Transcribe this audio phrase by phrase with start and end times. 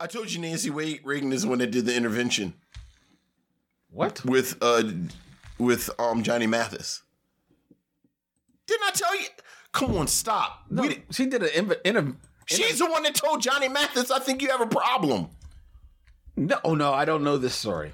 [0.00, 2.54] I told you Nancy Reagan is the one that did the intervention.
[3.90, 4.24] What?
[4.24, 4.82] With uh
[5.58, 7.02] with um Johnny Mathis.
[8.66, 9.26] Didn't I tell you?
[9.72, 10.64] Come on, stop.
[10.70, 12.14] No, We she did an inv- inter-
[12.46, 15.28] She's the one that told Johnny Mathis, I think you have a problem.
[16.36, 17.92] No, oh no, I don't know this story.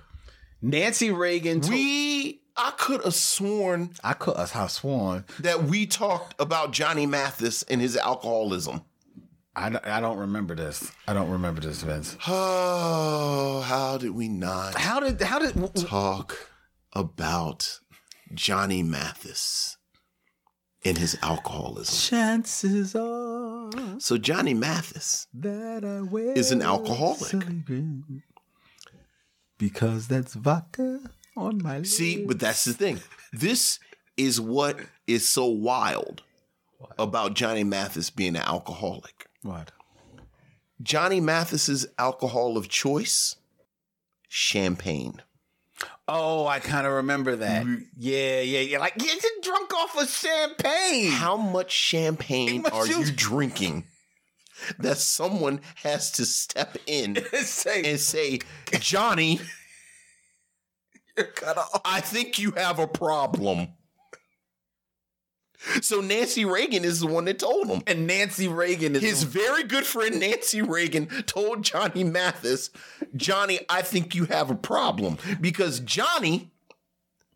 [0.60, 1.60] Nancy Reagan.
[1.60, 5.24] told- We I could have sworn I could have sworn.
[5.40, 8.82] that we talked about Johnny Mathis and his alcoholism.
[9.54, 10.90] I don't, I don't remember this.
[11.06, 12.16] I don't remember this, Vince.
[12.26, 16.50] Oh, how did we not How did how did talk
[16.94, 17.80] about
[18.34, 19.76] Johnny Mathis
[20.84, 21.94] and his alcoholism?
[21.94, 27.44] chances are So Johnny Mathis that I will Is an alcoholic.
[29.58, 31.00] because that's vodka
[31.36, 31.90] on my lips.
[31.90, 33.00] See, but that's the thing.
[33.32, 33.78] This
[34.16, 36.22] is what is so wild
[36.98, 39.26] about Johnny Mathis being an alcoholic.
[39.42, 39.72] What?
[40.82, 43.36] Johnny Mathis's alcohol of choice,
[44.28, 45.22] champagne.
[46.08, 47.64] Oh, I kind of remember that.
[47.64, 47.82] Mm-hmm.
[47.96, 48.78] Yeah, yeah, yeah.
[48.78, 51.12] Like you're drunk off of champagne.
[51.12, 53.84] How much champagne How are you you- drinking
[54.78, 58.40] that someone has to step in Say, and say,
[58.78, 59.40] Johnny,
[61.16, 61.80] you're cut off.
[61.84, 63.68] I think you have a problem.
[65.80, 67.82] So Nancy Reagan is the one that told him.
[67.86, 72.70] And Nancy Reagan is His very good friend Nancy Reagan told Johnny Mathis,
[73.14, 76.50] Johnny, I think you have a problem because Johnny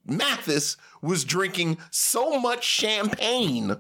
[0.05, 3.77] Mathis was drinking so much champagne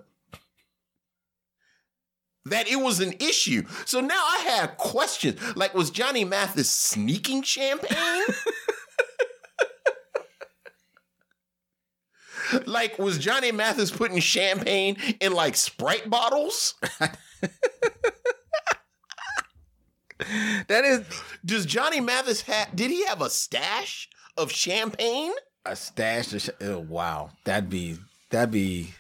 [2.47, 3.65] that it was an issue.
[3.85, 5.41] So now I had questions.
[5.57, 8.25] Like, was Johnny Mathis sneaking champagne?
[12.67, 16.75] like, was Johnny Mathis putting champagne in like Sprite bottles?
[20.69, 21.05] that is
[21.45, 22.75] Does Johnny Mathis have?
[22.75, 25.33] Did he have a stash of champagne?
[25.67, 26.33] a stash.
[26.33, 27.99] Of oh, wow, that'd be
[28.31, 28.95] that'd be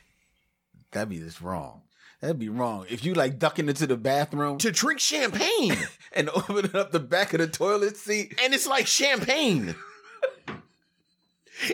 [0.90, 1.82] that'd be just wrong.
[2.20, 5.76] That'd be wrong if you like ducking into the bathroom to drink champagne,
[6.12, 8.38] and opening up the back of the toilet seat.
[8.42, 9.74] and it's like champagne.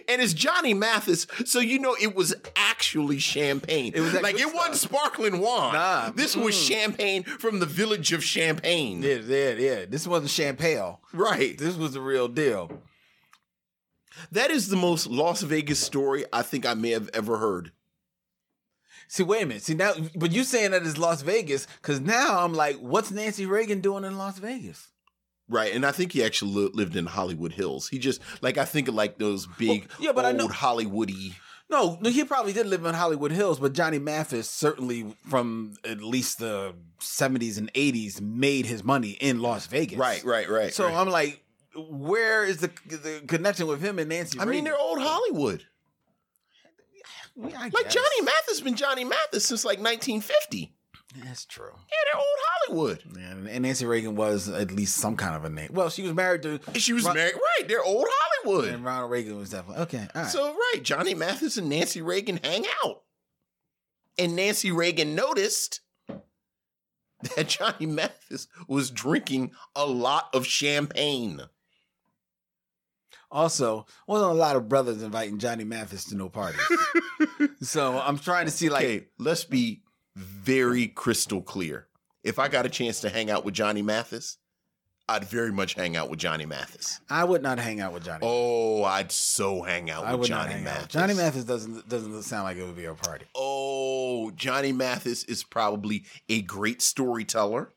[0.09, 3.93] And it's Johnny Mathis, so you know it was actually champagne.
[3.95, 5.75] It was like it wasn't sparkling wine.
[5.75, 6.69] Nah, this was mm-mm.
[6.69, 9.03] champagne from the village of Champagne.
[9.03, 9.85] Yeah, yeah, yeah.
[9.89, 10.97] This wasn't champagne.
[11.13, 11.59] Right.
[11.59, 12.71] This was the real deal.
[14.31, 17.73] That is the most Las Vegas story I think I may have ever heard.
[19.09, 19.63] See, wait a minute.
[19.63, 23.45] See now, but you saying that is Las Vegas because now I'm like, what's Nancy
[23.45, 24.89] Reagan doing in Las Vegas?
[25.49, 27.89] Right, and I think he actually li- lived in Hollywood Hills.
[27.89, 30.49] He just like I think of like those big, Well, yeah, but I old know-
[30.49, 31.35] Hollywoody.
[31.71, 36.03] No, no, he probably did live in Hollywood Hills, but Johnny Mathis certainly from at
[36.03, 39.99] least the 70s and 80s made his money in Las Vegas.
[39.99, 40.73] Right, right, right.
[40.75, 40.95] So right.
[40.95, 41.43] I'm like,
[41.75, 44.39] where is the the connection with him and Nancy?
[44.39, 45.65] I mean, they're old Hollywood.
[47.37, 47.95] Yeah, I Like guess.
[47.95, 50.75] Johnny Mathis been Johnny Mathis since like 1950.
[51.25, 51.71] That's true.
[51.75, 53.03] Yeah, they're old Hollywood.
[53.17, 55.71] Yeah, and- and Nancy Reagan was at least some kind of a name.
[55.73, 57.35] Well, she was married to She was Ron- married.
[57.35, 58.69] Right, they're old Hollywood.
[58.73, 60.09] and Ronald Reagan was definitely okay.
[60.15, 60.31] All right.
[60.31, 63.03] So right, Johnny Mathis and Nancy Reagan hang out,
[64.19, 65.81] and Nancy Reagan noticed
[67.37, 71.41] that Johnny Mathis was drinking a lot of champagne.
[73.31, 76.61] Also, wasn't a lot of brothers inviting Johnny Mathis to no parties.
[77.63, 79.82] so I'm trying to see like Okay, let's be
[80.17, 81.87] very crystal clear.
[82.23, 84.39] If I got a chance to hang out with Johnny Mathis,
[85.09, 87.01] I'd very much hang out with Johnny Mathis.
[87.11, 88.21] I would not hang out with Johnny.
[88.23, 90.83] Oh, I'd so hang out I with would Johnny not hang Mathis.
[90.85, 90.89] out.
[90.91, 93.25] Johnny Mathis doesn't doesn't sound like it would be a party.
[93.35, 97.73] Oh, Johnny Mathis is probably a great storyteller.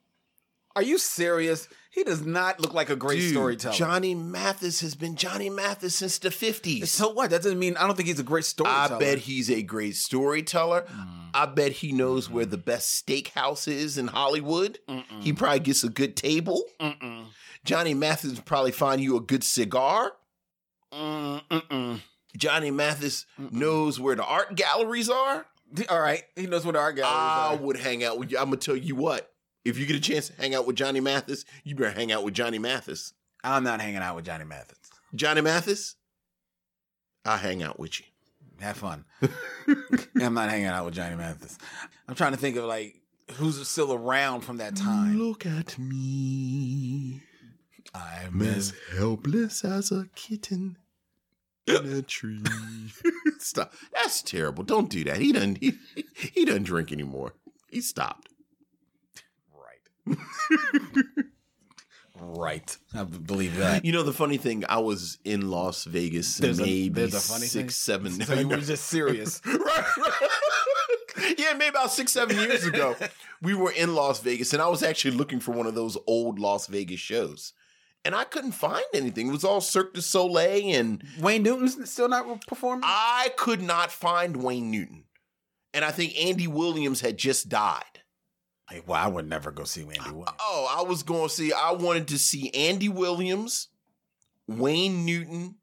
[0.76, 1.68] Are you serious?
[1.96, 3.74] He does not look like a great Dude, storyteller.
[3.74, 6.88] Johnny Mathis has been Johnny Mathis since the 50s.
[6.88, 7.30] so what?
[7.30, 8.96] That doesn't mean I don't think he's a great storyteller.
[8.98, 10.82] I bet he's a great storyteller.
[10.92, 11.30] Mm.
[11.34, 14.78] I bet he knows where the best steakhouse is in Hollywood.
[15.22, 16.64] He probably gets a good table.
[16.82, 17.28] Mm-mm.
[17.64, 20.12] Johnny Mathis would probably find you a good cigar.
[20.94, 22.02] Mm-mm.
[22.38, 25.46] Johnny Mathis knows where the art galleries are.
[25.90, 27.66] All right, he knows what our I galleries are.
[27.66, 28.38] would hang out with you.
[28.38, 29.32] I'm gonna tell you what.
[29.66, 32.24] If you get a chance to hang out with Johnny Mathis, you better hang out
[32.24, 33.14] with Johnny Mathis.
[33.44, 34.78] I'm not hanging out with Johnny Mathis.
[35.14, 35.96] Johnny Mathis,
[37.26, 38.06] I hang out with you.
[38.62, 39.06] Have fun.
[40.22, 41.58] I'm not hanging out with Johnny Mathis.
[42.08, 43.02] I'm trying to think of like
[43.34, 45.18] who's still around from that time.
[45.18, 47.22] Look at me.
[47.94, 50.78] I'm as helpless as a kitten
[51.68, 52.44] in a tree.
[53.40, 53.74] Stop.
[53.94, 54.64] That's terrible.
[54.64, 55.18] Don't do that.
[55.18, 55.74] He doesn't he,
[56.16, 57.34] he doesn't drink anymore.
[57.70, 58.30] He stopped.
[60.08, 60.18] Right.
[62.18, 62.78] Right.
[62.94, 63.84] I believe that.
[63.84, 67.20] You know the funny thing, I was in Las Vegas There's a- maybe there's a
[67.20, 67.70] funny six, thing?
[67.70, 68.22] seven.
[68.22, 69.42] So you were just serious.
[69.46, 71.36] right, right.
[71.38, 72.96] yeah, maybe about six, seven years ago,
[73.42, 76.40] we were in Las Vegas, and I was actually looking for one of those old
[76.40, 77.52] Las Vegas shows,
[78.06, 79.28] and I couldn't find anything.
[79.28, 82.84] It was all Cirque du Soleil, and Wayne Newton's still not performing?
[82.86, 85.04] I could not find Wayne Newton,
[85.74, 87.84] and I think Andy Williams had just died.
[88.72, 90.32] Like, well, I would never go see Andy Williams.
[90.40, 91.54] Oh, I was going to see.
[91.54, 93.68] I wanted to see Andy Williams,
[94.48, 95.56] Wayne Newton,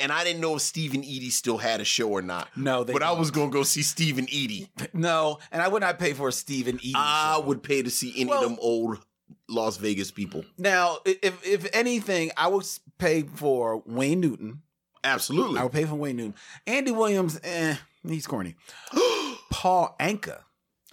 [0.00, 2.48] and I didn't know if Steve and Eydie still had a show or not.
[2.56, 3.18] No, they but I don't.
[3.18, 4.68] was going to go see Steve and Eydie.
[4.94, 6.92] No, and I would not pay for a Steve and Eydie.
[6.94, 7.46] I show.
[7.46, 8.98] would pay to see any Well- of them old
[9.48, 10.44] Las Vegas people.
[10.56, 12.64] Now, if if anything, I would
[12.98, 14.62] pay for Wayne Newton.
[15.02, 15.58] Absolutely.
[15.58, 16.34] I would pay for Wayne Newton.
[16.66, 17.76] Andy Williams, eh,
[18.06, 18.54] he's corny.
[19.50, 20.40] Paul Anka.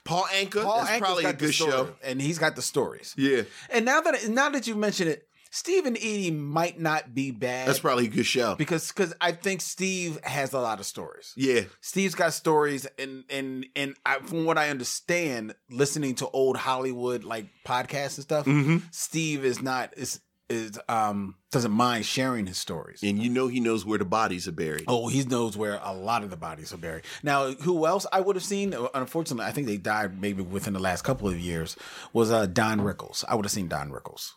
[0.06, 0.64] Paul Anka.
[0.64, 1.90] Paul that's Anka's probably a good show.
[2.04, 3.14] and he's got the stories.
[3.18, 7.32] Yeah, And now that now that you mention it, Steve and Eydie might not be
[7.32, 7.68] bad.
[7.68, 8.56] that's probably a good show.
[8.56, 11.34] because because I think Steve has a lot of stories.
[11.36, 16.58] Yeah, Steve's got stories, and and and I, from what I understand, listening to old
[16.58, 18.78] Hollywood like podcasts and stuff, mm-hmm.
[18.92, 20.20] Steve is not is
[20.50, 23.02] is um doesn't mind sharing his stories.
[23.02, 24.84] and you know he knows where the bodies are buried.
[24.88, 27.04] Oh, he knows where a lot of the bodies are buried.
[27.24, 28.76] Now, who else I would have seen?
[28.94, 31.76] Unfortunately, I think they died maybe within the last couple of years.
[32.14, 33.24] Was uh, Don Rickles?
[33.28, 34.32] I would have seen Don Rickles.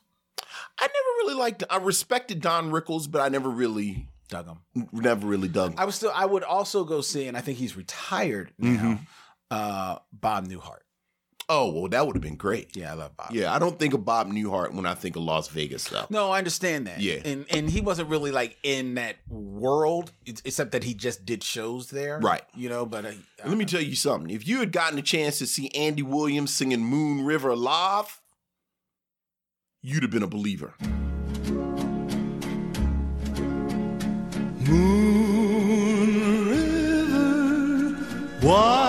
[0.81, 1.65] I never really liked.
[1.69, 4.87] I respected Don Rickles, but I never really, Dug him.
[4.93, 5.73] never really dug.
[5.73, 5.79] Him.
[5.79, 6.13] I was still.
[6.15, 9.01] I would also go see, and I think he's retired now.
[9.51, 10.81] Uh, Bob Newhart.
[11.49, 12.77] Oh well, that would have been great.
[12.77, 13.31] Yeah, I love Bob.
[13.33, 16.07] Yeah, I don't think of Bob Newhart when I think of Las Vegas though.
[16.11, 17.01] No, I understand that.
[17.01, 17.21] Yeah.
[17.25, 21.91] and and he wasn't really like in that world, except that he just did shows
[21.91, 22.43] there, Right.
[22.55, 23.13] You know, but uh,
[23.45, 24.31] Let me tell you something.
[24.31, 28.21] If you had gotten a chance to see Andy Williams singing Moon River live,
[29.83, 30.75] you'd have been a believer.
[35.19, 37.97] Moon River,
[38.43, 38.88] wider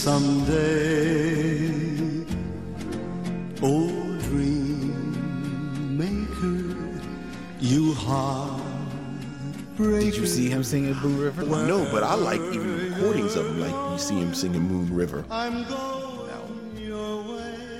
[0.00, 1.68] someday.
[3.60, 3.90] Oh,
[4.22, 7.02] dream maker,
[7.60, 10.00] you heartbreaker.
[10.00, 11.44] did you see him singing Blue River?
[11.44, 13.60] No, but I like even recordings of him.
[13.60, 15.22] Like you see him singing Moon River.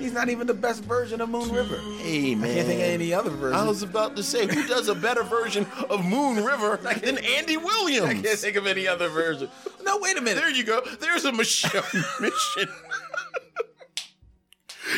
[0.01, 1.77] He's not even the best version of Moon River.
[1.99, 3.59] Hey man, I can't think of any other version.
[3.59, 7.57] I was about to say, who does a better version of Moon River than Andy
[7.59, 8.09] Williams?
[8.09, 9.49] I can't think of any other version.
[9.85, 10.41] No, wait a minute.
[10.41, 10.81] There you go.
[11.01, 11.71] There's a mission.
[12.21, 12.69] mission.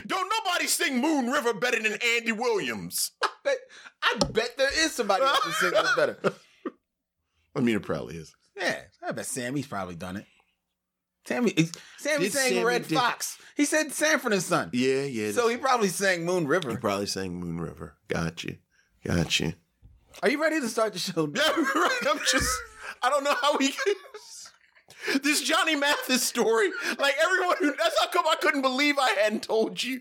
[0.07, 3.11] Don't nobody sing Moon River better than Andy Williams.
[3.45, 3.57] bet,
[4.03, 6.19] I bet there is somebody else that sings this better.
[7.55, 8.35] I mean, it probably is.
[8.57, 10.27] Yeah, I bet Sammy's probably done it.
[11.27, 11.53] Sammy,
[11.99, 13.39] Sammy Did sang Sammy Redd did- Foxx.
[13.57, 14.71] He said Sanford and Son.
[14.73, 15.33] Yeah, yeah.
[15.33, 16.71] So he probably sang Moon River.
[16.71, 17.97] he probably sang Moon River.
[18.09, 18.57] Gotcha.
[19.05, 19.55] Gotcha.
[20.23, 21.27] Are you ready to start the show?
[21.35, 21.43] Yeah,
[21.75, 21.99] right.
[22.09, 22.51] I'm just,
[23.03, 23.69] I don't know how he.
[23.71, 29.11] Can This Johnny Mathis story, like everyone who, that's how come I couldn't believe I
[29.11, 30.01] hadn't told you.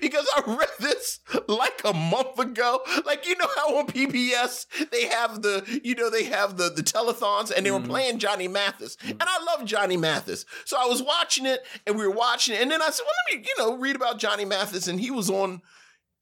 [0.00, 2.80] Because I read this like a month ago.
[3.06, 6.82] Like, you know how on PBS they have the, you know, they have the, the
[6.82, 7.88] telethons and they were mm-hmm.
[7.88, 8.96] playing Johnny Mathis.
[9.06, 10.44] And I love Johnny Mathis.
[10.64, 12.62] So I was watching it and we were watching it.
[12.62, 14.88] And then I said, well, let me, you know, read about Johnny Mathis.
[14.88, 15.62] And he was on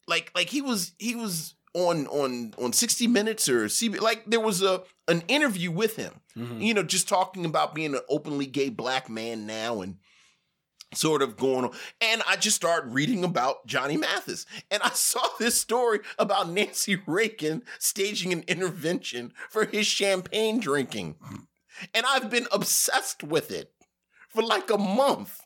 [0.07, 4.41] like like he was he was on on on 60 minutes or CB like there
[4.41, 6.61] was a an interview with him mm-hmm.
[6.61, 9.97] you know just talking about being an openly gay black man now and
[10.93, 15.23] sort of going on and I just started reading about Johnny Mathis and I saw
[15.39, 21.17] this story about Nancy Reagan staging an intervention for his champagne drinking
[21.95, 23.73] and I've been obsessed with it
[24.29, 25.41] for like a month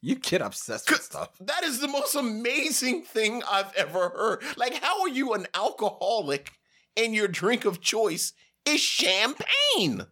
[0.00, 1.30] You get obsessed with stuff.
[1.40, 4.42] That is the most amazing thing I've ever heard.
[4.56, 6.52] Like, how are you an alcoholic
[6.96, 8.32] and your drink of choice
[8.66, 10.06] is champagne?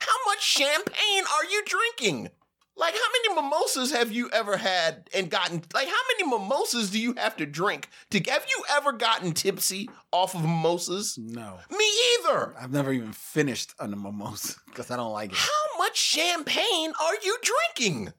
[0.00, 2.30] How much champagne are you drinking?
[2.78, 5.62] Like, how many mimosas have you ever had and gotten?
[5.72, 8.18] Like, how many mimosas do you have to drink to?
[8.28, 11.16] Have you ever gotten tipsy off of mimosas?
[11.16, 11.58] No.
[11.70, 12.54] Me either.
[12.60, 15.38] I've never even finished on a mimosa because I don't like it.
[15.38, 18.12] How much champagne are you drinking?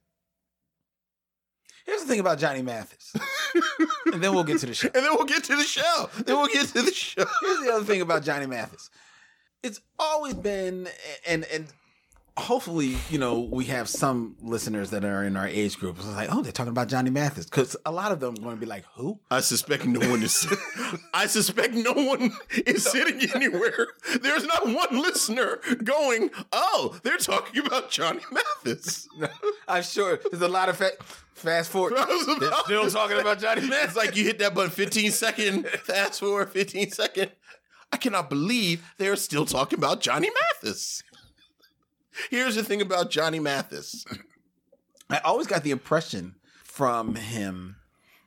[1.85, 3.13] Here's the thing about Johnny Mathis.
[4.11, 4.89] and then we'll get to the show.
[4.93, 6.09] And then we'll get to the show.
[6.25, 7.25] Then we'll get to the show.
[7.41, 8.89] Here's the other thing about Johnny Mathis.
[9.63, 10.89] It's always been
[11.25, 11.67] and and
[12.37, 15.97] hopefully, you know, we have some listeners that are in our age group.
[15.97, 18.55] It's like, oh, they're talking about Johnny Mathis because a lot of them are going
[18.55, 19.19] to be like, who?
[19.31, 20.47] I suspect no one is.
[21.13, 22.31] I suspect no one
[22.65, 23.87] is sitting anywhere.
[24.21, 29.07] There's not one listener going, "Oh, they're talking about Johnny Mathis."
[29.67, 30.91] I'm sure there's a lot of fa-
[31.33, 31.95] fast forward.
[32.39, 33.95] They're still talking about Johnny Mathis.
[33.95, 37.31] like you hit that button 15 second, fast forward 15 second.
[37.91, 41.03] I cannot believe they're still talking about Johnny Mathis.
[42.29, 44.05] Here's the thing about Johnny Mathis.
[45.09, 47.77] I always got the impression from him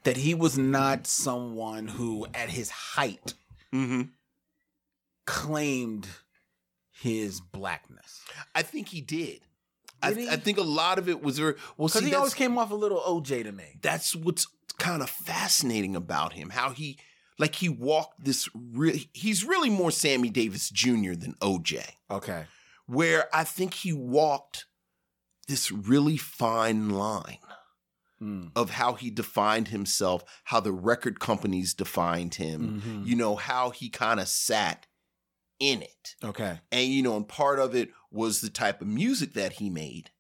[0.05, 3.35] that he was not someone who, at his height,
[3.73, 4.03] Mm-hmm.
[5.27, 6.09] claimed
[6.91, 8.21] his blackness.
[8.55, 9.41] I think he did.
[10.03, 10.29] I, he?
[10.29, 11.89] I think a lot of it was very well.
[11.89, 13.79] Because he always came off a little OJ to me.
[13.83, 14.47] that's what's
[14.79, 16.51] kind of fascinating about him.
[16.51, 16.99] How he
[17.39, 18.49] like he walked this.
[18.55, 21.13] Re- he's really more Sammy Davis Jr.
[21.15, 21.85] than OJ.
[22.11, 22.45] Okay.
[22.91, 24.67] Where I think he walked
[25.47, 27.39] this really fine line
[28.21, 28.53] Mm.
[28.55, 33.07] of how he defined himself, how the record companies defined him, Mhm.
[33.07, 34.87] you know, how he kind of sat
[35.59, 36.17] in it.
[36.23, 36.61] Okay.
[36.71, 40.11] And, you know, and part of it was the type of music that he made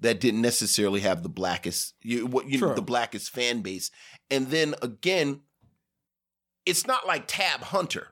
[0.00, 3.90] that didn't necessarily have the blackest, you, what, you know, the blackest fan base.
[4.30, 5.42] And then again,
[6.64, 8.11] it's not like Tab Hunter,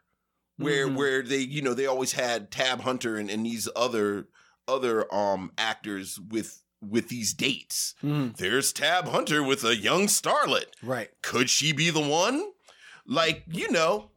[0.61, 0.95] where Mhm.
[0.97, 4.29] where they you know they always had Tab Hunter and, and these other
[4.69, 7.95] other um actors with with these dates.
[8.03, 8.37] Mhm.
[8.37, 10.67] There's Tab Hunter with a young starlet.
[10.83, 11.11] Right.
[11.23, 12.53] Could she be the one?
[13.07, 14.11] Like you know,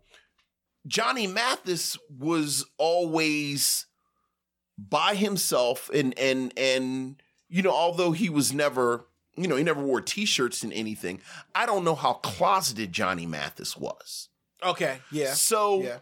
[0.87, 3.85] Johnny Mathis was always
[4.77, 9.05] by himself and and and you know although he was never
[9.37, 11.21] you know he never wore t-shirts and anything
[11.53, 14.29] i don't know how closeted johnny mathis was
[14.63, 14.97] Okay.
[15.11, 15.33] Yeah.
[15.33, 15.99] so Yeah.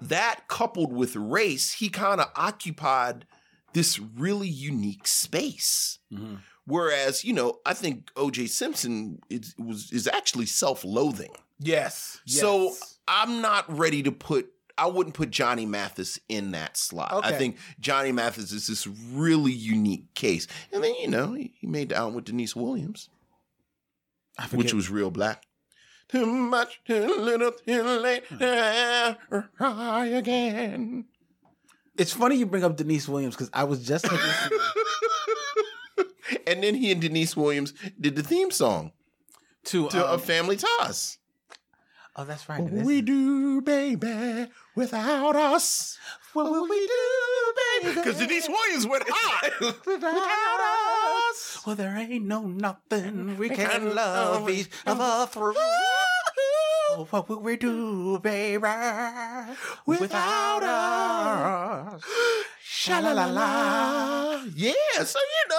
[0.00, 3.26] That coupled with race, he kind of occupied
[3.72, 5.98] this really unique space.
[6.12, 6.40] Mhm.
[6.66, 8.46] Whereas, you know, I think O.J.
[8.46, 11.32] Simpson is, was is actually self-loathing.
[11.58, 12.20] Yes.
[12.26, 12.98] So Yes.
[13.06, 14.50] I'm not ready to put.
[14.76, 17.20] I wouldn't put Johnny Mathis in that slot.
[17.24, 20.48] I think Johnny Mathis is this really unique case.
[20.72, 23.08] And then you know he, he made album with Deniece Williams,
[24.52, 25.44] which was real black.
[26.08, 28.24] Too much, too little, too late.
[29.58, 31.04] Try again.
[31.96, 34.06] it's funny you bring up Deniece Williams because I was just
[36.46, 38.92] and then he and Deniece Williams did the theme song
[39.64, 41.18] to, to um, A Family Ties.
[42.16, 42.60] oh, that's right.
[42.60, 45.98] What we do, baby, without us.
[46.32, 47.94] What will we do, baby?
[47.94, 49.50] Because Denise Williams went high.
[49.86, 51.62] without us.
[51.64, 55.54] Well, there ain't no nothing we can love each other through.
[56.96, 58.62] Oh, what will we do, baby,
[59.86, 62.02] without us?
[62.62, 64.42] Sha la la la.
[64.54, 64.72] Yeah,
[65.04, 65.56] so you know.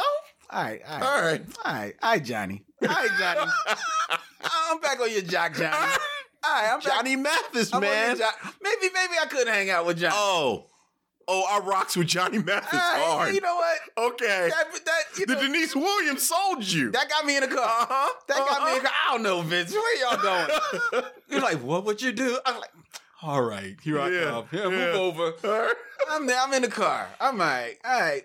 [0.52, 1.42] All right, all right, All right.
[1.66, 2.64] all right, all right, Johnny.
[2.82, 3.52] All right, Johnny.
[4.44, 5.76] I'm back on your jock, Johnny.
[5.76, 6.84] All right, I'm back.
[6.94, 8.18] Johnny Mathis, I'm man.
[8.18, 8.36] jock.
[8.62, 10.16] Maybe, maybe I could hang out with Johnny.
[10.18, 10.68] Oh.
[11.28, 13.34] Oh, I rocks with Johnny Mathis right, hard.
[13.34, 14.14] You know what?
[14.14, 14.50] okay.
[14.50, 16.92] That, that, you the know, Deniece Williams sold you.
[16.92, 17.66] that got me in the car.
[17.66, 18.14] uh-huh.
[18.28, 19.08] That got me in the uh-huh.
[19.08, 19.10] car.
[19.10, 19.72] I don't know, Vince.
[19.72, 21.06] Where y'all going?
[21.30, 22.38] You're like, what would you do?
[22.46, 22.70] I'm like,
[23.24, 24.46] all right, here I Yeah, come.
[24.52, 24.70] Yeah, yeah.
[24.70, 25.34] move over.
[25.44, 25.74] Right.
[26.12, 26.40] I'm there.
[26.40, 27.08] I'm in the car.
[27.20, 27.76] I'm all right.
[27.84, 28.24] All right.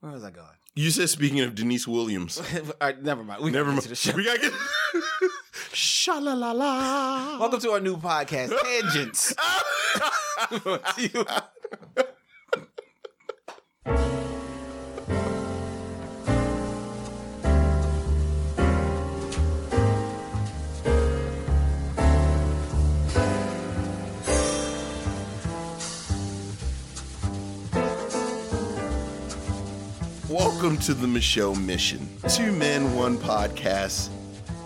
[0.00, 0.48] Where was I going?
[0.74, 2.38] You said speaking of Deniece Williams.
[2.54, 3.44] all right, never mind.
[3.44, 3.76] We Never mind.
[3.76, 4.16] get to the show.
[4.16, 4.52] We gotta get.
[5.74, 7.38] Sha la la la.
[7.40, 9.34] Welcome to our new podcast, Tangents.
[30.28, 32.08] Welcome to the Micheaux Mission.
[32.28, 34.10] Two men, one podcast.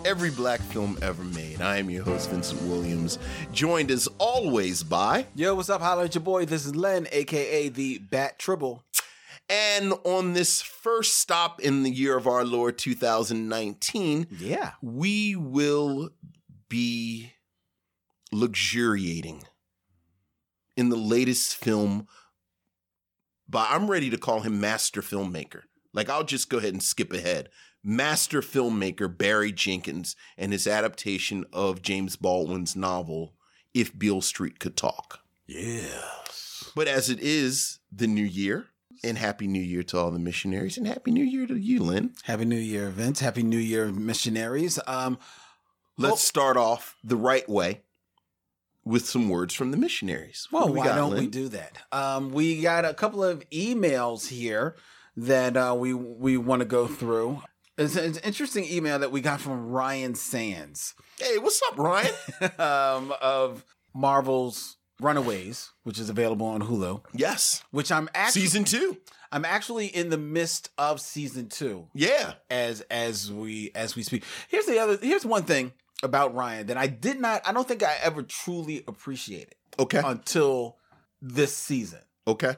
[0.05, 1.61] Every black film ever made.
[1.61, 3.19] I am your host, Vincent Williams,
[3.51, 5.81] joined as always by, Yo, what's up?
[5.81, 6.45] Holla at your boy.
[6.45, 8.83] This is Len, aka the Bat Tribble.
[9.49, 14.71] and on this first stop in the year of our Lord 2019, Yeah.
[14.81, 16.09] we will
[16.69, 17.33] be
[18.31, 19.43] luxuriating
[20.77, 22.07] in the latest film
[23.47, 25.63] by I'm ready to call him master filmmaker.
[25.93, 27.49] Like I'll just go ahead and skip ahead.
[27.83, 33.33] Master filmmaker Barry Jenkins and his adaptation of James Baldwin's novel
[33.73, 35.19] If Beale Street Could Talk.
[35.47, 36.71] Yes.
[36.75, 38.65] But as it is the new year,
[39.03, 42.13] and happy new year to all the missionaries, and happy new year to you, Lynn.
[42.23, 43.21] Happy New Year, Vince.
[43.21, 44.77] Happy New Year, missionaries.
[44.87, 45.17] Um,
[45.97, 46.17] Let's Oh.
[46.17, 47.81] start off the right way.
[48.85, 50.47] with some words from the missionaries.
[50.51, 51.77] Well, do why got, don't we do that?
[51.91, 54.75] Um, we got a couple of emails here
[55.17, 57.41] that uh, we we want to go through.
[57.79, 62.13] It's, an interesting email that we got from Ryan Sands Hey, what's up, Ryan?
[62.59, 67.01] um, of Marvel's Runaways, which is available on Hulu.
[67.13, 68.97] yes, Which I'm actually season two.
[69.31, 72.33] I'm actually in the midst of season two Yeah.
[72.49, 74.23] as as we as we speak.
[74.49, 74.97] Here's the other.
[75.01, 75.71] Here's one thing
[76.03, 77.41] about Ryan that I did not.
[77.47, 80.01] I don't think I ever truly appreciated Okay.
[80.03, 80.77] until
[81.21, 81.99] this season.
[82.27, 82.55] okay.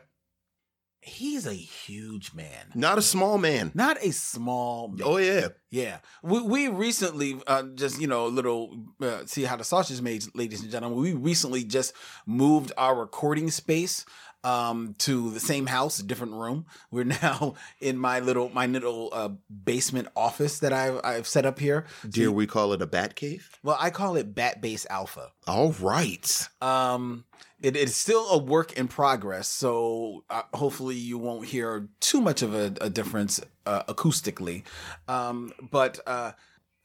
[1.03, 2.71] He's a huge man.
[2.75, 3.71] Not a small man.
[3.73, 5.01] Not a small man.
[5.03, 5.47] Oh yeah.
[5.71, 5.97] Yeah.
[6.21, 10.01] We, we recently, uh, just, you know, a little, uh, see how the sausage is
[10.01, 10.99] made, ladies and gentlemen.
[10.99, 11.93] We recently just
[12.27, 14.05] moved our recording space
[14.43, 19.09] um to the same house a different room we're now in my little my little
[19.13, 19.29] uh
[19.63, 23.51] basement office that i've i've set up here Dear, we call it a bat cave.
[23.61, 26.49] well i call it bat base alpha All right.
[26.59, 27.23] um
[27.61, 32.41] it is still a work in progress so uh, hopefully you won't hear too much
[32.41, 34.63] of a, a difference uh, acoustically.
[35.07, 36.31] Um but uh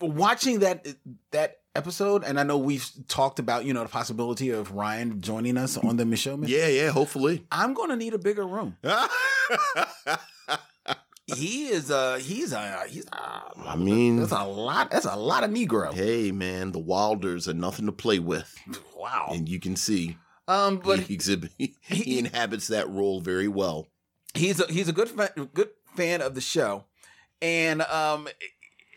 [0.01, 0.87] watching that
[1.31, 5.57] that episode and i know we've talked about you know the possibility of ryan joining
[5.59, 6.91] us on the Micheaux Yeah, yeah.
[6.91, 7.45] Hopefully.
[7.51, 8.77] i'm gonna need a bigger room.
[11.35, 15.43] He is a he's a he's uh, I mean, that's a lot that's a lot
[15.43, 15.93] of negro.
[15.93, 18.55] Hey, man, the Wilders are nothing to play with,
[18.97, 19.31] wow.
[19.33, 20.17] And you can see
[20.49, 23.89] um but he exhibit he inhabits that role very well.
[24.35, 26.85] he's a he's a good fan, good fan of the show,
[27.41, 28.29] and um,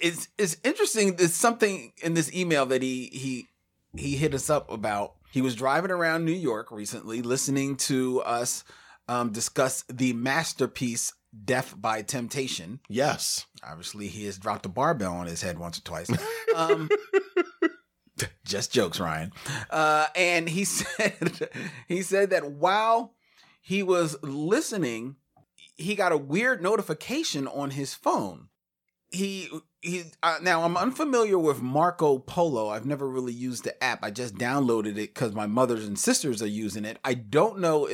[0.02, 1.16] it's it's interesting.
[1.16, 3.48] There's something in this email that he he
[3.96, 5.14] he hit us up about.
[5.32, 8.64] He was driving around New York recently, listening to us
[9.08, 11.14] um, discuss the masterpiece
[11.46, 13.46] "Death by Temptation." Yes.
[13.64, 16.10] Obviously, he has dropped a barbell on his head once or twice.
[16.56, 16.90] Um,
[18.50, 19.32] just jokes, Ryan.
[19.70, 21.50] Uh, and he said
[21.88, 23.14] he said that while
[23.62, 25.16] he was listening,
[25.76, 28.50] he got a weird notification on his phone.
[29.12, 29.50] He
[29.82, 30.04] he.
[30.22, 32.70] Uh, now I'm unfamiliar with Marco Polo.
[32.70, 34.04] I've never really used the app.
[34.04, 37.00] I just downloaded it because my mothers and sisters are using it.
[37.04, 37.90] I don't know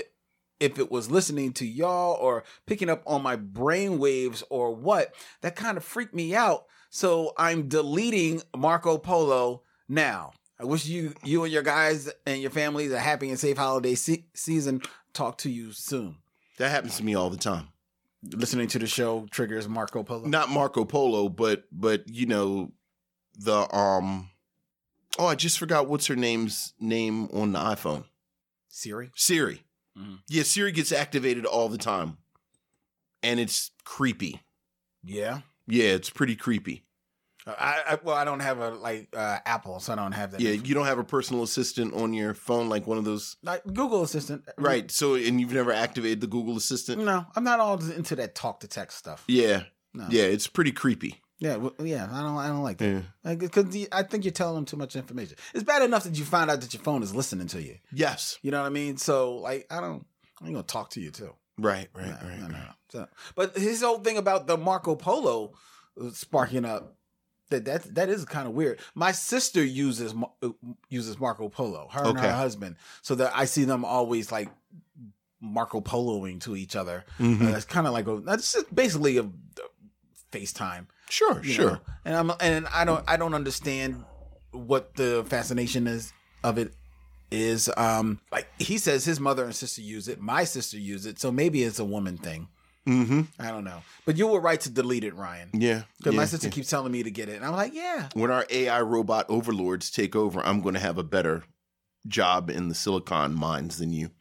[0.60, 5.14] if it was listening to y'all or picking up on my brain waves or what.
[5.42, 6.66] That kind of freaked me out.
[6.90, 10.32] So I'm deleting Marco Polo now.
[10.60, 13.96] I wish you you and your guys and your families a happy and safe holiday
[13.96, 14.82] se- season.
[15.14, 16.18] Talk to you soon.
[16.58, 17.68] That happens to me all the time.
[18.24, 20.26] Listening to the show triggers Marco Polo.
[20.26, 22.72] Not Marco Polo, but but you know
[23.38, 24.30] the um
[25.20, 28.06] oh I just forgot what's her name's name on the iPhone.
[28.70, 29.12] Siri.
[29.16, 29.64] Siri.
[29.98, 30.20] Mhm.
[30.30, 32.18] Yeah, Siri gets activated all the time.
[33.22, 34.42] And it's creepy.
[35.04, 35.42] Yeah.
[35.68, 36.85] Yeah, it's pretty creepy.
[37.48, 40.42] I, I well, I don't have a like uh, Apple, so I don't have that.
[40.42, 43.64] Yeah, you don't have a personal assistant on your phone like one of those like
[43.66, 44.44] Google Assistant.
[44.58, 44.90] Right.
[44.90, 47.04] So and you've never activated the Google Assistant?
[47.04, 49.24] No, I'm not all into that talk to text stuff.
[49.28, 49.64] Yeah.
[49.94, 50.08] No.
[50.10, 51.22] Yeah, it's pretty creepy.
[51.40, 52.08] Yeah, well, yeah.
[52.12, 52.38] I don't.
[52.38, 52.90] I don't like that.
[52.90, 53.02] Yeah.
[53.24, 55.38] Like, because I think you're telling them too much information.
[55.54, 57.76] It's bad enough that you find out that your phone is listening to you.
[57.92, 58.38] Yes.
[58.42, 58.98] You know what I mean?
[58.98, 60.06] So, like, I don't.
[60.42, 61.34] I'm gonna talk to you too.
[61.58, 62.40] Right, right, No, right.
[62.40, 62.74] no, right.
[62.90, 65.54] So, but his whole thing about the Marco Polo
[66.02, 66.96] uh, sparking up
[67.50, 68.80] that that that is kind of weird.
[68.94, 70.50] My sister uses uh,
[70.90, 74.50] uses Marco Polo, her and her husband, so that I see them always like
[75.42, 77.06] Marco Poloing to each other.
[77.20, 77.42] Mhm.
[77.54, 79.30] Uh, it's kind of like a that's just basically a, a
[80.32, 80.88] FaceTime.
[81.10, 81.72] Sure, sure.
[81.72, 81.82] know?
[82.04, 84.04] And I'm and I don't I don't understand
[84.52, 86.74] what the fascination is of it
[87.32, 87.70] is.
[87.78, 91.32] Um, like he says his mother and sister use it, my sister use it, so
[91.32, 92.48] maybe it's a woman thing.
[92.88, 93.22] Mm-hmm.
[93.40, 93.82] I don't know.
[94.06, 95.50] But you were right to delete it, Ryan.
[95.54, 95.84] Yeah.
[95.98, 96.54] Because my sister yeah.
[96.54, 97.36] keeps telling me to get it.
[97.36, 98.10] And I'm like, yeah.
[98.14, 101.44] When our AI robot overlords take over, I'm going to have a better
[102.08, 104.12] job in the silicon mines than you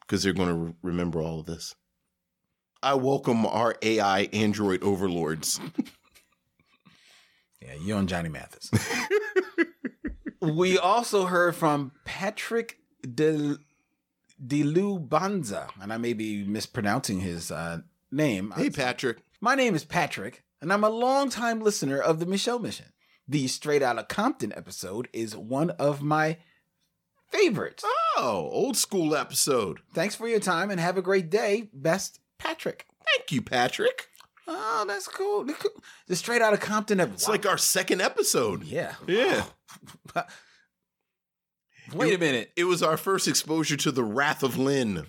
[0.00, 1.76] because they're going to re- remember all of this.
[2.82, 5.60] I welcome our AI android overlords.
[7.62, 8.70] Yeah, you and Johnny Mathis.
[10.40, 13.56] we also heard from Patrick De
[14.44, 18.52] Delubanza, and I may be mispronouncing his uh, name.
[18.56, 19.18] hey, Patrick.
[19.40, 22.86] My name is Patrick, and I'm a longtime listener of the Micheaux Mission.
[23.26, 26.38] The Straight Outta Compton episode is one of my
[27.30, 27.84] favorites.
[28.16, 29.78] Oh, old school episode.
[29.94, 31.70] Thanks for your time and have a great day.
[31.72, 32.86] Best, Patrick.
[33.16, 34.08] Thank you, Patrick.
[34.48, 35.46] Oh, that's cool.
[36.08, 37.14] The Straight Outta Compton episode.
[37.14, 38.64] It's like our second episode.
[38.64, 38.94] yeah.
[39.06, 39.44] Yeah.
[41.94, 42.52] Wait a minute.
[42.56, 45.06] It was our first exposure to the Wrath of Lynn.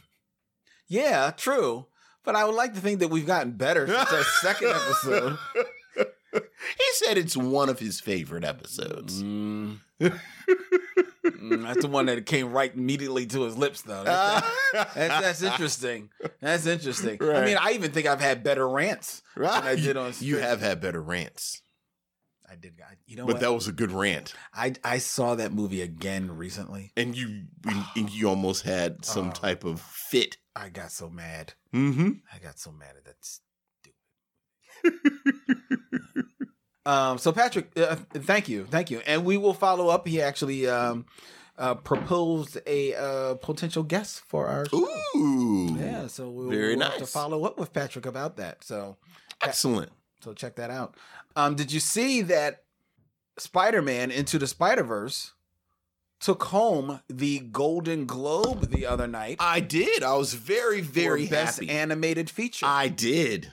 [0.87, 1.87] Yeah, true.
[2.23, 5.37] But I would like to think that we've gotten better since our second episode.
[6.33, 9.21] He said it's one of his favorite episodes.
[9.21, 9.79] Mm.
[11.23, 14.03] Mm, that's the one that came right immediately to his lips, though.
[14.03, 16.09] That's, that's, that's interesting.
[16.39, 17.17] That's interesting.
[17.21, 20.13] I mean, I even think I've had better rants than I did on.
[20.19, 21.61] You have had better rants,
[22.49, 22.73] I did.
[22.81, 23.41] I, you know but what?
[23.41, 26.91] that was a good rant, I I saw that movie again recently.
[26.97, 27.43] and you
[27.95, 29.31] and you almost had some Oh.
[29.31, 30.37] type of fit.
[30.55, 31.53] I got so mad.
[31.73, 32.11] Mm-hmm.
[32.33, 33.45] I got so mad at that stupid.
[36.85, 37.17] um.
[37.17, 40.07] So Patrick, uh, thank you, thank you, and we will follow up.
[40.07, 41.05] He actually um,
[41.57, 44.87] uh, proposed a uh, potential guest for our show.
[45.15, 48.63] Ooh, Yeah, so we'll, Very we'll have to follow up with Patrick about that.
[48.63, 48.97] So
[49.41, 49.91] excellent.
[50.21, 50.95] so check that out.
[51.35, 52.63] Um, did you see that
[53.37, 55.33] Spider Man Into the Spider Verse
[56.21, 59.37] took home the Golden Globe the other night?
[59.39, 60.03] I did.
[60.03, 61.69] I was very, very best happy.
[61.69, 62.65] animated feature.
[62.67, 63.51] I did.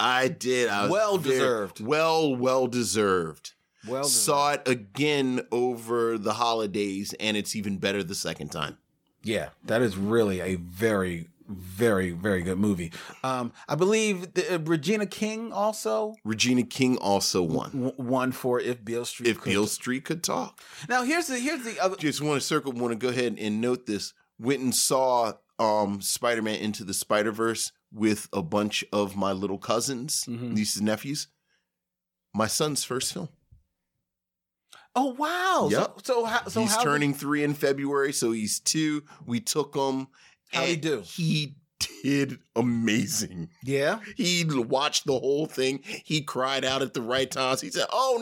[0.00, 0.68] I did.
[0.68, 1.80] I was Well very- deserved.
[1.80, 3.52] Well, well deserved.
[3.86, 8.78] well, Saw it again over the holidays, and it's even better the second time.
[9.24, 12.92] Yeah, that is really a very, very, very good movie.
[13.22, 17.70] Um, I believe the, uh, Regina King also Regina King also won.
[17.72, 19.28] w- won for If Beale Street.
[19.28, 20.60] If Could- Beale Street could talk.
[20.88, 21.96] Now here's the here's the other.
[21.96, 24.12] Just want to circle, want to go ahead and note this.
[24.38, 29.32] Went and saw um, Spider Man Into the Spider Verse with a bunch of my
[29.32, 30.52] little cousins, Mhm.
[30.54, 31.28] nieces, and nephews.
[32.34, 33.28] My son's first film.
[34.94, 35.68] Oh wow!
[35.70, 36.00] Yep.
[36.04, 39.04] So so how so he's turning three in February, so he's two.
[39.24, 40.08] We took him.
[40.52, 41.02] How'd he do?
[41.04, 41.56] He
[42.02, 43.48] did amazing.
[43.62, 44.00] Yeah.
[44.16, 45.80] He watched the whole thing.
[45.84, 47.60] He cried out at the right times.
[47.60, 48.18] He said, "Oh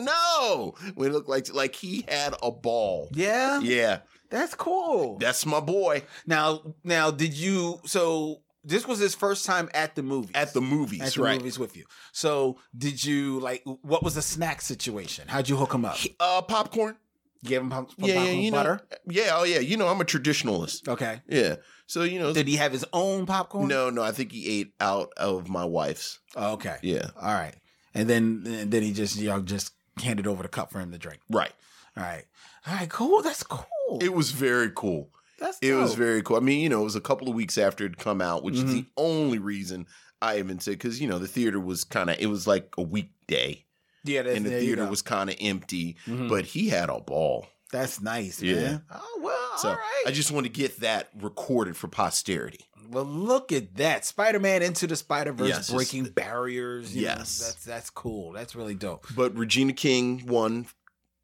[0.79, 3.09] no!" When it looked like like he had a ball.
[3.13, 3.59] Yeah.
[3.61, 5.17] Yeah, That's cool.
[5.19, 10.03] that's my boy now now did you so this was his first time at the
[10.03, 10.31] movies.
[10.35, 11.37] at the movies, at the right?
[11.39, 11.85] movies with you.
[12.11, 15.27] So did you like what was the snack situation?
[15.27, 15.97] How'd you hook him up?
[16.19, 16.95] Uh, popcorn.
[17.43, 18.81] Give him pop, Yeah, yeah, popcorn you butter.
[18.91, 18.97] know.
[19.07, 19.59] Yeah, oh yeah.
[19.59, 20.87] You know, I'm a traditionalist.
[20.87, 21.21] Okay.
[21.27, 21.55] Yeah,
[21.91, 23.67] so you know, Did he have his own popcorn?
[23.67, 24.01] no, no.
[24.01, 26.19] I think he ate out of my wife's.
[26.35, 26.77] Oh, okay.
[26.81, 27.55] Yeah, All right.
[27.93, 30.97] And then and then he just know just handed over the cup for him to
[30.97, 31.19] drink.
[31.29, 31.51] right.
[31.97, 32.23] All right.
[32.65, 32.89] All right.
[32.89, 33.21] Cool.
[33.21, 33.99] That's cool.
[34.01, 35.09] It was very cool.
[35.39, 35.97] That's It was dope.
[35.99, 36.37] very cool.
[36.37, 38.55] I mean, you know, it was a couple of weeks after it come out, which
[38.55, 38.73] is Mm-hmm.
[38.73, 39.87] the only reason
[40.21, 42.81] I even said because you know the theater was kind of it was like a
[42.83, 43.65] weekday
[44.05, 44.21] yeah.
[44.21, 44.89] That's, and the there you theater go.
[44.91, 46.29] was kind of empty, Mhm.
[46.29, 47.47] but he had a ball.
[47.71, 48.41] That's nice.
[48.41, 48.55] Yeah.
[48.55, 48.83] Man.
[48.91, 49.57] Oh well.
[49.57, 50.03] So all right.
[50.07, 52.65] I just want to get that recorded for posterity.
[52.89, 54.03] Well, look at that.
[54.05, 56.93] Spider-Man into the Spider-Verse Yes, it's- breaking barriers.
[56.93, 57.39] you know, Yes.
[57.39, 58.33] that's that's cool.
[58.33, 59.05] That's really dope.
[59.15, 60.67] But Regina King won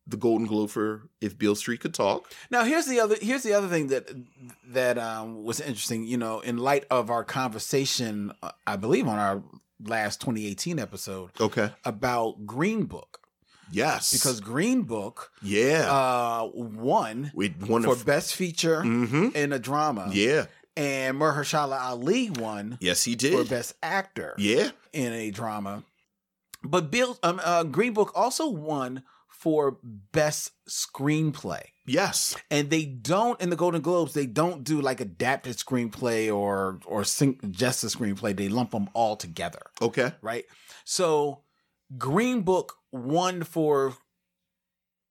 [0.09, 2.31] the Golden Globe for If Beale Street Could Talk.
[2.49, 4.09] Now, here's the other here's the other thing that
[4.69, 9.19] that um, was interesting, you know, in light of our conversation uh, I believe on
[9.19, 9.43] our
[9.83, 11.71] last 2018 episode Okay.
[11.85, 13.16] about Green Book
[13.71, 14.11] Yes.
[14.13, 17.97] because Green Book yeah, uh won we won for a.
[17.97, 19.29] best feature mm-hmm.
[19.35, 20.45] in a drama Yeah.
[20.75, 24.35] and Mahershala Ali won Yes, he did for best actor.
[24.37, 24.69] Yeah.
[24.93, 25.83] in a drama.
[26.63, 29.77] But Bill um, uh, Green Book also won for
[30.11, 31.61] best screenplay.
[31.85, 32.35] Yes.
[32.51, 34.13] And they don't in the Golden Globes.
[34.13, 38.35] They don't do like adapted screenplay or or sing, just a screenplay.
[38.35, 40.11] They lump them all together, Okay.
[40.21, 40.45] right?
[40.83, 41.43] So
[41.97, 43.95] Green Book won for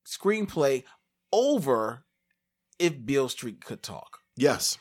[0.05, 0.83] screenplay
[1.31, 2.03] over
[2.79, 4.19] if Beale Street could talk.
[4.35, 4.77] Yes.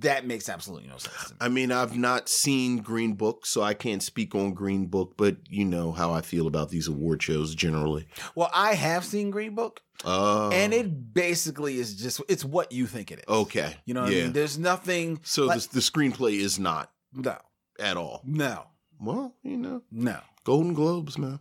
[0.00, 1.14] That makes absolutely no sense.
[1.28, 1.38] To me.
[1.40, 5.36] I mean, I've not seen Green Book, so I can't speak on Green Book, but
[5.48, 8.08] you know how I feel about these award shows generally.
[8.34, 10.50] Well, I have seen Green Book, Oh.
[10.50, 13.24] and it basically is just it's what you think it is.
[13.28, 13.76] Okay.
[13.84, 14.18] You know what yeah.
[14.18, 14.32] I mean?
[14.32, 15.20] There's nothing.
[15.22, 17.38] So like- the, the screenplay is not no,
[17.78, 18.22] at all.
[18.24, 18.64] no,
[19.00, 20.18] Well, you know, no.
[20.46, 21.40] Golden Globes, man.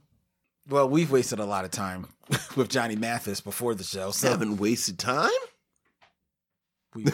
[0.68, 2.08] Well, we've wasted a lot of time
[2.56, 5.30] with Johnny Mathis before the show, so Haven't wasted time.
[6.96, 7.14] we've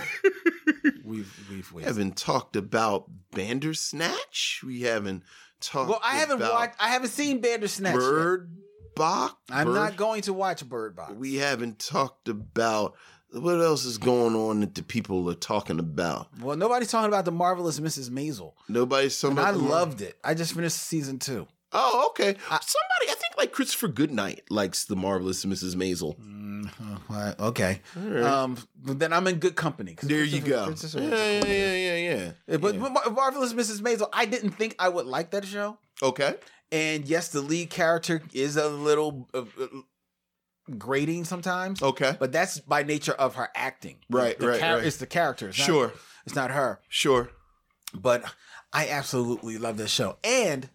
[1.04, 1.88] we've, we've wasted.
[1.88, 4.62] haven't talked about Bandersnatch.
[4.66, 5.24] We haven't
[5.60, 5.90] talked.
[5.90, 6.76] Well, I haven't about watched.
[6.80, 7.94] I haven't seen Bandersnatch.
[7.94, 8.00] yet.
[8.00, 8.56] Bird
[8.96, 9.36] Box.
[9.50, 11.12] I'm Bird- not going to watch Bird Box.
[11.14, 12.96] We haven't talked about
[13.34, 16.28] what else is going on that the people are talking about.
[16.42, 18.10] well, nobody's talking about the marvelous Mrs.
[18.10, 20.18] Maisel, Nobody's talking and about I loved it.
[20.24, 21.48] I just finished season two.
[21.74, 22.30] Oh, okay.
[22.50, 25.76] I- Somebody, I think like Christopher Goodnight likes the marvelous Mrs.
[25.76, 26.18] Maisel.
[26.20, 26.70] Mm,
[27.10, 28.24] uh, okay, right.
[28.24, 29.96] um, but then I'm in good company.
[30.04, 30.74] there you go.
[30.94, 32.58] Yeah, yeah, yeah, yeah, yeah.
[32.58, 32.82] But Yeah.
[32.90, 33.82] Mar- Marvelous Mrs.
[33.82, 35.78] Maisel, I didn't think I would like that show.
[36.04, 36.36] okay.
[36.74, 39.68] And yes, the lead character is a little uh, uh,
[40.78, 42.16] grating sometimes, Okay.
[42.20, 43.98] but that's by nature of her acting.
[44.10, 44.86] Right, The right, char- right.
[44.86, 45.50] It's the character.
[45.50, 45.94] It's not- Sure.
[46.26, 46.80] it's not her.
[46.88, 47.30] Sure.
[47.94, 48.24] But
[48.72, 50.18] I absolutely love this show.
[50.24, 50.70] And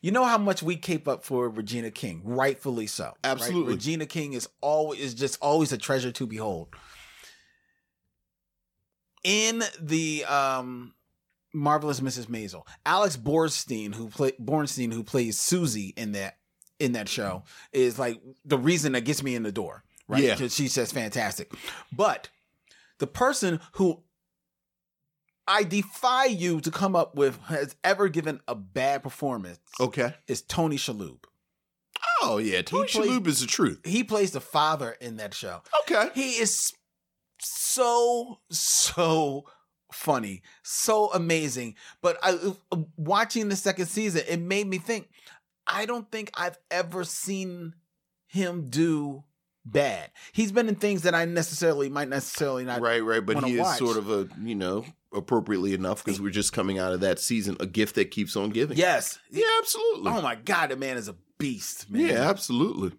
[0.00, 3.04] You know how much we cape up for Regina King, rightfully so.
[3.04, 3.14] right?
[3.24, 3.74] Absolutely.
[3.74, 6.68] Regina King is always is just always a treasure to behold.
[9.24, 10.94] In the um
[11.52, 12.26] marvelous Mrs.
[12.26, 16.36] Maisel, Alex Borstein, who play Bornstein, who plays Susie in that
[16.78, 19.82] in that show, is like the reason that gets me in the door.
[20.06, 20.22] Right?
[20.22, 20.34] Yeah.
[20.34, 21.52] Because she's just fantastic.
[21.92, 22.28] But
[22.98, 24.02] the person who
[25.48, 30.14] I defy you to come up with has ever given a bad performance Okay.
[30.26, 31.24] is Tony Shalhoub.
[32.22, 33.80] Oh yeah, Tony He Shalhoub is the truth.
[33.84, 35.62] He plays the father in that show.
[35.82, 36.10] Okay.
[36.14, 36.72] He is
[37.40, 39.44] so so
[39.92, 41.74] funny, so amazing.
[42.02, 42.32] But I
[42.72, 45.08] uh, watching the second season, it made me think.
[45.66, 47.74] I don't think I've ever seen
[48.26, 49.24] him do
[49.66, 50.10] bad.
[50.32, 52.80] He's been in things that I necessarily might necessarily not.
[52.80, 53.24] right, right.
[53.24, 53.78] But he is watch.
[53.78, 54.84] sort of a you know
[55.14, 58.50] appropriately enough because we're just coming out of that season, a gift that keeps on
[58.50, 58.76] giving.
[58.76, 59.18] Yes.
[59.30, 60.10] Yeah, absolutely.
[60.12, 62.02] Oh my god, the man is a beast, man.
[62.06, 62.92] yeah, absolutely.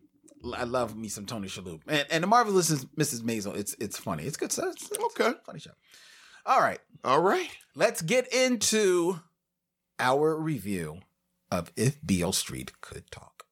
[0.55, 1.81] I love me some Tony Shalhoub.
[1.87, 3.21] And and the marvelous Mrs.
[3.21, 3.55] Maisel.
[3.57, 4.23] It's it's funny.
[4.23, 4.69] It's good stuff.
[4.73, 5.33] It's, Okay.
[5.45, 5.71] funny show.
[6.45, 6.79] All right.
[7.03, 7.49] All right.
[7.75, 9.19] Let's get into
[9.99, 10.99] our review
[11.51, 13.43] of If Beale Street Could Talk.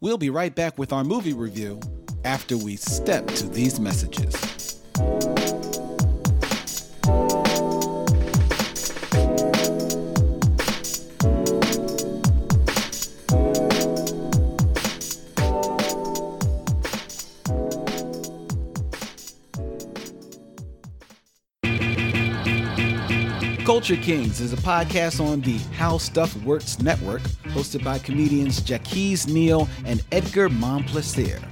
[0.00, 1.80] We'll be right back with our movie review
[2.24, 4.82] after we step to these messages.
[23.72, 27.22] Culture Kings is a podcast on the How Stuff Works network,
[27.54, 31.51] hosted by comedians Jackie Zeal and Edgar Monplaisir.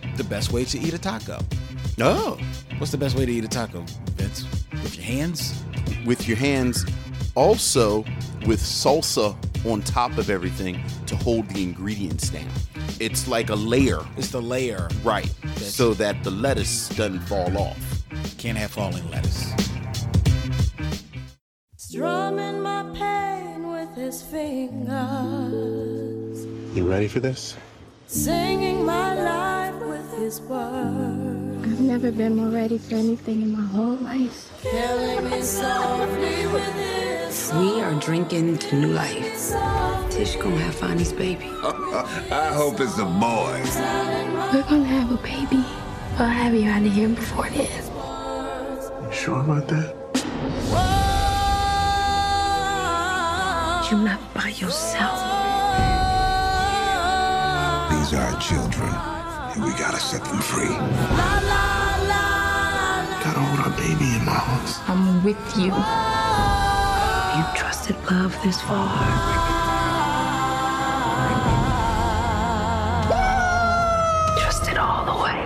[0.17, 1.39] the best way to eat a taco.
[1.99, 2.37] Oh,
[2.77, 3.83] What's the best way to eat a taco,
[4.15, 4.45] Vince?
[4.83, 5.63] With your hands?
[6.05, 6.83] with your hands,
[7.35, 7.99] also
[8.47, 9.35] with salsa
[9.69, 12.47] on top of everything to hold the ingredients down.
[12.99, 14.89] it's like a layer, It's the layer.
[15.03, 15.29] Right.
[15.57, 17.77] So that the lettuce doesn't fall off.
[18.39, 19.51] Can't have falling lettuce.
[21.77, 24.87] Strumming my pain with his fingers,
[26.75, 27.55] You ready for this?
[28.11, 33.65] Singing my life with his words, I've never been more ready for anything in my
[33.65, 34.51] whole life.
[34.61, 39.53] killing me softly with his We are drinking to new life.
[40.09, 41.45] Tish gonna have Fonny's baby.
[41.63, 43.63] I hope it's a boy.
[44.51, 45.63] We're gonna have a baby.
[46.19, 47.83] I'll have you out of here before then.
[49.07, 49.95] You sure about that?
[53.89, 55.30] You're not by yourself.
[58.11, 58.89] These are our children,
[59.55, 60.67] and we gotta set them free.
[63.23, 64.79] Gotta hold our baby in my arms.
[64.85, 65.71] I'm with you.
[67.37, 68.91] You trusted love this far.
[74.41, 75.37] Trust all the way.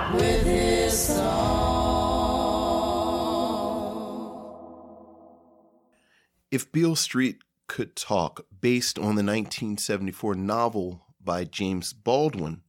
[6.49, 12.61] If Beale Street Could Talk, based on the 1974 novel by James Baldwin,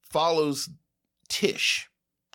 [0.00, 0.70] follows
[1.28, 1.88] Tish,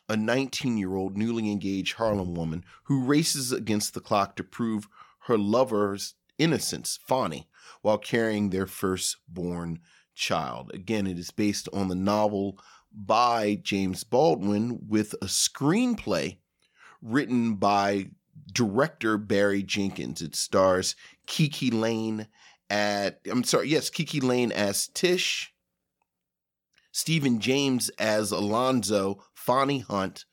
[0.07, 4.87] a 19 year old newly engaged Harlem woman who races against the clock to prove
[5.21, 7.49] her lover's innocence, Fonny,
[7.81, 9.79] while carrying their firstborn
[10.13, 10.71] child.
[10.73, 12.59] Again, it is based on the novel
[12.93, 16.37] by James Baldwin with a screenplay
[17.01, 18.09] written by
[18.51, 20.21] director Barry Jenkins.
[20.21, 20.95] It stars
[21.27, 22.27] KiKi Layne
[22.69, 25.53] at I'm sorry, yes, KiKi Layne as Tish,
[26.91, 30.25] Stephan James as Alonzo, Fonny Hunt,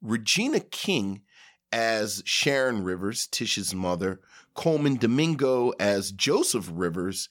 [0.00, 1.22] Regina King
[1.70, 4.20] as Sharon Rivers, Tish's mother,
[4.54, 7.28] Colman Domingo as Joseph Rivers,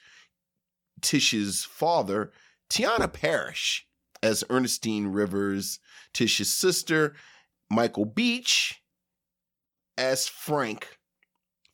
[1.01, 2.31] Tish's father,
[2.69, 3.81] Teyonah Parris
[4.21, 5.79] as Ernestine Rivers,
[6.13, 7.15] Tish's sister,
[7.69, 8.81] Michael Beach
[9.97, 10.99] as Frank,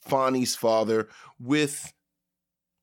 [0.01, 1.09] Fonny's father,
[1.39, 1.93] with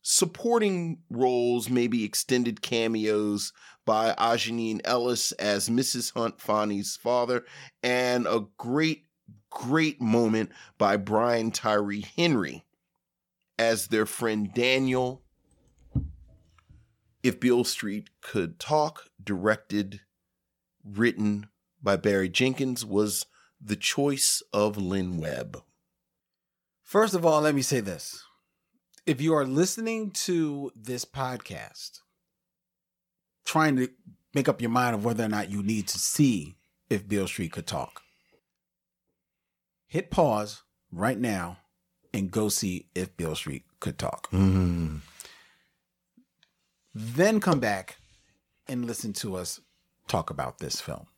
[0.03, 3.53] supporting roles, maybe extended cameos
[3.85, 6.13] by Aunjanue Ellis as Mrs.
[6.15, 7.45] Hunt, Fonny's father,
[7.83, 9.07] and a great,
[9.51, 12.65] great moment by Brian Tyree Henry
[13.59, 15.23] as their friend Daniel,
[17.23, 20.01] If Beale Street Could Talk, directed,
[20.83, 21.49] written
[21.83, 23.27] by Barry Jenkins, was
[23.61, 25.63] the choice of Lynn Webb.
[26.83, 28.25] First of all, let me say this.
[29.11, 31.99] If you are listening to this podcast,
[33.45, 33.89] trying to
[34.35, 36.55] make up your mind of whether or not you need to see
[36.89, 38.03] if Beale Street could talk,
[39.89, 41.59] hit pause right now
[42.15, 44.31] and go see if Beale Street could talk.
[44.31, 45.01] Mm.
[46.95, 47.97] Then come back
[48.69, 49.61] and listen to us
[50.07, 51.09] talk about this film.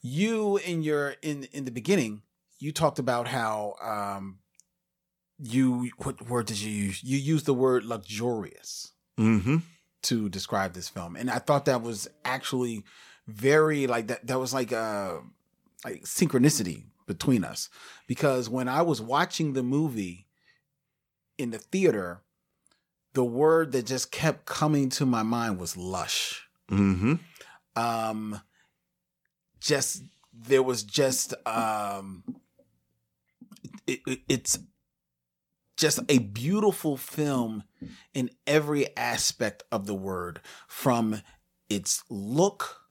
[0.00, 2.22] You in your in in the beginning,
[2.58, 4.38] you talked about how um
[5.42, 7.02] you what word did you use?
[7.02, 9.56] You used the word luxurious Mm-hmm.
[10.04, 11.16] to describe this film.
[11.16, 12.84] And I thought that was actually
[13.26, 15.20] very like that that was like a
[15.84, 17.68] like synchronicity between us
[18.06, 20.26] because when I was watching the movie
[21.38, 22.22] in the theater
[23.14, 26.48] the word that just kept coming to my mind was lush.
[26.70, 27.14] Mm-hmm.
[27.76, 28.40] Um
[29.60, 32.24] just there was just um
[33.86, 34.58] it, it- it's
[35.82, 37.64] just a beautiful film
[38.14, 41.20] in every aspect of the word from
[41.68, 42.82] its look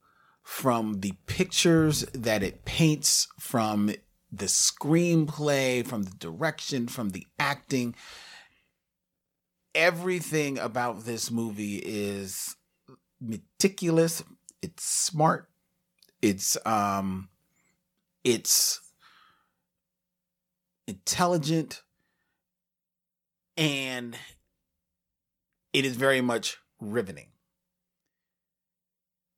[0.43, 3.89] from the pictures that it paints from
[4.29, 7.95] the screenplay from the direction from the acting.
[9.73, 12.57] Everything about this movie is
[13.21, 14.21] meticulous
[14.63, 15.47] it's smart
[16.23, 17.29] it's um
[18.23, 18.81] it's
[20.87, 21.83] intelligent
[23.61, 24.17] and
[25.71, 27.27] it is very much riveting.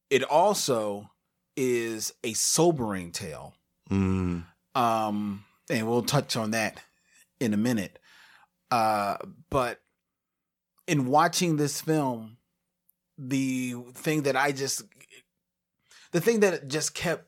[0.10, 1.10] It also
[1.58, 3.54] is a sobering tale.
[3.92, 4.46] Mm.
[4.76, 6.80] um and we'll touch on that
[7.42, 8.00] in a minute.
[8.72, 9.18] Uh
[9.50, 9.82] but
[10.88, 12.38] in watching this film
[13.18, 14.84] the thing that i just
[16.12, 17.26] the thing that just kept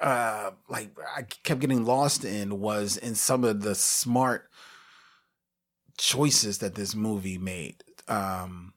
[0.00, 4.49] uh like i kept getting lost in was in some of the smart
[6.00, 8.72] choices that this movie made um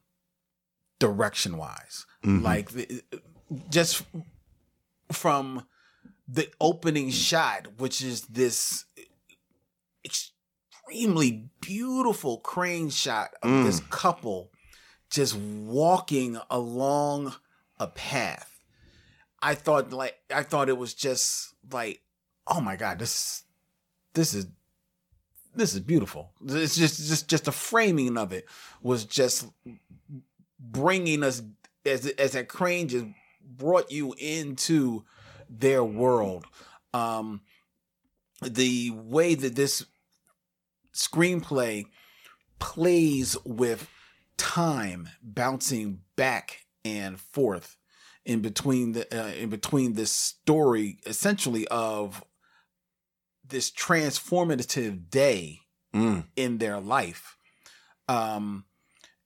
[0.99, 2.41] direction wise Mhm.
[2.43, 2.69] like
[3.69, 4.03] just
[5.12, 5.65] from
[6.27, 8.86] the opening shot which is this
[10.05, 14.51] extremely beautiful crane shot of this couple
[15.09, 17.36] just walking along
[17.79, 18.49] a path.
[19.41, 22.01] I thought like i thought it was just like
[22.47, 23.43] oh my god this
[24.13, 24.47] this is
[25.55, 26.31] this is beautiful.
[26.45, 28.45] It's just just just the framing of it
[28.81, 29.47] was just
[30.59, 31.41] bringing us
[31.85, 33.05] as as that crane just
[33.45, 35.03] brought you into
[35.49, 36.45] their world.
[36.93, 37.41] Um
[38.41, 39.85] the way that this
[40.93, 41.85] screenplay
[42.59, 43.89] plays with
[44.37, 47.77] time bouncing back and forth
[48.25, 52.23] in between the uh, in between this story essentially of
[53.47, 55.60] this transformative day
[55.93, 56.25] Mm.
[56.36, 57.38] in their life
[58.08, 58.65] um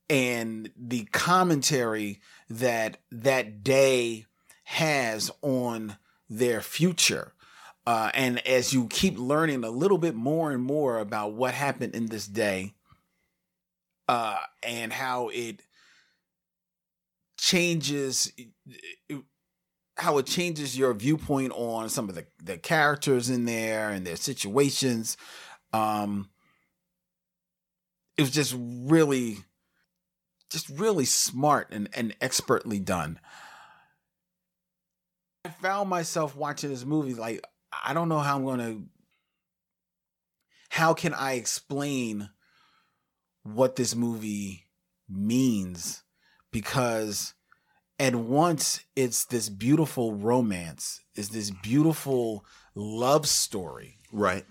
[0.10, 4.26] and the commentary that that day
[4.66, 5.96] has on
[6.30, 7.32] their future
[7.86, 11.96] uh, and as you keep learning a little bit more and more about what happened
[11.96, 12.74] in this day
[14.10, 15.62] uh, and how it
[17.38, 18.32] changes
[19.98, 24.16] how it changes your viewpoint on some of the, the characters in there and their
[24.16, 25.18] situations.
[25.74, 26.30] Um
[28.18, 29.38] it was just really
[30.50, 33.20] just really smart and, and expertly done.
[35.46, 37.46] I found myself watching this movie like
[37.86, 38.82] i don't know how i'm gonna
[40.70, 42.30] how can i explain
[43.54, 44.66] what this movie
[45.10, 46.04] means?
[46.52, 47.34] Because
[48.00, 54.46] at once it's this beautiful romance is this beautiful love story Right.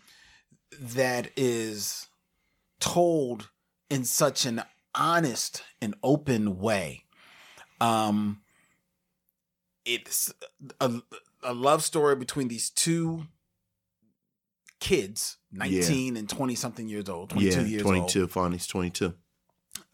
[0.81, 2.09] that is
[2.81, 3.51] told
[3.89, 4.63] in such an
[4.95, 7.05] honest and open way.
[7.81, 8.41] Um,
[9.85, 10.33] it's
[10.81, 10.93] a,
[11.43, 13.27] a love story between these two
[14.81, 18.21] kids, 19 and 20 something years old, 22 yeah, years 22.
[18.23, 18.31] old.
[18.31, 19.15] Fonny's 22.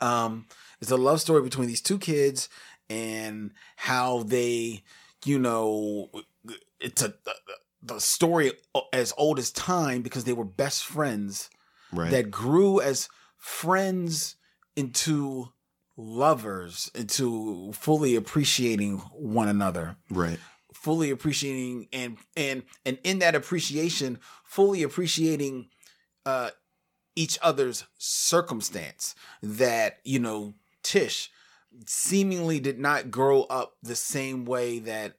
[0.01, 0.47] Um,
[0.81, 2.49] it's a love story between these two kids
[2.93, 4.83] and how they,
[5.25, 6.11] you know,
[6.81, 7.15] it's a,
[7.83, 8.53] the story
[8.93, 11.51] as old as time because they were best friends
[11.95, 12.11] Right.
[12.11, 14.37] that grew as friends
[14.77, 15.49] into
[15.97, 20.39] lovers, into fully appreciating one another right.
[20.73, 25.69] fully appreciating and and and in that appreciation fully appreciating
[26.25, 26.49] uh
[27.15, 31.31] each other's circumstance that you know Tish
[31.87, 35.15] seemingly did not grow up the same way that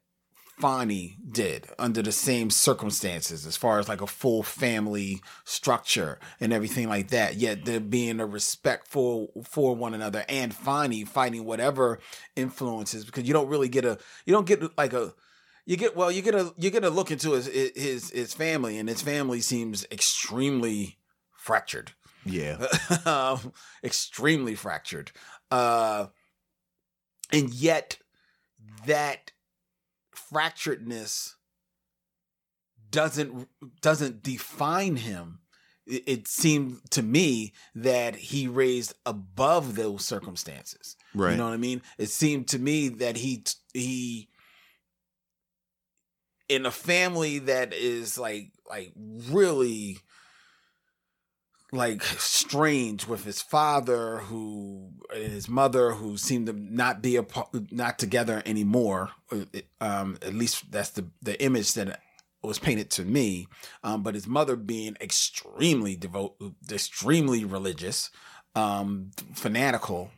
[0.59, 6.53] Fonny did under the same circumstances as far as like a full family structure and
[6.53, 7.35] everything like that.
[7.35, 11.99] Yet there being a respect for for one another and Fonny fighting whatever
[12.35, 15.13] influences because you don't really get a you don't get like a
[15.65, 18.77] you get well you get a you get a look into his his his family
[18.77, 20.99] and his family seems extremely
[21.35, 21.91] fractured.
[22.25, 22.65] Yeah.
[23.05, 25.11] um, extremely fractured.
[25.51, 26.07] Uh,
[27.33, 27.97] and yet
[28.85, 29.31] that
[30.15, 31.33] fracturedness
[32.89, 33.49] doesn't
[33.81, 35.39] doesn't define him.
[35.85, 40.95] It, it seemed to me that he raised above those circumstances.
[41.13, 41.31] Right.
[41.31, 41.81] You know what I mean?
[41.97, 44.29] It seemed to me that he he
[46.47, 49.97] in a family that is like like really
[51.73, 57.25] like strange with his father who his mother who seemed to not be a
[57.71, 59.09] not together anymore.
[59.81, 61.99] Um at least that's the the image that
[62.43, 63.47] was painted to me.
[63.83, 66.35] Um but his mother being extremely devout
[66.71, 68.11] extremely religious
[68.55, 70.11] um fanatical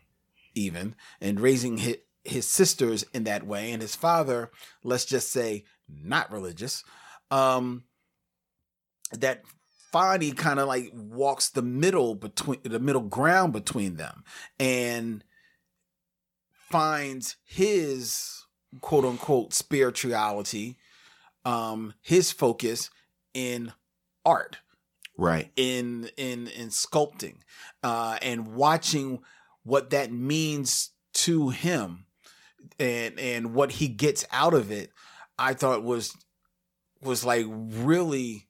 [0.55, 3.71] even and raising his his sisters in that way.
[3.71, 4.51] And his father
[4.83, 6.83] let's just say not religious
[7.31, 7.85] um
[9.11, 9.43] that
[9.95, 14.25] Fonny kind of like walks the middle between the middle ground between them
[14.59, 15.23] and
[16.51, 18.43] finds his
[18.81, 20.75] quote unquote spirituality,
[21.45, 22.89] um, his focus
[23.33, 23.71] in
[24.25, 24.57] art.
[25.17, 25.49] Right.
[25.55, 27.37] In in in sculpting.
[27.81, 29.21] Uh and watching
[29.63, 32.05] what that means to him
[32.77, 34.91] and and what he gets out of it,
[35.39, 36.17] I thought was
[37.01, 38.44] was like really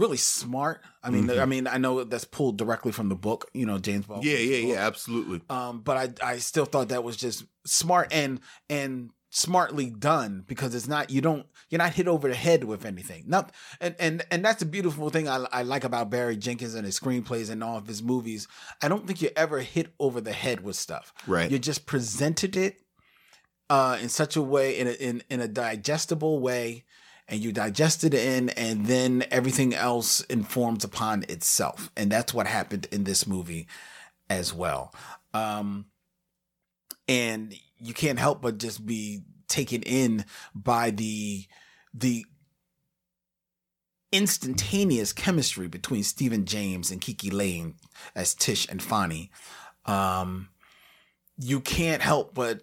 [0.00, 0.82] really smart.
[1.02, 1.40] I mean, Mhm.
[1.40, 4.28] I mean, I know that's pulled directly from the book, you know, James Baldwin.
[4.28, 5.42] Yeah, yeah, yeah, absolutely.
[5.48, 10.74] Um, but I I still thought that was just smart and and smartly done because
[10.74, 13.22] it's not you don't you're not hit over the head with anything.
[13.28, 16.84] Not and and and that's the beautiful thing I, I like about Barry Jenkins and
[16.84, 18.48] his screenplays and all of his movies.
[18.82, 21.12] I don't think you ever hit over the head with stuff.
[21.28, 21.48] Right.
[21.50, 22.80] You just presented it
[23.68, 26.84] uh, in such a way in a, in in a digestible way
[27.30, 32.46] and you digest it in and then everything else informs upon itself and that's what
[32.46, 33.66] happened in this movie
[34.28, 34.92] as well
[35.32, 35.86] um
[37.08, 40.24] and you can't help but just be taken in
[40.54, 41.46] by the
[41.94, 42.24] the
[44.12, 47.74] instantaneous chemistry between Stephan James and KiKi Layne
[48.14, 49.30] as Tish and Fonny.
[49.86, 50.48] Um,
[51.38, 52.62] you can't help but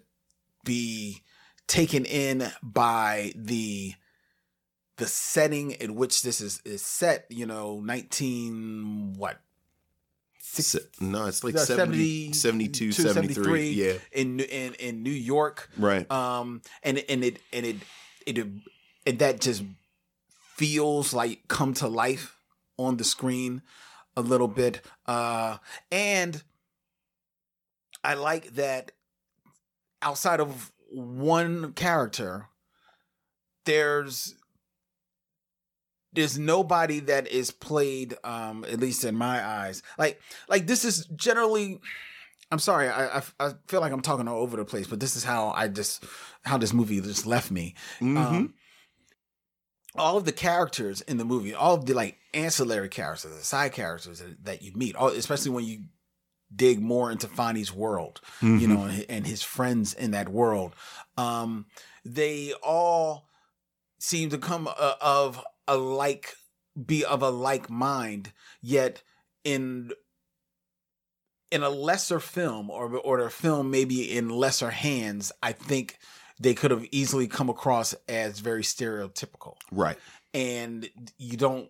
[0.64, 1.22] be
[1.66, 3.94] taken in by the
[4.98, 7.26] the setting in which this is is set.
[7.30, 9.40] You know, nineteen what
[10.40, 13.70] Se- no, it's like No, 70, 72, 73.
[13.70, 13.92] Yeah.
[14.12, 16.10] in in in New York, Right.
[16.10, 17.76] Um, and and it and it
[18.26, 18.38] it
[19.06, 19.62] and that just
[20.56, 22.36] feels like come to life
[22.78, 23.62] on the screen
[24.16, 24.80] a little bit.
[25.06, 25.58] Uh,
[25.92, 26.42] and
[28.02, 28.92] I like that
[30.00, 32.46] outside of one character,
[33.64, 34.34] there's
[36.18, 41.06] there's nobody that is played um at least in my eyes like like this is
[41.16, 41.80] generally
[42.50, 45.14] i'm sorry i i, I feel like i'm talking all over the place but this
[45.16, 46.04] is how i just
[46.44, 47.74] how this movie just left me
[48.16, 48.54] um
[49.96, 53.72] all of the characters in the movie all of the like ancillary characters the side
[53.72, 55.84] characters that, that you meet all, especially when you
[56.54, 58.68] dig more into Fonny's world, you Mhm.
[58.68, 60.74] know, and, and his friends in that world.
[61.18, 61.66] Um,
[62.06, 63.28] they all
[63.98, 66.34] seem to come uh, of a like,
[66.86, 69.02] be of a like mind, yet
[69.44, 69.92] in
[71.50, 75.98] in a lesser film or or a film maybe in lesser hands, I think
[76.40, 79.98] they could have easily come across as very stereotypical Right.
[80.32, 81.68] and you don't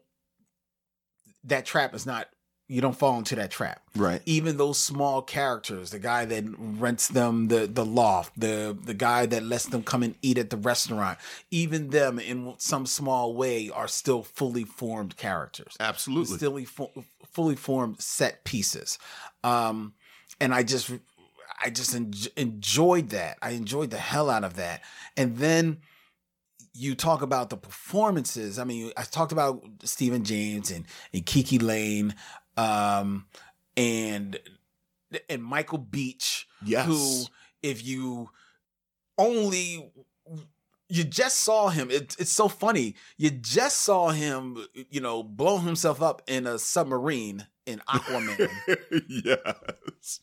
[1.45, 2.29] that trap is not
[2.71, 4.21] you don't fall into that trap Right.
[4.27, 9.25] even those small characters the guy that rents them the the loft the the guy
[9.27, 11.19] that lets them come and eat at the restaurant
[11.51, 16.37] even them in some small way are still fully formed characters Absolutely.
[16.37, 18.99] still fo- fully formed set pieces
[19.43, 19.95] um
[20.41, 20.91] and i just
[21.64, 24.83] i just en- enjoyed that i enjoyed the hell out of that
[25.16, 25.79] and then
[26.75, 28.57] you talk about the performances.
[28.57, 32.14] I mean, I talked about Stephan James and, and KiKi Layne,
[32.59, 33.27] um,
[33.77, 34.39] and
[35.29, 36.87] and Michael Beach, Yes.
[36.87, 37.25] who,
[37.63, 38.31] if you
[39.17, 39.91] only
[40.91, 42.95] you just saw him, it, it's so funny.
[43.17, 48.49] You just saw him, you know, blow himself up in a submarine in Aquaman.
[49.09, 50.21] yes.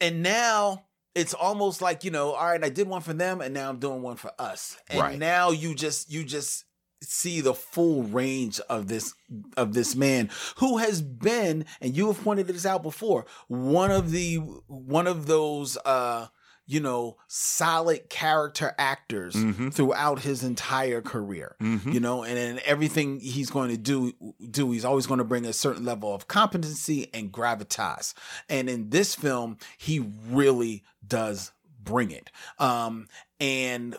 [0.00, 0.84] and now
[1.14, 3.78] it's almost like you know all right i did one for them and now i'm
[3.78, 5.18] doing one for us and Right.
[5.18, 6.64] now you just you just
[7.04, 9.14] see the full range of this
[9.56, 14.10] of this man who has been and you have pointed this out before one of
[14.10, 14.36] the
[14.66, 16.26] one of those uh
[16.66, 19.68] you know solid character actors Mm-hmm.
[19.68, 24.12] throughout his entire career you know and in everything he's going to do
[24.50, 28.14] do he's always going to bring a certain level of competency and gravitas.
[28.48, 29.98] And in this film he
[30.30, 31.52] really does
[31.82, 32.30] bring it.
[32.58, 33.08] Um
[33.40, 33.96] and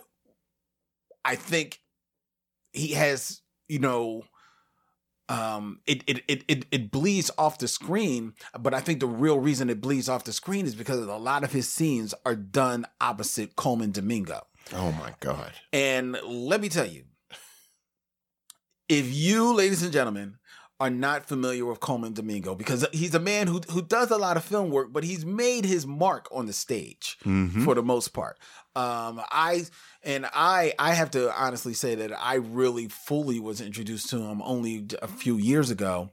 [1.24, 1.80] i think
[2.76, 4.24] he has you know
[5.30, 9.40] um it, it it it it bleeds off the screen but i think the real
[9.40, 12.86] reason it bleeds off the screen is because a lot of his scenes are done
[13.02, 14.42] opposite colman domingo
[14.74, 15.54] Oh my god.
[15.74, 17.04] and let me tell you,
[18.90, 20.38] if you, ladies and gentlemen,
[20.80, 24.36] are not familiar with Colman Domingo, because he's a man who who does a lot
[24.38, 27.64] of film work, but he's made his mark on the stage Mm-hmm.
[27.64, 28.38] for the most part.
[28.76, 29.64] Um, I
[30.04, 34.42] and I I have to honestly say that I really fully was introduced to him
[34.42, 36.10] only a few years ago.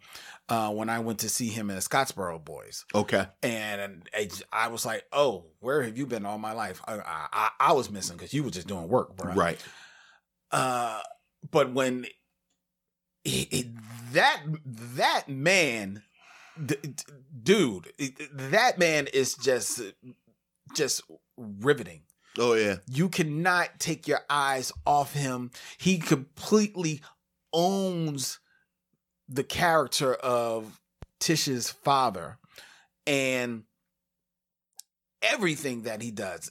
[0.48, 3.26] Uh, when I went to see him in the Scottsboro Boys, Okay.
[3.42, 4.02] and
[4.52, 7.72] I, was like, "Oh, where have you been all my life?" I I, I- I
[7.72, 9.32] was missing because you were just doing work, bro.
[9.32, 9.58] Right.
[10.50, 11.00] Uh,
[11.50, 12.06] but when
[13.24, 16.02] that that man,
[16.64, 16.94] d- d-
[17.42, 17.92] dude,
[18.32, 19.80] that man is just
[20.74, 21.02] just
[21.36, 22.02] riveting.
[22.38, 22.76] Oh yeah.
[22.88, 25.50] You cannot take your eyes off him.
[25.78, 27.02] He completely
[27.52, 28.38] owns
[29.28, 30.80] the character of
[31.20, 32.38] Tish's father
[33.06, 33.64] and
[35.22, 36.50] everything that he does.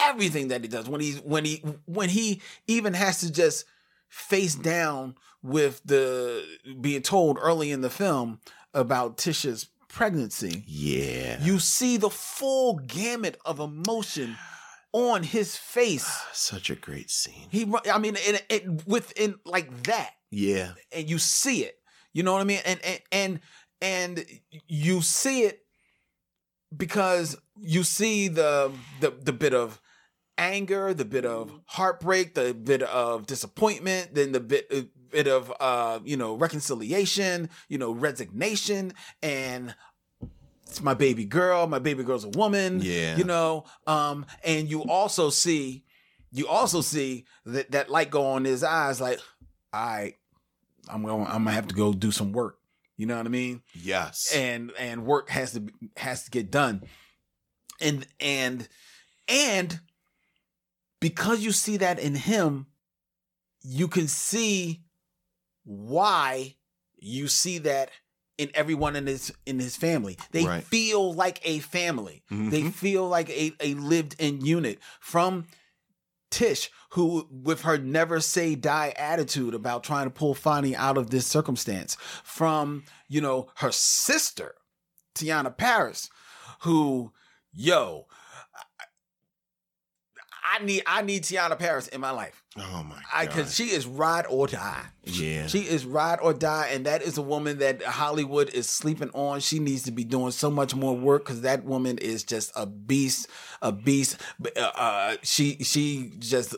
[0.00, 3.64] Everything that he does when he when he when he even has to just
[4.14, 6.44] face down with the
[6.80, 8.40] being told early in the film
[8.72, 10.62] about Tisha's pregnancy.
[10.66, 11.42] Yeah.
[11.42, 14.36] You see the full gamut of emotion
[14.92, 16.06] on his face.
[16.32, 17.48] Such a great scene.
[17.50, 20.72] He, I mean, it, it within like that, Yeah.
[20.92, 21.74] and you see it.
[22.12, 22.60] You know what I mean?
[22.64, 23.40] And and and
[23.82, 24.24] and
[24.68, 25.60] you see it
[26.76, 29.80] because you see the the the bit of
[30.38, 35.52] anger, the bit of heartbreak, the bit of disappointment, then the bit uh, bit of
[35.60, 39.74] uh you know reconciliation, you know resignation, and
[40.66, 41.66] it's my baby girl.
[41.66, 42.80] My baby girl's a woman.
[42.82, 43.16] Yeah.
[43.16, 43.64] you know.
[43.86, 45.84] Um, and you also see,
[46.32, 49.20] you also see that that light go on his eyes, like,
[49.72, 50.14] all right,
[50.88, 52.58] I'm going, I'm gonna have to go do some work.
[52.96, 53.62] You know what I mean?
[53.74, 54.32] Yes.
[54.34, 55.66] and and work has to
[55.96, 56.82] has to get done
[57.80, 58.68] and and
[59.28, 59.80] and
[61.08, 62.66] because you see that in him
[63.62, 64.82] you can see
[65.64, 66.54] why
[66.96, 67.90] you see that
[68.38, 70.64] in everyone in his in his family they Right.
[70.64, 72.72] feel like a family they Mhm.
[72.74, 75.46] feel like a, a lived in unit from
[76.30, 81.10] Tish, who with her never say die attitude about trying to pull Fonny out of
[81.10, 84.56] this circumstance, from you know her sister,
[85.14, 86.10] Teyonah Parris,
[86.62, 87.12] who,
[87.52, 88.08] yo,
[90.60, 92.42] I, need I need Teyonah Parris in my life.
[92.58, 93.02] oh my god.
[93.12, 94.84] I because she is ride or die.
[95.04, 95.46] yeah.
[95.46, 99.40] She is ride or die, and that is a woman that Hollywood is sleeping on.
[99.40, 102.66] She needs to be doing so much more work because that woman is just a
[102.66, 103.28] beast,
[103.62, 104.20] a beast.
[104.56, 106.54] Uh, uh, she she just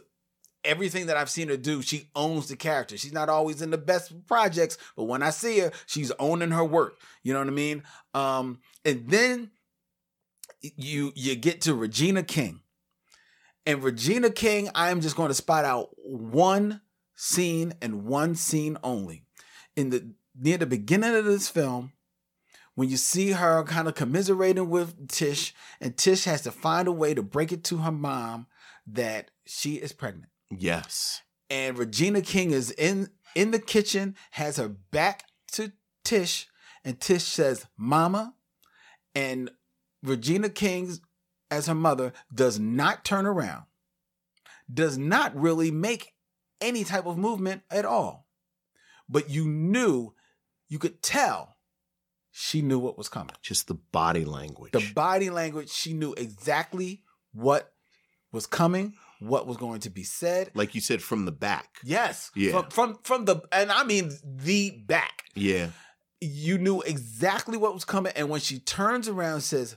[0.67, 2.99] everything that I've seen her do, she owns the character.
[2.99, 6.65] She's not always in the best projects, but when I see her, she's owning her
[6.65, 6.99] work.
[7.23, 7.83] You know what I mean?
[8.13, 9.51] Um, and then
[10.61, 12.61] you you get to Regina King.
[13.67, 16.81] And Regina King, I am just going to spot out one
[17.17, 19.25] scene and one scene only.
[19.75, 21.93] In the near the beginning of this film,
[22.77, 26.93] when you see her kind of commiserating with Tish, and Tish has to find a
[26.93, 28.47] way to break it to her mom
[28.87, 30.31] that she is pregnant.
[30.51, 31.23] yes.
[31.49, 35.73] And Regina King is in in the kitchen, has her back to
[36.05, 36.49] Tish,
[36.85, 38.35] and Tish says, "Mama,"
[39.15, 39.51] and
[40.03, 40.99] Regina King,
[41.51, 43.65] as her mother, does not turn around,
[44.73, 46.13] does not really make
[46.61, 48.27] any type of movement at all.
[49.09, 50.15] But you knew,
[50.69, 51.57] you could tell
[52.31, 53.35] she knew what was coming.
[53.41, 54.73] Just the body language.
[54.73, 57.73] The body language, she knew exactly what
[58.33, 60.51] was coming, what was going to be said.
[60.55, 61.79] like you said from the back.
[61.85, 62.31] Yes.
[62.35, 62.53] Yeah.
[62.53, 65.25] From, from from the and I mean the back.
[65.35, 65.69] Yeah.
[66.21, 68.13] You knew exactly what was coming.
[68.17, 69.77] And when she turns around and says,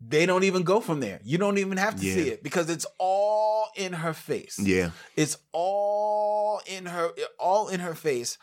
[0.00, 1.20] they don't even go from there.
[1.22, 4.58] You don't even have to see it because it's all in her face.
[4.58, 4.90] Yeah.
[5.14, 8.38] It's all in her all in her face.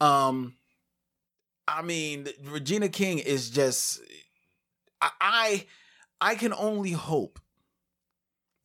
[0.00, 0.54] Um
[1.66, 4.00] I mean, Regina King is just
[5.00, 5.66] I I
[6.20, 7.40] I can only hope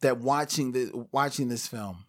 [0.02, 2.06] that watching the watching this film,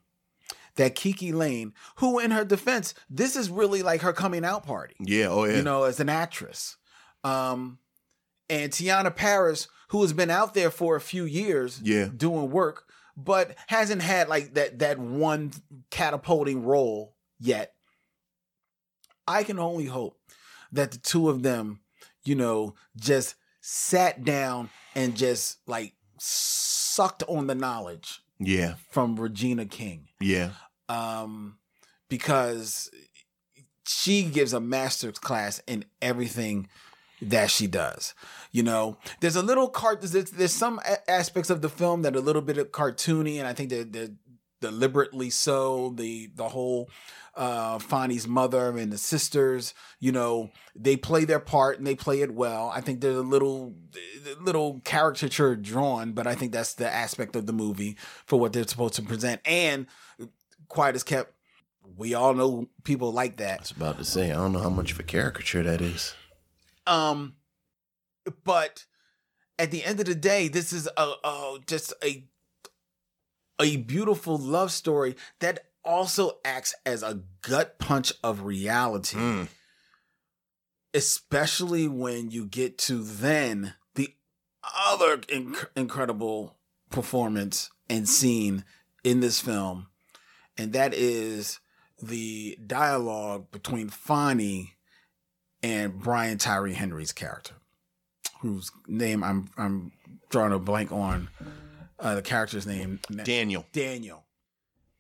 [0.77, 4.95] that KiKi Layne, who in her defense, this is really like her coming out party.
[5.01, 5.29] Yeah.
[5.29, 5.57] Oh yeah.
[5.57, 6.77] You know, as an actress.
[7.25, 7.79] Um
[8.51, 12.07] and Teyonah Parris, who has been out there for a few years Yeah.
[12.15, 12.85] doing work,
[13.17, 15.53] but hasn't had like that that one
[15.91, 17.75] catapulting role yet.
[19.27, 20.19] I can only hope
[20.73, 21.81] that the two of them,
[22.25, 28.75] you know, just sat down and just like sucked on the knowledge Yeah.
[28.91, 30.09] from Regina King.
[30.21, 30.53] Yeah.
[30.89, 31.59] Um
[32.09, 32.91] because
[33.87, 36.69] she gives a master's class in everything
[37.23, 38.15] that she does.
[38.53, 40.01] You know, there's a little cart.
[40.03, 43.39] There's, there's some a- aspects of the film that are a little bit of cartoony,
[43.39, 44.11] and I think they're, they're
[44.61, 45.93] deliberately so.
[45.97, 46.91] The the whole
[47.37, 52.21] uh, Fonny's mother and the sisters, you know, they play their part and they play
[52.21, 52.71] it well.
[52.75, 53.75] I think there's a little
[54.41, 57.97] little caricature drawn, but I think that's the aspect of the movie
[58.27, 59.41] for what they're supposed to present.
[59.45, 59.87] And
[60.69, 61.33] quiet as kept.
[61.97, 63.59] We all know people like that.
[63.59, 66.15] I was about to say I don't know how much of a caricature that is.
[66.89, 67.35] Um,
[68.45, 68.87] but
[69.59, 72.25] at the end of the day, this is a, a just a
[73.61, 79.17] a beautiful love story that also acts as a gut punch of reality.
[79.17, 79.49] Mm.
[80.95, 84.15] Especially when you get to then the
[84.87, 86.57] other inc- incredible
[86.91, 88.65] performance and scene
[89.05, 89.89] in this film,
[90.57, 91.61] and that is
[92.01, 94.78] the dialogue between Fonny
[95.63, 97.55] and Brian Tyree Henry's character,
[98.41, 99.93] whose name I'm I'm
[100.31, 101.29] drawing a blank on.
[101.99, 103.67] Uh, the character's name Daniel.
[103.73, 104.25] Daniel.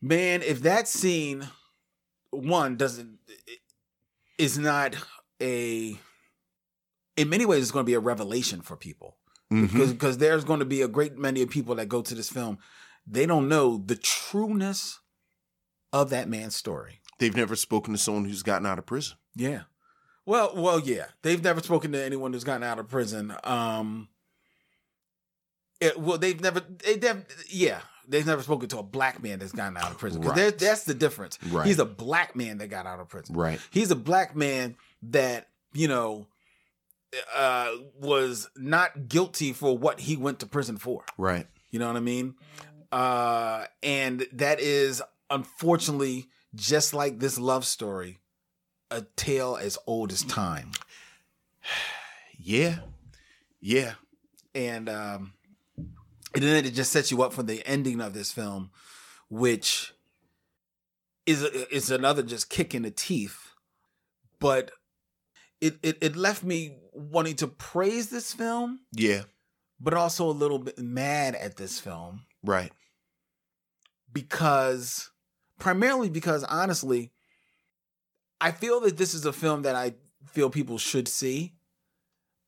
[0.03, 1.49] Man, if that scene
[2.31, 3.19] one doesn't
[4.37, 4.95] is not
[5.41, 5.97] a
[7.17, 9.17] in many ways it's going to be a revelation for people
[9.53, 9.73] Mhm.
[9.73, 12.29] because because there's going to be a great many of people that go to this
[12.29, 12.59] film
[13.07, 14.99] they don't know the trueness
[15.93, 17.01] of that man's story.
[17.19, 19.17] They've never spoken to someone who's gotten out of prison.
[19.35, 19.63] Yeah.
[20.29, 21.07] Well, well, yeah.
[21.23, 23.35] They've never spoken to anyone who's gotten out of prison.
[23.45, 24.09] Um.
[25.81, 26.61] It, well, they've never.
[26.61, 27.25] They never.
[27.49, 30.21] Yeah, they've never spoken to a black man that's gotten out of prison.
[30.21, 30.59] Right.
[30.59, 31.39] that's the difference.
[31.51, 31.67] Right.
[31.67, 33.37] He's a black man that got out of prison.
[33.37, 33.59] Right.
[33.71, 36.27] He's a black man that you know
[37.35, 41.05] uh was not guilty for what he went to prison for.
[41.17, 41.47] Right.
[41.71, 42.35] You know what I mean?
[42.93, 45.01] Uh and that is
[45.31, 48.19] unfortunately just like this love story,
[48.91, 50.73] a tale as old as time.
[52.41, 52.79] Yeah.
[53.61, 53.95] Yeah.
[54.55, 55.33] And um
[56.35, 58.71] and then it just sets you up for the ending of this film,
[59.29, 59.93] which
[61.27, 63.51] is is another just kick in the teeth.
[64.39, 64.71] But
[65.61, 69.23] it, it it left me wanting to praise this film, Yeah.
[69.81, 72.25] but also a little bit mad at this film.
[72.45, 72.73] Right.
[74.13, 75.11] because
[75.59, 77.13] primarily because honestly
[78.41, 79.95] i feel that this is a film that i
[80.27, 81.55] feel people should see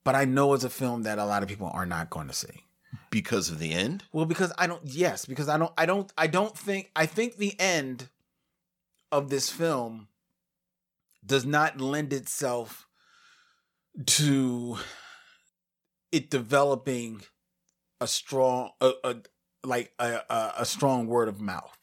[0.04, 2.34] but i know it's a film that a lot of people are not going to
[2.34, 2.64] see
[3.10, 4.04] Because of the end?
[4.12, 7.36] well because i don't yes because i don't i don't i don't think i think
[7.36, 8.08] the end
[9.12, 10.08] of this film
[11.24, 12.86] does not lend itself
[14.06, 14.78] to
[16.12, 17.22] it developing
[18.00, 19.16] a strong a, a
[19.64, 21.76] like a, a a strong word of mouth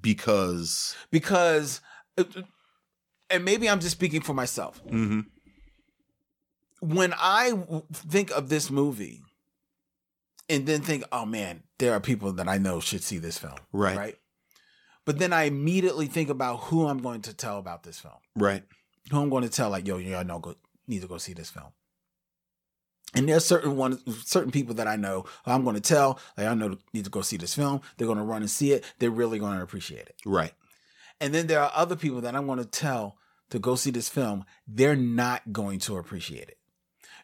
[0.00, 1.80] Because because
[2.18, 2.24] uh,
[3.30, 4.82] and maybe I'm just speaking for myself.
[4.86, 5.26] Mhm.
[6.80, 9.22] When I w- think of this movie
[10.48, 13.58] and then think, oh man, there are people that I know should see this film.
[13.72, 13.96] Right.
[13.96, 14.18] Right.
[15.04, 18.14] But then I immediately think about who I'm going to tell about this film.
[18.36, 18.64] Right.
[19.10, 20.54] Who I'm going to tell, like, yo, you know, go
[20.86, 21.68] need to go see this film.
[23.14, 26.54] And there's certain one certain people that I know I'm going to tell, like I
[26.54, 27.80] know need to go see this film.
[27.96, 28.84] They're going to run and see it.
[29.00, 30.16] They're really going to appreciate it.
[30.24, 30.52] Right.
[31.20, 33.16] And then there are other people that I want to tell
[33.50, 34.44] to go see this film.
[34.66, 36.58] They're not going to appreciate it.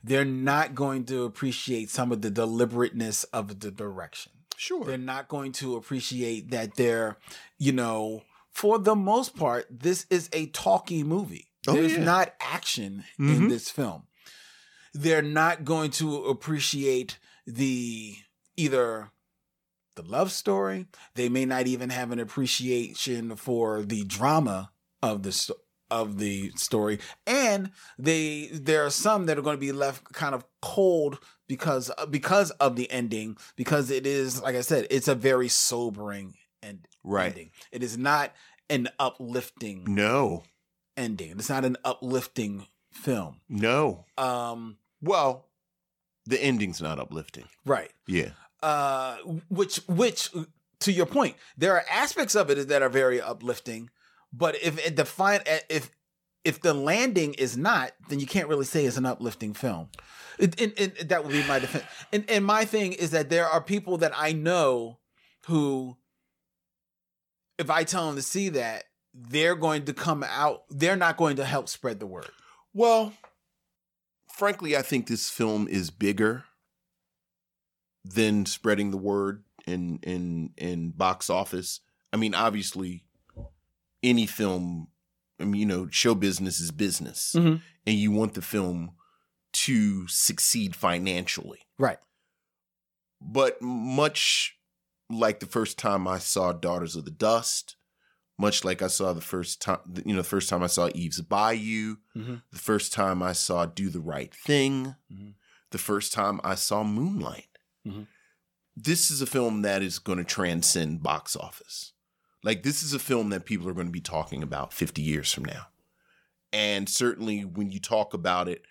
[0.04, 4.32] They're not going to appreciate some of the deliberateness of the direction.
[4.56, 4.84] Sure.
[4.84, 7.16] They're not going to appreciate that they're,
[7.58, 8.22] you know,
[8.52, 11.48] for the most part, this is a talky movie.
[11.68, 12.04] Oh, There's yeah.
[12.04, 13.48] not action in Mhm.
[13.48, 14.04] this film.
[14.94, 18.16] They're not going to appreciate the
[18.56, 19.10] either
[19.96, 20.86] the love story.
[21.14, 24.70] They may not even have an appreciation for the drama
[25.02, 25.32] of the
[25.90, 30.34] of the story, and they there are some that are going to be left kind
[30.34, 31.18] of cold
[31.48, 33.36] because because of the ending.
[33.56, 36.88] Because it is, like I said, it's a very sobering end.
[37.04, 37.28] Right.
[37.32, 37.50] Ending.
[37.72, 38.32] It is not
[38.68, 40.42] an uplifting No.
[40.96, 41.30] ending.
[41.32, 43.40] It's not an uplifting film.
[43.48, 44.06] No.
[44.18, 45.46] Um, Well,
[46.26, 47.44] The ending's not uplifting.
[47.64, 47.92] Right.
[48.08, 48.30] Yeah.
[48.62, 49.16] Uh,
[49.48, 50.30] which which
[50.80, 53.90] to your point, there are aspects of it that are very uplifting,
[54.32, 55.90] but if it define eh, if
[56.44, 59.88] if the landing is not, then you can't really say it's an uplifting film.
[60.38, 61.84] And, and that would be my defense.
[62.12, 64.98] And, and my thing is that there are people that I know
[65.46, 65.96] who,
[67.58, 70.64] if I tell them to see that, they're going to come out.
[70.70, 72.30] They're not going to help spread the word.
[72.72, 73.12] Well,
[74.28, 76.44] frankly, I think this film is bigger
[78.04, 81.80] than spreading the word in in in box office.
[82.12, 83.05] I mean, obviously,
[84.02, 84.88] any film,
[85.40, 87.62] I mean, you know, show business is business, Mhm.
[87.86, 88.96] and you want the film
[89.52, 91.60] to succeed financially.
[91.78, 91.98] Right.
[93.20, 94.58] But much
[95.08, 97.76] like the first time I saw Daughters of the Dust,
[98.38, 101.20] much like I saw the first time, you know, the first time I saw Eve's
[101.22, 102.42] Bayou, Mhm.
[102.50, 105.34] the first time I saw Do the Right Thing, Mhm.
[105.70, 107.58] the first time I saw Moonlight.
[107.86, 108.08] Mhm.
[108.74, 111.92] This is a film that is going to transcend box office.
[112.46, 115.32] Like, this is a film that people are going to be talking about 50 years
[115.32, 115.66] from now.
[116.52, 118.62] And certainly when you talk about it,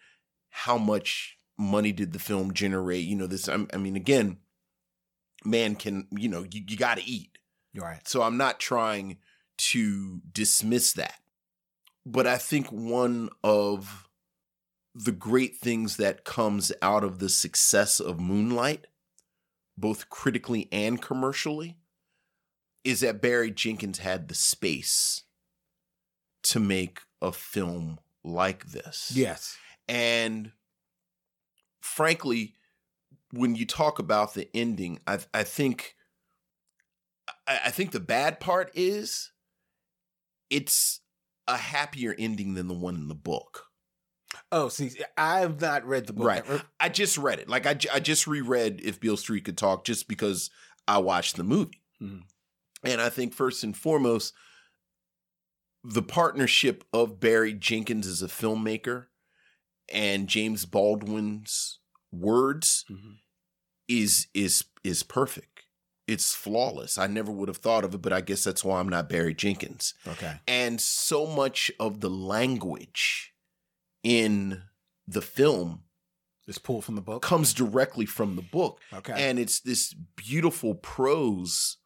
[0.50, 3.04] how much money did the film generate?
[3.04, 4.38] You know, this, I I mean, again,
[5.44, 7.38] man can, you know, you, you got to eat.
[7.74, 8.08] You're right.
[8.08, 9.18] So I'm not trying
[9.58, 11.20] to dismiss that.
[12.06, 14.08] But I think one of
[14.94, 18.88] the great things that comes out of the success of Moonlight,
[19.78, 21.76] both critically and commercially,
[22.86, 25.24] is that Barry Jenkins had the space
[26.44, 29.12] to make a film like this.
[29.14, 29.58] Yes.
[29.90, 30.52] And
[31.82, 32.54] frankly,
[33.32, 35.96] when you talk about the ending, I I think
[37.48, 39.32] I, I think the bad part is
[40.50, 41.02] it's
[41.48, 43.66] a happier ending than the one in the book.
[44.52, 46.26] Oh, see, I have not read the book.
[46.28, 46.44] Right.
[46.80, 47.50] I just read it.
[47.50, 50.50] Like I, I just reread If Beale Street Could Talk just because
[50.88, 51.82] I watched the movie.
[52.02, 52.24] Mhm.
[52.86, 54.34] And I think first and foremost,
[55.84, 59.08] the partnership of Barry Jenkins as a filmmaker
[59.92, 61.80] and James Baldwin's
[62.12, 63.18] words Mhm.
[63.88, 65.64] is is is perfect.
[66.08, 66.98] It's flawless.
[67.00, 69.34] I never would have thought of it, but I guess that's why I'm not Barry
[69.34, 69.96] Jenkins.
[70.08, 70.40] Okay.
[70.48, 73.34] And so much of the language
[74.04, 74.64] in
[75.08, 75.84] the film
[76.48, 77.24] It's pulled from the book.
[77.24, 78.80] comes directly from the book.
[78.94, 79.14] Okay.
[79.18, 81.78] And it's this beautiful prose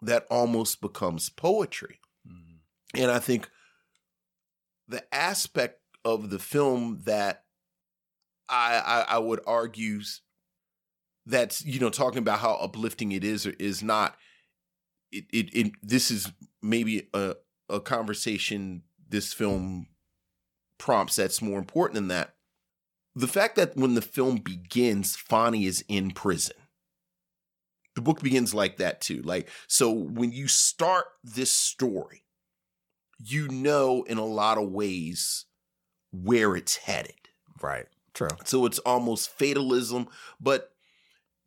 [0.00, 2.00] that almost becomes poetry.
[2.26, 2.58] Mhm.
[2.94, 3.50] And I think
[4.86, 7.44] the aspect of the film that
[8.48, 8.78] I,
[9.08, 10.00] I, I would argue
[11.26, 14.16] that's you know talking about how uplifting it is or is not.
[15.12, 16.32] It, it, it this is
[16.62, 17.36] maybe a
[17.68, 19.88] a conversation this film
[20.78, 22.34] prompts that's more important than that.
[23.14, 26.56] The fact that when the film begins, Fonny is in prison.
[27.98, 29.22] The book begins like that too.
[29.22, 32.22] Like so when you start this story,
[33.18, 35.46] you know in a lot of ways
[36.12, 37.16] where it's headed.
[37.60, 37.86] Right.
[38.14, 38.28] True.
[38.44, 40.06] So it's almost fatalism,
[40.40, 40.70] but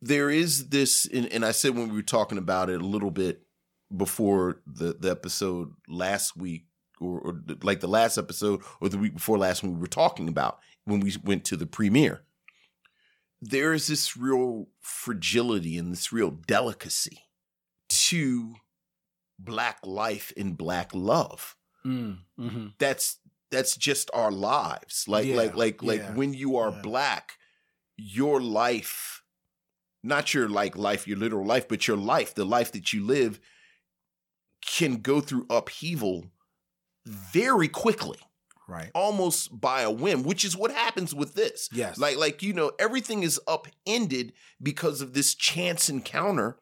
[0.02, 3.10] there is this, and, and I said when we were talking about it a little
[3.10, 3.46] bit
[3.96, 6.66] before the, the episode last week,
[7.00, 10.28] or, or like the last episode, or the week before last when we were talking
[10.28, 12.24] about when we went to the premiere.
[13.44, 17.24] There is this real fragility and this real delicacy
[17.88, 18.54] to
[19.38, 21.56] black life and black love.
[21.84, 23.18] Mm, hmm that's
[23.50, 25.06] that's just our lives.
[25.08, 26.80] Like Yeah, like like like when you are yeah.
[26.82, 27.38] black
[27.96, 29.22] your life
[30.02, 33.38] not your like life your literal life but your life the life that you live
[34.64, 36.26] can go through upheaval
[37.06, 38.18] very quickly
[38.72, 38.90] Right.
[38.94, 41.98] almost by a whim which is what happens with this Yes.
[41.98, 46.58] like like you know everything is upended because of this chance encounter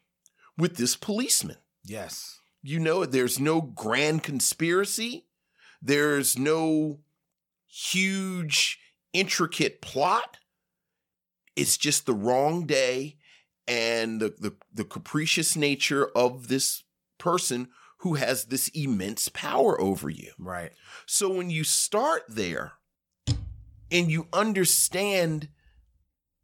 [0.58, 2.40] with this policeman Yes.
[2.62, 5.26] you know there's no grand conspiracy
[5.80, 6.98] there's no
[7.68, 8.78] huge
[9.12, 10.38] intricate plot
[11.56, 13.16] it's just the wrong day
[13.68, 16.82] and the, the, the capricious nature of this
[17.18, 17.68] person
[18.00, 20.72] who has this immense power over you Right.
[21.06, 22.72] so when you start there
[23.90, 25.48] and you understand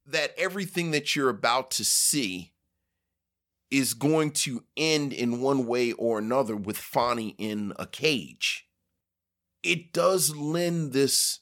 [0.06, 2.52] that everything that you're about to see
[3.70, 8.68] is going to end in one way or another with Fonny in a cage,
[9.62, 11.40] it does lend this.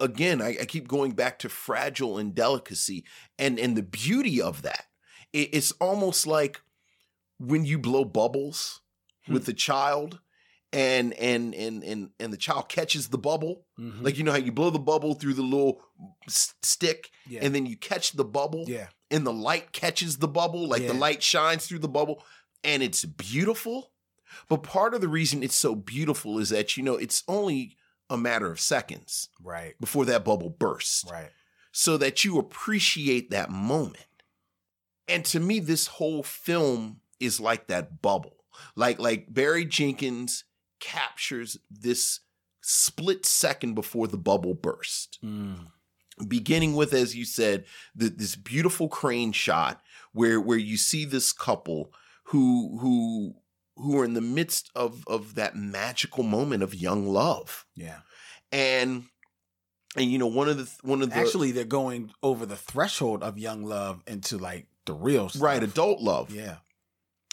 [0.00, 3.04] Again, I, I keep going back to fragile and delicacy,
[3.38, 4.86] and and the beauty of that.
[5.32, 6.60] It, it's almost like
[7.40, 8.80] when you blow bubbles
[9.26, 10.20] with the child
[10.72, 13.64] and and and and and the child catches the bubble.
[13.78, 14.02] Mhm.
[14.04, 15.82] Like you know how you blow the bubble through the little
[16.28, 17.40] s- stick, Yeah.
[17.42, 20.94] and then you catch the bubble, yeah, and the light catches the bubble, like the
[20.94, 22.22] light shines through the bubble,
[22.62, 23.90] and it's beautiful.
[24.48, 27.76] But part of the reason it's so beautiful is that you know it's only
[28.08, 31.30] a matter of seconds right, before that bubble bursts right.
[31.72, 34.06] so that you appreciate that moment.
[35.08, 38.36] And to me, this whole film is like that bubble.
[38.74, 40.44] Like like Barry Jenkins
[40.80, 42.20] captures this
[42.62, 45.18] split second before the bubble burst.
[45.24, 45.66] Mm.
[46.28, 47.64] Beginning with, as you said,
[47.94, 49.80] the, this beautiful crane shot
[50.12, 51.92] where where you see this couple
[52.24, 53.34] who who
[53.76, 57.64] who are in the midst of of that magical moment of young love.
[57.74, 58.00] Yeah.
[58.52, 59.04] And
[59.96, 63.22] and you know one of the one of the Actually, they're going over the threshold
[63.22, 65.42] of young love into like the real stuff.
[65.42, 66.56] right adult love Yeah.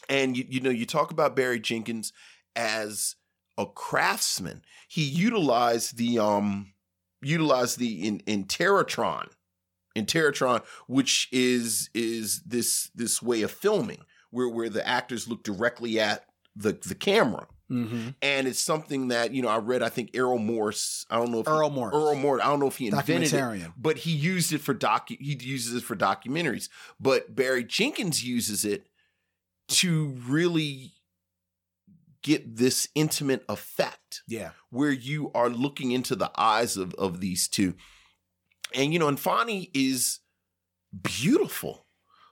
[0.09, 2.13] And you, you know you talk about barry jenkins
[2.55, 3.15] as
[3.57, 4.61] a craftsman.
[4.87, 6.73] He utilized the um
[7.21, 9.29] utilized the in Interrotron
[9.95, 15.41] in terratron which is is this this way of filming where where the actors look
[15.43, 17.47] directly at the the camera.
[17.69, 18.09] Mm-hmm.
[18.21, 21.05] and it's something that you know i read i think errol morse.
[21.09, 21.95] I don't know if he- Errol Morris.
[21.95, 22.41] earl morse.
[22.41, 25.75] I don't know if he invented it but he used it for doc he uses
[25.75, 26.69] it for documentaries.
[26.97, 28.87] But barry jenkins uses it
[29.69, 30.93] to really
[32.23, 34.51] get this intimate effect Yeah.
[34.69, 37.75] where you are looking into the eyes of, of these two
[38.73, 40.19] and you know and Fonny is
[41.01, 41.85] beautiful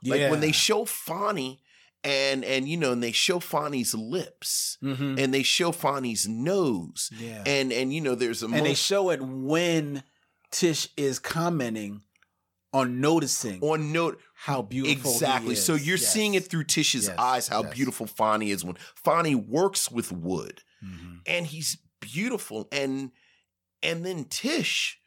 [0.04, 1.62] like when they show Fonny
[2.04, 5.20] and and you know and they show Fonny's lips Mhm.
[5.20, 7.44] and they show Fonny's nose Yeah.
[7.46, 10.04] and and you know there's a and they show it when
[10.52, 12.02] Tish is commenting
[12.80, 16.12] on noticing on note how beautiful he exactly so you're Yes.
[16.14, 17.74] seeing it through tish's Yes, eyes how yes.
[17.74, 21.22] beautiful fonny is when fonny works with wood Mhm.
[21.26, 23.12] and he's beautiful and
[23.82, 25.00] and then tish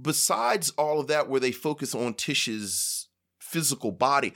[0.00, 4.32] besides all of that where they focus on tish's physical body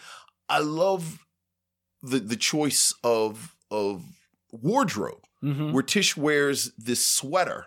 [0.49, 1.25] i love
[2.03, 4.05] the the choice of of
[4.53, 5.73] wardrobe Mhm.
[5.73, 7.67] where tish wears this sweater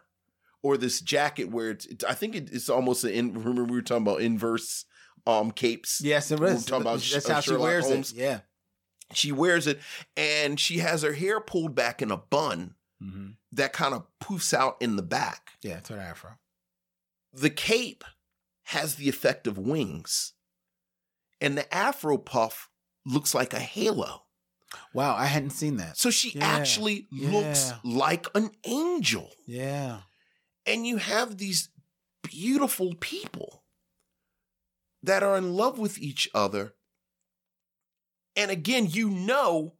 [0.63, 3.71] or this jacket where it's, it, i think it, it's almost an in, remember we
[3.75, 4.85] were talking about inverse
[5.27, 8.11] um capes Yes, it We were talking about That's Sh- how she wears Holmes.
[8.11, 8.17] it.
[8.17, 8.39] Yeah.
[9.13, 9.79] she wears it
[10.17, 13.29] and she has her hair pulled back in a bun Mm-hmm.
[13.53, 16.37] that kind of poofs out in the back Yeah, it's her afro.
[17.33, 18.03] the cape
[18.65, 20.33] has the effect of wings
[21.41, 22.69] and the afro puff
[23.05, 24.23] looks like a halo
[24.93, 25.97] Wow, I hadn't seen that.
[25.97, 30.01] so she Yeah, actually looks like an angel Yeah.
[30.67, 31.69] and you have these
[32.21, 33.60] beautiful people
[35.03, 36.73] that are in love with each other.
[38.35, 39.73] And again you know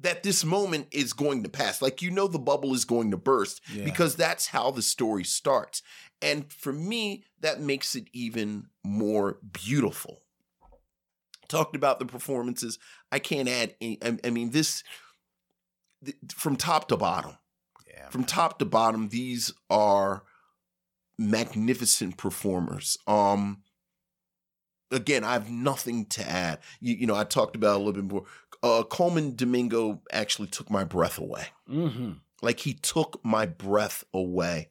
[0.00, 1.80] that this moment is going to pass.
[1.80, 3.84] Like you know the bubble is going to burst Yeah.
[3.84, 5.82] because that's how the story starts.
[6.20, 10.22] And for me that makes it even more beautiful.
[11.48, 12.78] Talked about the performances.
[13.12, 14.82] I can't add any, I, I mean this
[16.04, 17.36] th- from top to bottom
[17.88, 18.08] Yeah.
[18.10, 20.24] from top to bottom these are
[21.18, 22.98] magnificent performers.
[23.06, 23.62] Um
[24.90, 26.58] again i have nothing to add.
[26.80, 28.24] You, you know i talked about a little bit more.
[28.62, 31.46] Uh colman domingo actually took my breath away.
[31.70, 32.12] Mm-hmm.
[32.42, 34.70] like he took my breath away.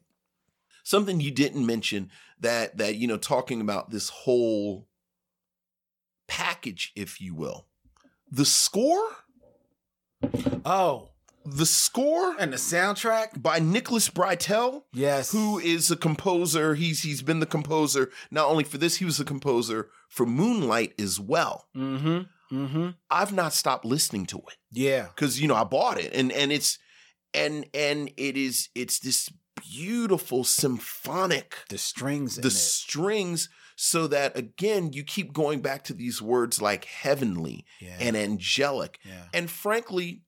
[0.83, 4.87] Something you didn't mention that that you know talking about this whole
[6.27, 7.67] package if you will.
[8.31, 9.05] The score?
[10.65, 11.09] Oh,
[11.45, 13.41] the score and the soundtrack?
[13.41, 15.31] by Nicholas Britell Yes.
[15.31, 16.75] who is a composer.
[16.75, 20.93] He's he's been the composer not only for this, he was the composer for Moonlight
[20.99, 21.67] as well.
[21.75, 22.55] Mm-hmm.
[22.55, 22.89] Mm-hmm.
[23.09, 25.07] I've not stopped listening to it Yeah.
[25.15, 26.77] because you know I bought it and and it's
[27.33, 29.29] and and it is it's this
[29.73, 35.93] beautiful symphonic The strings in the strings so that again you keep going back to
[35.93, 37.97] these words like heavenly Yeah.
[37.99, 39.25] and angelic yeah.
[39.33, 40.21] and frankly,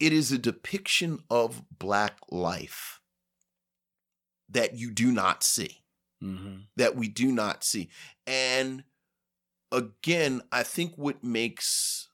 [0.00, 3.00] it is a depiction of Black life
[4.48, 5.82] that you do not see,
[6.22, 6.56] Mm-hmm.
[6.76, 7.90] that we do not see.
[8.26, 8.82] And
[9.70, 12.08] again, I think what makes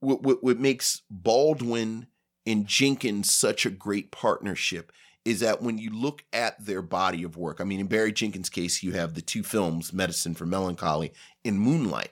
[0.00, 2.06] what, what, what makes Baldwin
[2.46, 4.90] and Jenkins such a great partnership
[5.24, 8.48] is that when you look at their body of work, I mean, in Barry Jenkins'
[8.48, 11.12] case, you have the two films, Medicine for Melancholy
[11.44, 12.10] and Moonlight.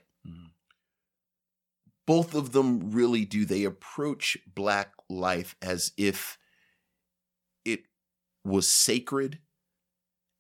[2.07, 6.39] Both of them really do they approach black life as if
[7.65, 7.81] it
[8.45, 9.39] was sacred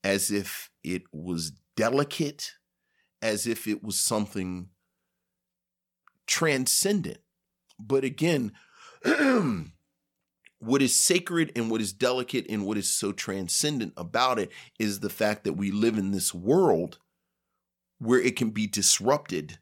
[0.03, 2.55] as if it was delicate
[3.23, 4.69] as if it was something
[6.27, 7.19] transcendent.
[7.79, 8.53] But again
[10.59, 15.01] what is sacred and what is delicate and what is so transcendent about it is
[15.01, 16.99] the fact that we live in this world
[17.99, 19.59] where it can be disrupted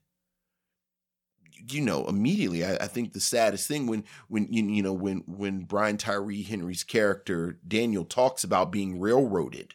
[1.71, 5.23] you know immediately I, I, think the saddest thing when when you, you know when
[5.27, 9.75] when brian tyree henry's character daniel talks about being railroaded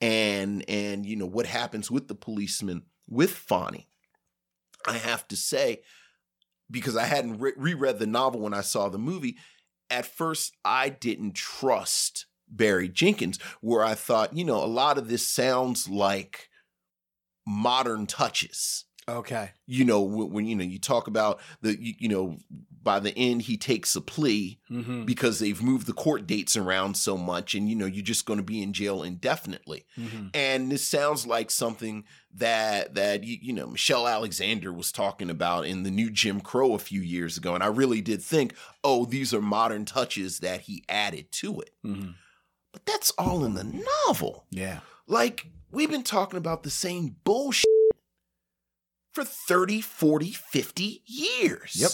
[0.00, 3.88] and and you know what happens with the policeman with fonny
[4.86, 5.82] i have to say
[6.70, 9.36] because i hadn't re- reread the novel when i saw the movie
[9.90, 15.08] at first i didn't trust barry jenkins where i thought you know a lot of
[15.08, 16.48] this sounds like
[17.46, 19.50] modern touches Okay.
[19.66, 22.36] You know, when, when, you know you talk about the you, you, know
[22.82, 25.04] by the end he takes a plea mm-hmm.
[25.04, 28.38] because they've moved the court dates around so much, and you know you're just going
[28.38, 29.86] to be in jail indefinitely.
[29.98, 30.28] Mm-hmm.
[30.34, 35.66] And this sounds like something that that you, you know Michelle Alexander was talking about
[35.66, 39.06] in the new Jim Crow a few years ago, and I really did think, oh,
[39.06, 41.70] these are modern touches that he added to it.
[41.84, 42.10] Mm-hmm.
[42.72, 44.44] But that's all in the novel.
[44.50, 44.80] Yeah.
[45.08, 47.64] Like we've been talking about the same bullshit
[49.12, 51.76] for 30, 40, 50 years.
[51.76, 51.90] Yep.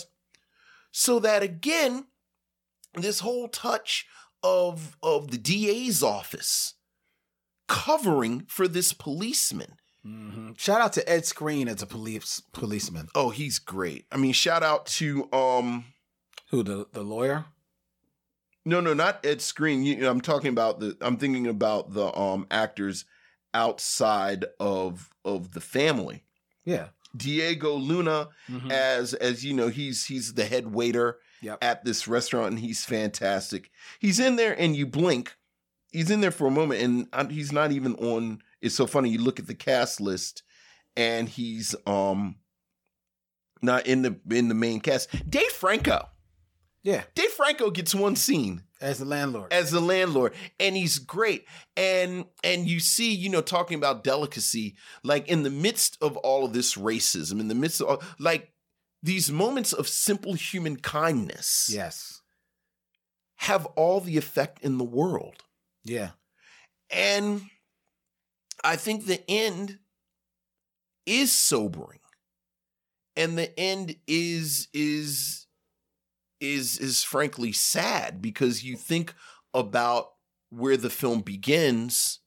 [0.90, 2.06] So that again,
[2.94, 4.06] this whole touch
[4.42, 6.74] of of the DA's office
[7.68, 9.76] covering for this policeman.
[10.06, 10.52] Mm-hmm.
[10.56, 13.08] Shout out to Ed Skrein as a police policeman.
[13.14, 14.06] Oh, he's great.
[14.12, 15.86] I mean, shout out to um
[16.50, 17.46] who the the lawyer?
[18.64, 19.84] No, no, not Ed Skrein.
[19.84, 20.96] You, I'm talking about the.
[21.00, 23.04] I'm thinking about the um actors
[23.54, 26.24] outside of of the family.
[26.64, 26.88] Yeah.
[27.16, 28.70] Diego Luna mm-hmm.
[28.70, 31.58] as as you know he's he's the head waiter yep.
[31.62, 33.70] at this restaurant and he's fantastic.
[33.98, 35.36] He's in there and you blink.
[35.92, 39.18] He's in there for a moment and he's not even on it's so funny you
[39.18, 40.42] look at the cast list
[40.96, 42.36] and he's um
[43.62, 45.08] not in the in the main cast.
[45.28, 46.08] Dave Franco.
[46.82, 47.04] Yeah.
[47.14, 49.52] Dave Franco gets one scene as the landlord.
[49.52, 50.34] As the landlord.
[50.60, 51.46] And he's great.
[51.76, 56.44] And and you see you know talking about delicacy like in the midst of all
[56.44, 58.52] of this racism in the midst of all, like
[59.02, 62.22] these moments of simple human kindness yes.
[63.36, 65.44] have all the effect in the world.
[65.84, 66.10] Yeah.
[66.90, 67.42] And
[68.64, 69.78] i think the end
[71.06, 72.00] is sobering.
[73.14, 75.45] And the end is is
[76.40, 79.14] is is frankly sad because you think
[79.54, 80.12] about
[80.50, 82.20] where the film begins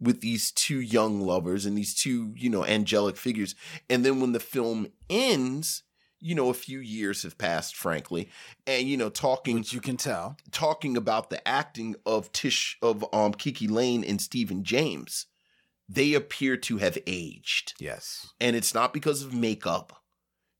[0.00, 3.54] with these two young lovers and these two, you know, angelic figures.
[3.88, 5.82] And then when the film ends,
[6.18, 8.30] you know, a few years have passed, frankly,
[8.66, 13.02] and you know, talking, which you can tell, talking about the acting of Tish of
[13.12, 15.26] um KiKi Layne and Stephan James,
[15.88, 17.74] they appear to have aged.
[17.78, 20.02] Yes, and it's not because of makeup,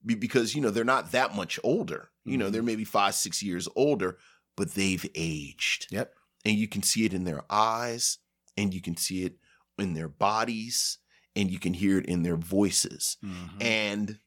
[0.05, 2.10] because you know they're not that much older.
[2.25, 2.67] You know, they're mm-hmm.
[2.67, 4.19] maybe five, six years older,
[4.57, 5.87] but they've aged.
[5.91, 6.13] Yep.
[6.45, 8.19] And you can see it in their eyes,
[8.57, 9.37] and you can see it
[9.79, 10.99] in their bodies,
[11.37, 13.17] and you can hear it in their voices.
[13.25, 13.63] Mm-hmm.
[13.63, 14.19] And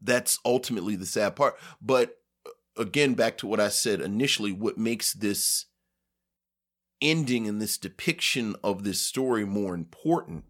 [0.00, 1.54] that's ultimately the sad part.
[1.80, 2.16] But
[2.46, 5.66] uh, again, back to what I said initially, what makes this
[7.00, 10.44] ending and this depiction of this story more important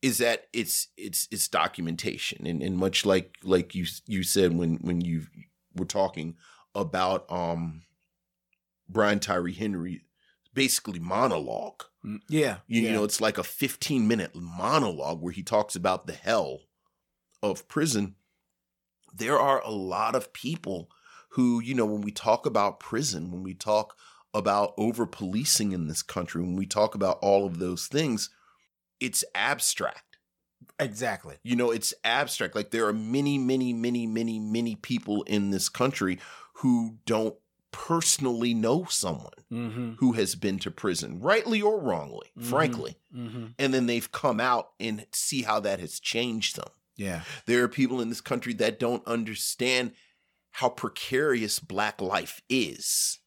[0.00, 4.76] is that it's it's it's documentation and, and much like like you you said when
[4.82, 5.22] when you
[5.74, 6.36] were talking
[6.74, 7.82] about um
[8.88, 10.04] Brian Tyree Henry
[10.54, 11.84] basically monologue.
[12.04, 12.88] Mm, yeah, you, yeah.
[12.88, 16.60] you know, it's like a 15 minute monologue where he talks about the hell
[17.42, 18.14] of prison.
[19.12, 20.88] There are a lot of people
[21.30, 23.96] who, you know, when we talk about prison, when we talk
[24.32, 28.30] about over policing in this country, when we talk about all of those things,
[29.00, 30.13] it's abstract.
[30.78, 31.36] Exactly.
[31.42, 32.54] You know, it's abstract.
[32.54, 36.18] Like there are many, many, many, many, many people in this country
[36.54, 37.36] who don't
[37.70, 39.92] personally know someone mm-hmm.
[39.94, 42.48] who has been to prison, rightly or wrongly, mm-hmm.
[42.48, 42.98] frankly.
[43.14, 43.46] Mm-hmm.
[43.58, 46.68] And then they've come out and see how that has changed them.
[46.96, 47.22] Yeah.
[47.46, 49.92] There are people in this country that don't understand
[50.52, 53.18] how precarious black life is.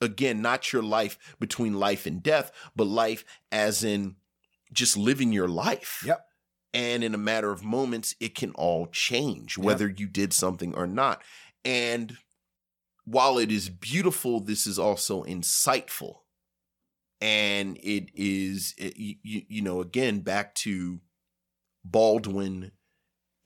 [0.00, 4.16] Again, not your life between life and death, but life as in
[4.72, 6.02] just living your life.
[6.04, 6.25] Yep.
[6.76, 9.98] And in a matter of moments, it can all change, whether yep.
[9.98, 11.22] you did something or not.
[11.64, 12.18] And
[13.06, 16.16] while it is beautiful, this is also insightful.
[17.18, 21.00] And it is, it, you, you know, again, back to
[21.82, 22.72] Baldwin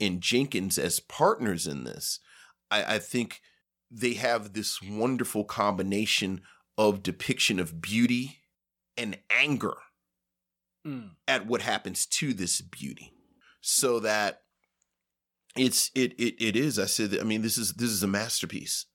[0.01, 2.18] and Jenkins as partners in this.
[2.68, 3.43] I, I think
[3.93, 6.41] they have this wonderful combination
[6.76, 8.39] of depiction of beauty
[8.97, 9.76] and anger
[10.85, 11.11] mm.
[11.28, 13.12] at what happens to this beauty
[13.61, 14.42] so that
[15.56, 16.78] it's it it it is.
[16.78, 18.86] I said, I mean, this is this is a masterpiece.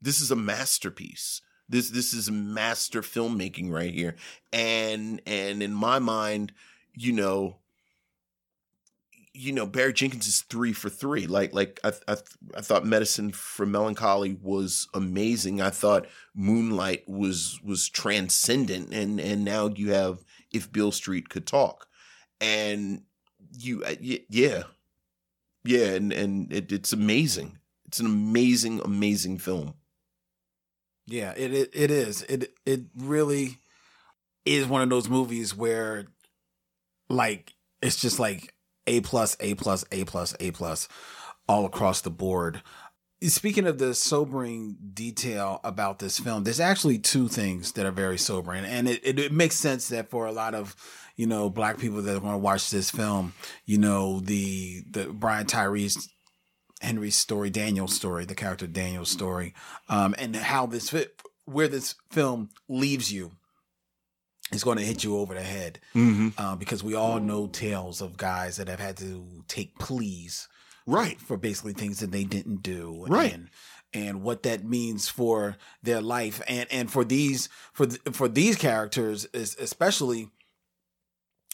[0.00, 1.42] This is a masterpiece.
[1.68, 4.16] This this is master filmmaking right here.
[4.52, 6.52] And and in my mind,
[6.94, 7.58] you know,
[9.34, 11.26] you know, Barry Jenkins is three for three.
[11.26, 12.16] Like like I I,
[12.56, 15.60] I thought Medicine for Melancholy was amazing.
[15.60, 21.46] I thought Moonlight was was transcendent, and and now you have If Beale Street Could
[21.46, 21.86] Talk,
[22.40, 23.02] and
[23.52, 24.64] you uh, yeah
[25.64, 27.58] yeah, and and it, it's amazing.
[27.86, 29.74] It's an amazing amazing film.
[31.06, 32.22] Yeah, it, it it is.
[32.22, 33.58] It it really
[34.44, 36.06] is one of those movies where
[37.10, 38.54] like it's just like
[38.86, 40.88] A plus, A plus, A plus, A plus
[41.46, 42.62] all across the board.
[43.20, 48.16] Speaking of the sobering detail about this film, there's actually two things that are very
[48.16, 48.64] sobering.
[48.64, 50.76] And it, it, it makes sense that for a lot of,
[51.16, 53.32] you know, black people that want to watch this film,
[53.66, 56.08] you know, the the Brian Tyrese
[56.80, 59.52] Henry's story, Daniel's story, the character Daniel's story,
[59.88, 63.32] um, and how this fit, where this film leaves you
[64.52, 65.80] is going to hit you over the head.
[65.94, 66.28] Mm-hmm.
[66.38, 70.48] Uh, because we all know tales of guys that have had to take pleas,
[70.88, 73.32] right, for basically things that they didn't do, Right.
[73.34, 73.48] and
[73.94, 78.56] and what that means for their life, and and for these for th- for these
[78.56, 80.30] characters is especially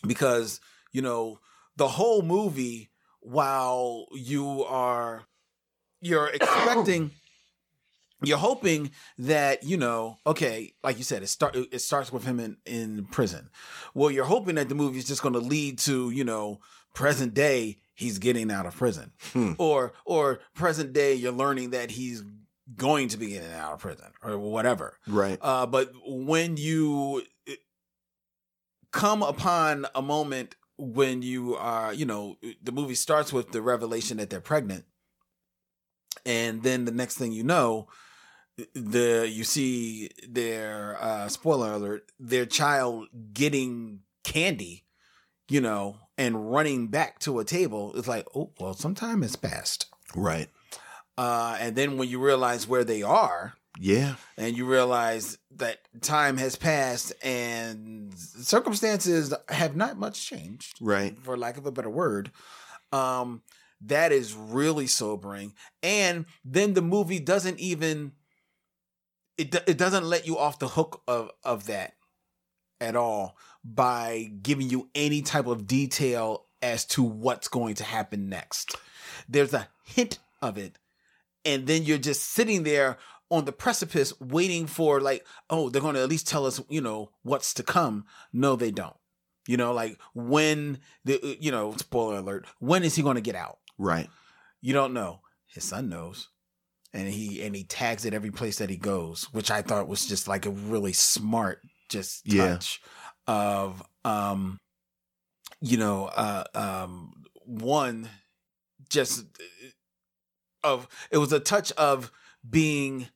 [0.06, 0.60] because
[0.92, 1.40] you know
[1.76, 5.24] the whole movie while you are
[6.00, 7.10] you're expecting
[8.22, 12.38] you're hoping that you know okay like you said it start it starts with him
[12.40, 13.50] in in prison.
[13.94, 16.60] Well you're hoping that the movie is just going to lead to you know
[16.94, 19.12] present day he's getting out of prison.
[19.58, 22.22] Or or present day you're learning that he's
[22.76, 24.98] going to be getting out of prison or whatever.
[25.06, 25.38] Right.
[25.40, 27.54] uh, but when you eh,
[28.92, 34.16] come upon a moment when you are, you know, the movie starts with the revelation
[34.16, 34.84] that they're pregnant,
[36.26, 37.86] and then the next thing you know,
[38.74, 44.84] the you see their uh, spoiler alert, their child getting candy,
[45.48, 47.92] you know, and running back to a table.
[47.96, 49.86] It's like, oh well, some time has passed.
[50.14, 50.48] Right.
[51.16, 54.16] Uh, and then when you realize where they are, Yeah.
[54.36, 61.16] and you realize that time has passed and circumstances have not much changed, Right.
[61.22, 62.32] for lack of a better word,
[62.92, 63.42] um,
[63.80, 65.54] that is really sobering.
[65.82, 68.12] And then the movie doesn't even
[69.36, 71.94] it it doesn't let you off the hook of of that
[72.80, 78.28] at all by giving you any type of detail as to what's going to happen
[78.28, 78.76] next.
[79.28, 80.78] There's a hint of it,
[81.44, 82.98] and then you're just sitting there
[83.30, 86.80] on the precipice waiting for like, oh, they're going to at least tell us, you
[86.80, 88.04] know, what's to come.
[88.32, 88.96] No, they don't.
[89.46, 93.34] You know, like when the you know, spoiler alert, when is he going to get
[93.34, 93.58] out?
[93.78, 94.08] Right.
[94.60, 95.20] You don't know.
[95.46, 96.28] His son knows.
[96.92, 100.06] And he and he tags it every place that he goes, which I thought was
[100.06, 102.58] just like a really smart just Yeah.
[103.26, 104.58] Of um
[105.60, 108.08] you know uh um one
[108.88, 109.68] just uh,
[110.62, 112.10] of it was a touch of
[112.48, 113.08] being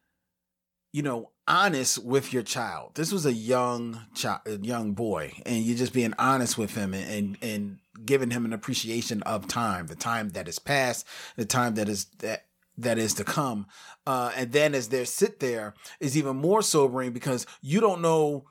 [0.93, 2.93] you know honest with your child.
[2.95, 7.11] This was a young child young boy and you're just being honest with him and,
[7.11, 11.07] and and giving him an appreciation of time the time that is past
[11.37, 12.45] the time that is that
[12.77, 13.67] that is to come.
[14.07, 18.45] Uh and then as they sit there is even more sobering because you don't know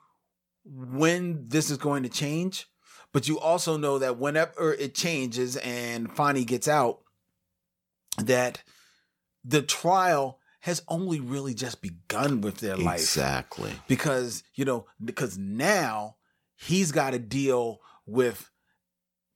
[0.70, 2.68] when this is going to change
[3.14, 7.00] but you also know that whenever it changes and Fonny gets out
[8.18, 8.64] that
[9.46, 13.72] the trial has only really just begun with their life Exactly.
[13.88, 16.18] because you know because now
[16.58, 18.50] he's got to deal with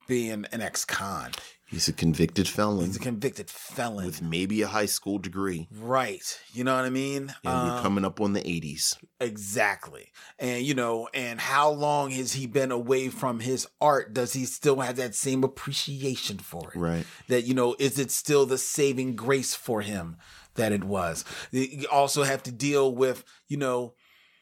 [0.07, 1.31] being an ex-con
[1.71, 5.67] He's a convicted felon he's a convicted felon with maybe a high school degree.
[5.71, 8.97] right you know what i mean And we're Um, coming up on the 80s.
[9.21, 10.11] Exactly.
[10.39, 14.13] And you know, and how long has he been away from his art?
[14.13, 16.77] Does he still have that same appreciation for it?
[16.79, 17.05] Right.
[17.27, 20.17] That you know, is it still the saving grace for him
[20.55, 21.23] that it was?
[21.51, 23.93] You also have to deal with, you know,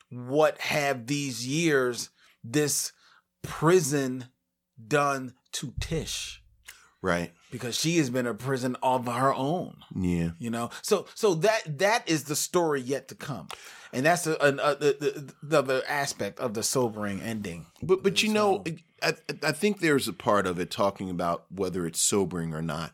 [0.09, 2.09] what have these years
[2.43, 2.91] this
[3.43, 4.25] prison
[4.87, 6.41] done to Tish?
[7.01, 7.31] Right.
[7.51, 9.77] Because she has been a prison of her own.
[9.95, 10.31] Yeah.
[10.37, 10.69] you know?
[10.81, 13.47] So so that that is the story yet to come.
[13.91, 17.65] And that's a, a, a, the, the other aspect of the sobering ending.
[17.81, 18.63] But but you know,
[19.01, 22.93] I I think there's a part of it talking about whether it's sobering or not,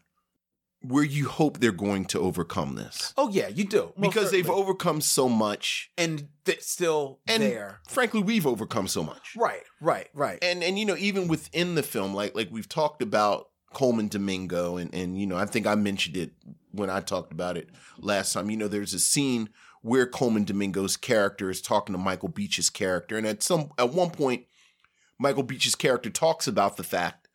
[0.81, 3.13] where you hope they're going to overcome this.
[3.17, 3.91] Oh yeah you do.
[3.99, 7.81] Because they've overcome so much, and it's still and there.
[7.89, 9.35] frankly, we've overcome so much.
[9.35, 10.39] right right right.
[10.41, 14.77] And and you know, even within the film, like like we've talked about Colman Domingo,
[14.77, 16.31] and and you know, I think I mentioned it
[16.71, 17.69] when I talked about it
[17.99, 18.49] last time.
[18.49, 19.49] You know, there's a scene
[19.81, 24.09] where Colman Domingo's character is talking to Michael Beach's character, and at some at one
[24.09, 24.45] point,
[25.19, 27.27] Michael Beach's character talks about the fact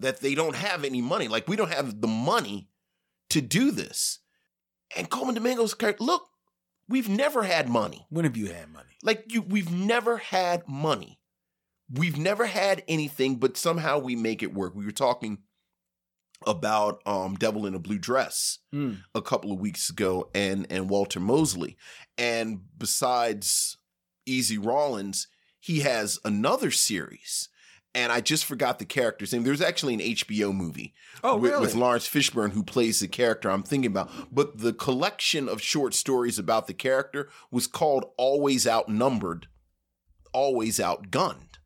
[0.00, 1.28] that they don't have any money.
[1.28, 2.68] Like we don't have the money
[3.30, 4.18] to do this.
[4.96, 6.28] And Colman Domingo's character, look,
[6.88, 8.06] we've never had money.
[8.10, 8.96] When have you had money?
[9.02, 11.20] Like you, we've never had money.
[11.90, 14.74] We've never had anything, but somehow we make it work.
[14.74, 15.38] We were talking
[16.46, 19.02] about um Devil in a Blue Dress Mm.
[19.14, 21.76] a couple of weeks ago and and Walter Mosley.
[22.18, 23.76] And besides
[24.26, 25.26] Easy Rawlins,
[25.60, 27.48] he has another series.
[27.96, 29.44] And I just forgot the character's name.
[29.44, 31.60] There's actually an HBO movie Oh, with, really?
[31.60, 34.10] with Laurence Fishburne who plays the character I'm thinking about.
[34.34, 39.46] But the collection of short stories about the character was called Always Outnumbered,
[40.32, 41.58] Always Outgunned.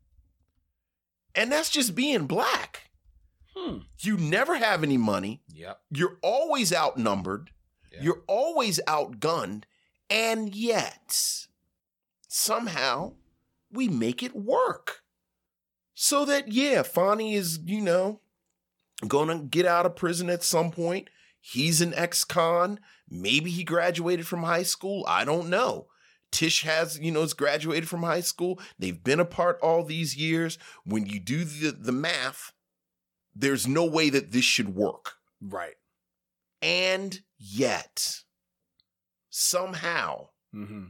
[1.35, 2.88] And that's just being black.
[3.59, 3.79] Hmm.
[3.99, 5.43] You never have any money.
[5.53, 5.81] Yep.
[5.91, 7.51] You're always outnumbered.
[7.93, 8.03] Yeah.
[8.03, 9.65] You're always outgunned.
[10.09, 11.47] And yet,
[12.29, 13.15] somehow,
[13.71, 15.03] we make it work.
[15.95, 18.21] So that, yeah, Fonny is, you know,
[19.07, 21.09] gonna get out of prison at some point.
[21.41, 22.81] He's an ex con.
[23.11, 25.05] Maybe he graduated from high school.
[25.09, 25.89] I don't know.
[26.31, 28.61] Tish has, you know, has graduated from high school.
[28.79, 30.59] They've been apart all these years.
[30.85, 32.53] When you do the, the math,
[33.39, 35.13] there's no way that this should work.
[35.41, 35.75] Right.
[36.61, 38.21] And yet,
[39.31, 40.85] somehow, Mm-hmm.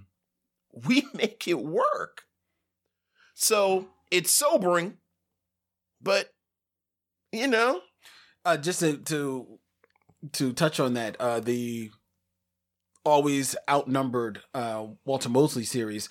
[0.86, 2.22] we make it work.
[3.34, 4.98] So it's sobering,
[6.00, 6.32] but,
[7.32, 7.80] you know,
[8.44, 9.58] Uh, just to, to
[10.32, 11.90] to touch on that, uh, the
[13.04, 16.08] always outnumbered uh, Walter Mosley series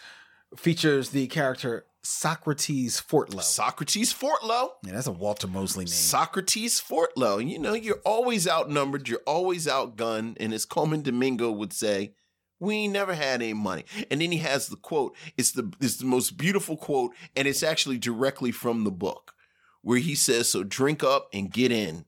[0.55, 3.41] features the character Socrates Fortlow.
[3.41, 4.69] Socrates Fortlow.
[4.83, 5.89] yeah, that's a Walter Mosley name.
[5.89, 7.45] Socrates Fortlow.
[7.45, 10.37] You know, you're always outnumbered, you're always outgunned.
[10.39, 12.13] And as Colman Domingo would say,
[12.59, 13.83] we ain't never had any money.
[14.09, 15.15] And then he has the quote.
[15.37, 19.33] It's the it's the most beautiful quote, and it's actually directly from the book,
[19.81, 22.05] where he says, So drink up and get in.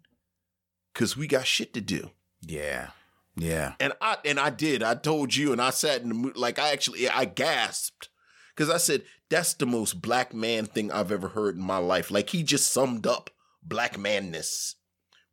[0.95, 2.09] Cause we got shit to do.
[2.41, 2.89] yeah,
[3.35, 3.73] yeah.
[3.79, 4.81] And I and I did.
[4.81, 8.09] I told you, and I sat in the mo- like I actually I gasped
[8.55, 12.09] because I said that's the most black man thing I've ever heard in my life.
[12.11, 13.29] Like he just summed up
[13.63, 14.75] black manness.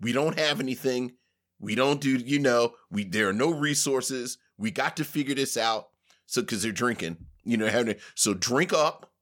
[0.00, 1.12] We don't have anything.
[1.58, 2.10] We don't do.
[2.10, 4.38] You know, we there are no resources.
[4.58, 5.88] We got to figure this out.
[6.26, 9.12] So because they're drinking, you know, having so drink up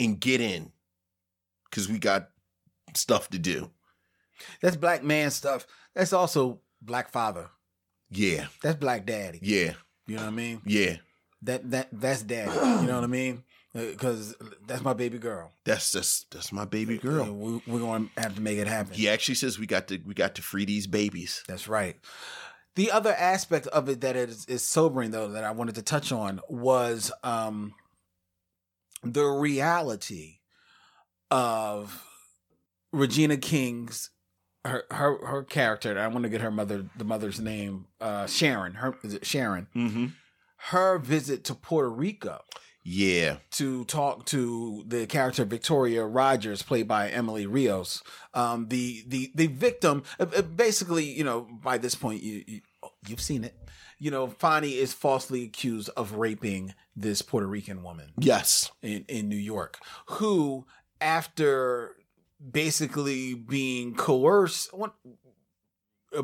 [0.00, 0.72] and get in
[1.70, 2.30] because we got
[2.94, 3.70] stuff to do.
[4.62, 5.66] That's black man stuff.
[5.94, 7.50] That's also black father.
[8.10, 9.38] Yeah, That's black daddy.
[9.40, 9.74] yeah,
[10.08, 10.62] You know what I mean?
[10.64, 10.96] yeah.
[11.42, 12.50] That that that's daddy.
[12.50, 13.44] You know what I mean?
[13.72, 14.34] Because
[14.66, 15.52] that's my baby girl.
[15.64, 17.32] That's just that's my baby girl.
[17.32, 18.94] We, we're going to have to make it happen.
[18.94, 21.44] He actually says we got to we got to free these babies.
[21.46, 21.96] That's right.
[22.74, 26.12] The other aspect of it that is, is sobering, though, that I wanted to touch
[26.12, 27.74] on was um,
[29.02, 30.38] the reality
[31.30, 32.04] of
[32.92, 34.10] Regina King's
[34.64, 35.98] her her her character.
[35.98, 37.86] I want to get her mother the mother's name.
[38.00, 38.74] Uh, Sharon.
[38.74, 39.68] Her is it Sharon.
[39.74, 40.06] Mm-hmm.
[40.56, 42.42] Her visit to Puerto Rico
[42.82, 48.02] Yeah, to talk to the character Victoria Rogers, played by Emily Rios.
[48.32, 52.60] Um, the the the victim, uh, uh, basically, you know, by this point, you, you
[53.06, 53.54] you've seen it.
[53.98, 59.28] You know, Fonny is falsely accused of raping this Puerto Rican woman yes, in in
[59.28, 60.64] New York, who
[61.02, 61.96] after
[62.50, 64.94] basically being coerced what,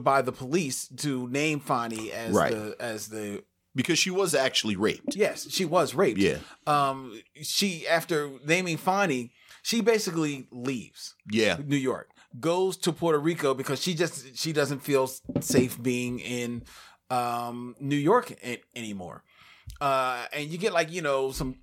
[0.00, 2.52] by the police to name Fonny as Right.
[2.52, 3.44] the as the
[3.76, 5.14] because she was actually raped.
[5.14, 6.98] yes, she was raped Yeah, um
[7.42, 9.30] she after naming Fonny,
[9.62, 12.08] she basically leaves yeah, New York,
[12.40, 15.08] goes to Puerto Rico because she just she doesn't feel
[15.40, 16.62] safe being in
[17.10, 19.22] um New York a- anymore.
[19.80, 21.56] Uh and you get like, you know, some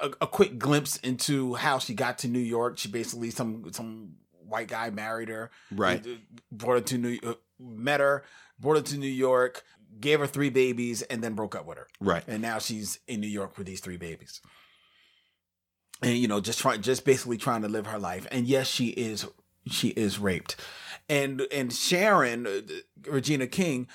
[0.00, 2.78] a, a quick glimpse into how she got to New York.
[2.78, 4.14] She basically some some
[4.52, 6.04] white guy married her, right.
[6.50, 8.24] brought her to New uh, met her,
[8.58, 9.62] brought her to New York,
[9.98, 12.22] gave her three babies and then broke up with her Right.
[12.28, 14.40] and now she's in New York with these three babies.
[16.02, 18.26] And you know, just trying, just basically trying to live her life.
[18.30, 19.26] And yes, she is,
[19.66, 20.56] she is raped.
[21.10, 22.60] And and Sharon, uh,
[23.06, 23.86] Regina King,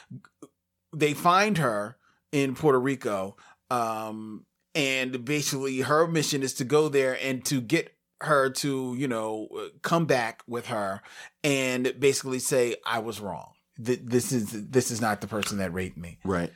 [0.96, 1.98] they find her
[2.32, 3.38] in Puerto Rico,
[3.72, 4.46] um,
[4.76, 9.48] and basically her mission is to go there and to get her to you know
[9.82, 11.02] come back with her
[11.44, 13.54] and basically say I was wrong.
[13.84, 16.20] Th- This is this is not the person that raped me.
[16.24, 16.52] Right.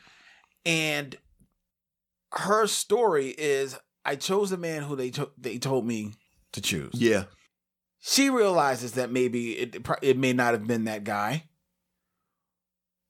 [0.66, 1.18] And
[2.34, 6.14] her story is I chose the man who they to- they told me
[6.54, 6.94] to choose.
[6.94, 7.26] Yeah.
[8.00, 11.46] She realizes that maybe it it may not have been that guy.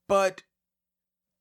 [0.07, 0.41] But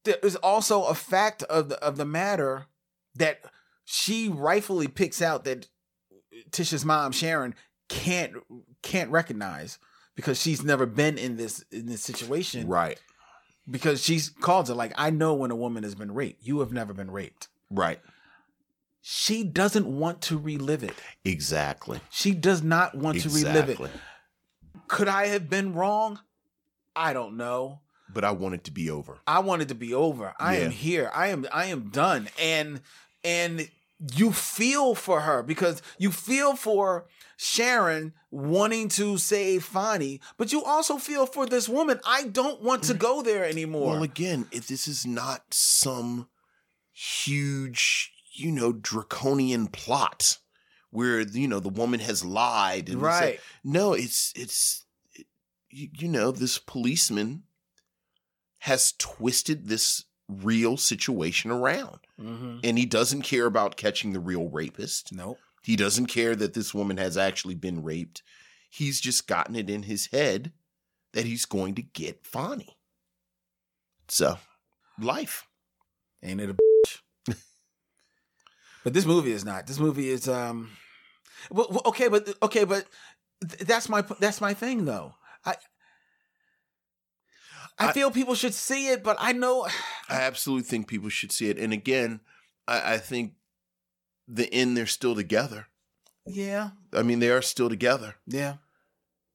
[0.04, 2.66] there is also a fact of the of the matter
[3.14, 3.40] that
[3.84, 5.68] she rightfully picks out that
[6.50, 7.54] Tisha's mom Sharon
[7.88, 8.34] can't
[8.82, 9.78] can't recognize
[10.18, 12.66] because she's never been in this in this situation.
[12.66, 13.00] Right.
[13.70, 16.44] Because she's called it like I know when a woman has been raped.
[16.44, 17.46] You have never been raped.
[17.70, 18.00] Right.
[19.00, 20.96] She doesn't want to relive it.
[21.24, 22.00] Exactly.
[22.10, 23.78] She does not want to relive it.
[24.88, 26.18] Could I have been wrong?
[26.96, 27.78] I don't know.
[28.12, 29.18] But I want it to be over.
[29.24, 30.34] I want it to be over.
[30.40, 31.12] I am here.
[31.14, 32.28] I am I am done.
[32.40, 32.80] And
[33.22, 33.70] and
[34.16, 37.06] you feel for her because you feel for
[37.36, 41.98] Sharon wanting to save Fonny, but you also feel for this woman.
[42.06, 43.92] I don't want to go there anymore.
[43.94, 46.28] Well, again, if this is not some
[46.92, 50.38] huge, you know, draconian plot
[50.90, 53.34] where you know the woman has lied, and Right.
[53.36, 54.84] said- no, it's it's
[55.14, 55.26] it,
[55.70, 57.42] you, you know this policeman
[58.62, 62.60] has twisted this real situation around, Mhm.
[62.62, 65.12] and he doesn't care about catching the real rapist.
[65.12, 65.38] Nope.
[65.62, 68.22] He doesn't care that this woman has actually been raped.
[68.70, 70.52] He's just gotten it in his head
[71.12, 72.76] that he's going to get Fonny.
[74.08, 74.38] So,
[74.98, 75.46] life.
[76.22, 77.00] Ain't it a bitch?
[78.84, 79.66] but this movie is not.
[79.66, 80.70] This movie is um
[81.50, 82.86] well, okay, but okay, but
[83.46, 85.14] th- that's my that's my thing though.
[85.44, 85.56] I
[87.78, 89.66] I, I- feel people should see it, but I know
[90.08, 91.58] I absolutely think people should see it.
[91.58, 92.20] And again,
[92.66, 93.34] I, I think
[94.26, 95.66] the end they're still together.
[96.26, 98.16] yeah, I mean, they are still together.
[98.26, 98.54] yeah.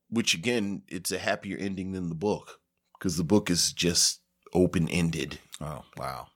[0.10, 2.60] Which again, it's a happier ending than the book
[3.00, 4.20] because the book is just
[4.54, 5.40] open ended.
[5.60, 6.28] Oh, wow.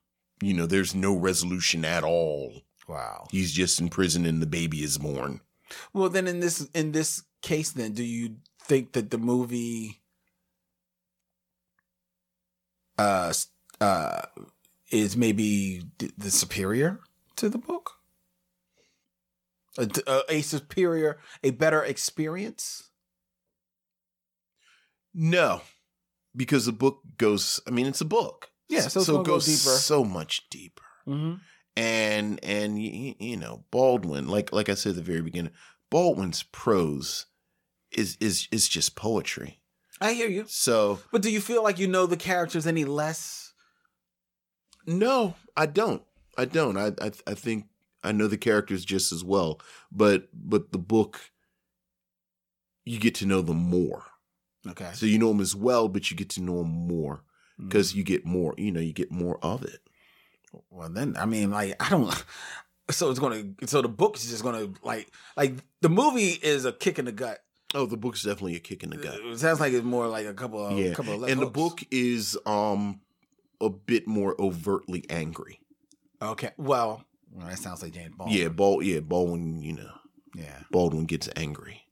[0.42, 2.64] You know, there's no resolution at all.
[2.88, 3.28] Wow.
[3.30, 5.42] He's just in prison and the baby is born.
[5.94, 10.02] Well, then in this in this case then do you think that the movie
[12.98, 13.34] uh
[13.82, 14.22] uh
[14.92, 17.00] is maybe th- the superior
[17.36, 17.94] to the book?
[19.78, 22.90] A, a, superior, a better experience?
[25.14, 25.62] No,
[26.36, 27.60] because the book goes.
[27.68, 28.50] I mean, it's a book.
[28.70, 29.78] Yeah, so so it go goes deeper.
[29.78, 30.84] so much deeper.
[31.08, 31.36] Mm-hmm.
[31.76, 35.54] And and y- y- you know Baldwin, like like I said at the very beginning,
[35.92, 37.28] Baldwin's prose
[37.92, 39.62] is is is just poetry.
[40.00, 40.46] I hear you.
[40.48, 43.54] So But do you feel like you know the characters any less?
[44.86, 46.04] no, I don't.
[46.38, 46.78] I don't.
[46.78, 47.66] I I, I think
[48.04, 49.60] I know the characters just as well.
[49.92, 51.32] But but the book,
[52.86, 54.04] you get to know them more.
[54.68, 54.92] Okay.
[54.94, 57.24] So you know them as well, but you get to know them more
[57.58, 57.96] because Mm.
[57.96, 58.54] you get more.
[58.58, 59.80] You know, you get more of it.
[60.70, 62.24] Well, then I mean, like I don't.
[62.90, 63.44] So it's gonna.
[63.66, 67.12] So the book is just gonna like like the movie is a kick in the
[67.12, 67.40] gut.
[67.76, 69.20] Oh, the book's definitely a kick in the gut.
[69.22, 71.84] It sounds like it's more like a couple of yeah, couple of and the book
[71.92, 73.02] is um
[73.60, 75.60] a bit more overtly angry.
[76.22, 76.52] Okay.
[76.58, 78.32] Well, well, that sounds like James Bond.
[78.32, 78.86] Yeah, Bald.
[78.86, 79.62] Yeah, Baldwin.
[79.62, 79.92] You know,
[80.36, 80.60] Yeah.
[80.72, 81.84] Baldwin gets angry.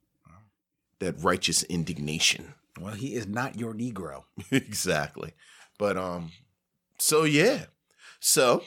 [1.00, 2.54] That righteous indignation.
[2.80, 4.24] Well, he is not your Negro.
[4.50, 5.32] exactly.
[5.78, 6.32] But um,
[6.98, 7.66] so yeah,
[8.18, 8.62] so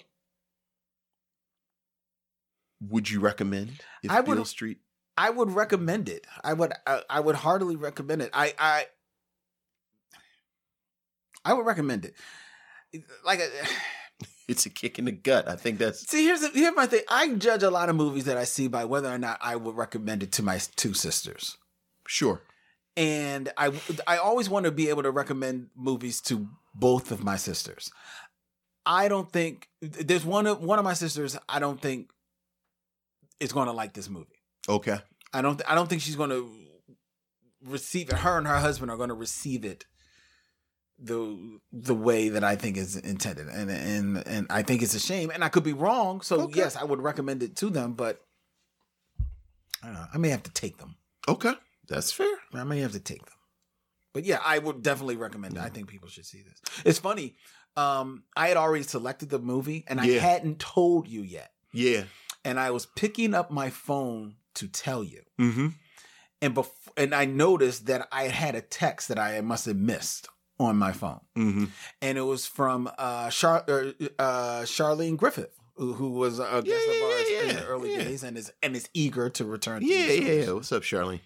[2.82, 4.78] would you recommend if I would- Beale Street?
[5.20, 6.26] I would recommend it.
[6.44, 6.74] I would.
[6.88, 8.32] I, I would heartily recommend it.
[8.34, 8.54] I.
[8.58, 8.86] I.
[11.46, 12.16] I would recommend it.
[13.26, 13.68] Like, uh,
[14.48, 15.48] It's a kick in the gut.
[15.48, 17.02] I think that's see, here's the, here's my thing.
[17.10, 19.76] I judge a lot of movies that I see by whether or not I would
[19.76, 21.58] recommend it to my two sisters.
[22.08, 22.42] sure.
[22.98, 23.72] and I
[24.08, 27.92] I always want to be able to recommend movies to both of my sisters.
[28.86, 31.38] I don't think there's one of one of my sisters.
[31.48, 32.10] I don't think
[33.40, 34.39] is going to like this movie.
[34.70, 35.00] Okay.
[35.34, 35.62] I don't.
[35.68, 36.50] I don't think she's going to
[37.66, 38.16] receive it.
[38.20, 39.86] Her and her husband are going to receive it
[40.98, 45.00] the the way that I think is intended, and and and I think it's a
[45.00, 45.32] shame.
[45.34, 46.22] And I could be wrong.
[46.22, 46.60] So Okay.
[46.60, 48.22] yes, I would recommend it to them, but
[49.82, 50.06] I don't know.
[50.14, 50.96] I may have to take them.
[51.28, 51.54] Okay.
[51.88, 52.28] That's fair.
[52.54, 53.36] I may have to take them.
[54.14, 55.60] But yeah, I would definitely recommend it.
[55.62, 56.62] I think people should see this.
[56.86, 57.36] It's funny.
[57.78, 60.20] Um, I had already selected the movie and I Yeah.
[60.20, 61.52] hadn't told you yet.
[61.72, 62.04] Yeah.
[62.44, 65.22] And I was picking up my phone to tell you.
[65.40, 65.68] Mm-hmm.
[66.42, 70.28] And bef- and I noticed that I had a text that I must have missed
[70.60, 71.20] on my phone.
[71.38, 71.66] Mm-hmm.
[72.02, 76.68] And it was from uh, Char- uh, uh, Charlene Griffith, who, who was a guest
[76.68, 79.82] Yeah, of ours yeah, in the early days and is and is eager to return.
[79.82, 80.52] To Yeah, yeah, yeah.
[80.54, 81.22] What's up, Charlene?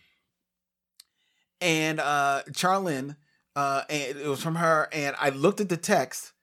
[1.62, 3.16] and uh Charlene,
[3.56, 6.34] uh and it was from her, and I looked at the text,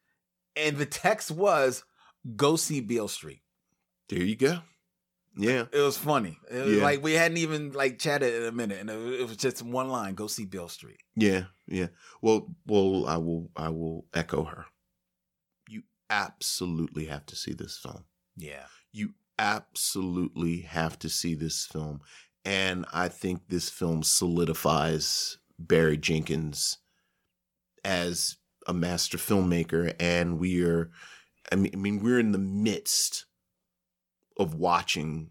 [0.57, 1.85] and the text was
[2.37, 3.41] go see Beale Street.
[4.09, 4.61] There you go.
[5.37, 5.67] Yeah.
[5.73, 6.39] It was funny.
[6.51, 6.83] It was Yeah.
[6.83, 9.89] like we hadn't even like chatted in a minute, and it, it was just one
[9.89, 11.45] line: "Go see Beale Street." Yeah.
[11.67, 11.89] Yeah.
[12.21, 13.51] Well, well, I will.
[13.57, 14.67] I will echo her.
[15.69, 18.05] You absolutely have to see this film.
[18.37, 18.67] Yeah.
[18.93, 22.01] You absolutely have to see this film.
[22.45, 26.79] And I think this film solidifies Barry Jenkins
[27.85, 28.37] as
[28.67, 29.95] a master filmmaker.
[30.01, 30.91] And we are,
[31.53, 33.27] I mean, I mean we're in the midst
[34.41, 35.31] of watching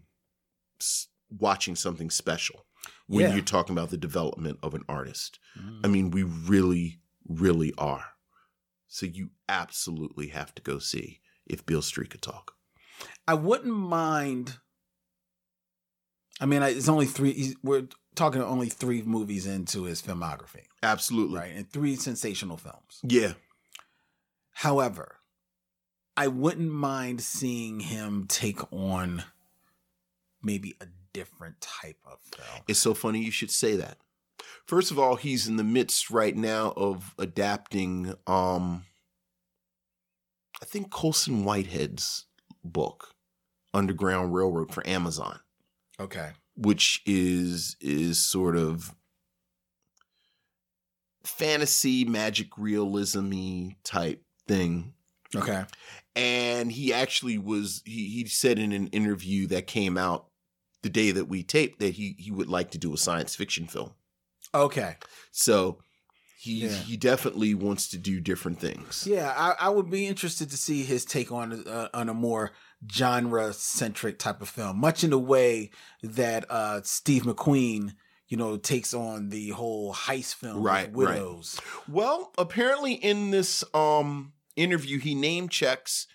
[1.28, 2.64] watching something special
[3.06, 3.34] when Yeah.
[3.34, 5.38] you're talking about the development of an artist.
[5.58, 5.80] Mm.
[5.84, 8.14] I mean, we really, really are.
[8.88, 12.54] So you absolutely have to go see if Beale Street could talk.
[13.28, 14.58] I wouldn't mind.
[16.40, 17.32] I mean, it's only three.
[17.32, 21.38] he's- We're talking only three movies into his filmography, Absolutely.
[21.38, 21.54] right?
[21.54, 22.98] And three sensational films.
[23.04, 23.34] Yeah.
[24.54, 25.19] However,
[26.20, 29.24] I wouldn't mind seeing him take on
[30.42, 32.62] maybe a different type of film.
[32.68, 33.96] It's so funny you should say that.
[34.66, 38.84] First of all, he's in the midst right now of adapting um
[40.60, 42.26] I think Colson Whitehead's
[42.62, 43.14] book,
[43.72, 45.40] Underground Railroad for Amazon,
[45.98, 46.32] Okay.
[46.54, 48.94] which is is sort of
[51.24, 54.92] fantasy magic realism type thing
[55.36, 55.64] Okay.
[56.16, 60.26] And he actually was he he said in an interview that came out
[60.82, 63.66] the day that we taped that he he would like to do a science fiction
[63.66, 63.92] film.
[64.54, 64.96] Okay.
[65.30, 65.78] So
[66.38, 66.68] he Yeah.
[66.74, 69.06] he definitely wants to do different things.
[69.06, 72.52] Yeah, I, I would be interested to see his take on uh, on a more
[72.90, 75.70] genre centric type of film, much in the way
[76.02, 77.92] that uh, Steve McQueen,
[78.26, 81.60] you know, takes on the whole heist film, Right, with right.
[81.86, 84.32] Well, apparently in this um
[84.62, 86.06] interview he name checks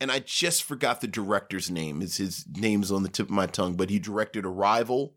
[0.00, 2.02] and I just forgot the director's name.
[2.02, 5.14] Is his name's on the tip of my tongue, but he directed Arrival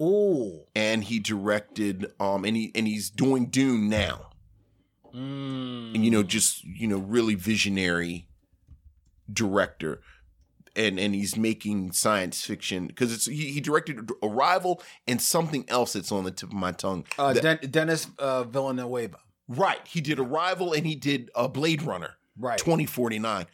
[0.00, 4.30] Oh, and he directed um and he and he's doing Dune now.
[5.14, 5.94] mm.
[5.94, 8.28] and you know just you know really visionary
[9.32, 10.00] director
[10.74, 15.92] and and he's making science fiction because it's he, he directed arrival and something else
[15.92, 19.18] that's on the tip of my tongue uh, That- Den- Dennis uh, Villanueva.
[19.48, 22.58] Right he did arrival and he did a blade runner Right.
[22.58, 23.46] 2049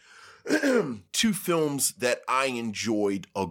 [1.13, 3.47] two films that i enjoyed a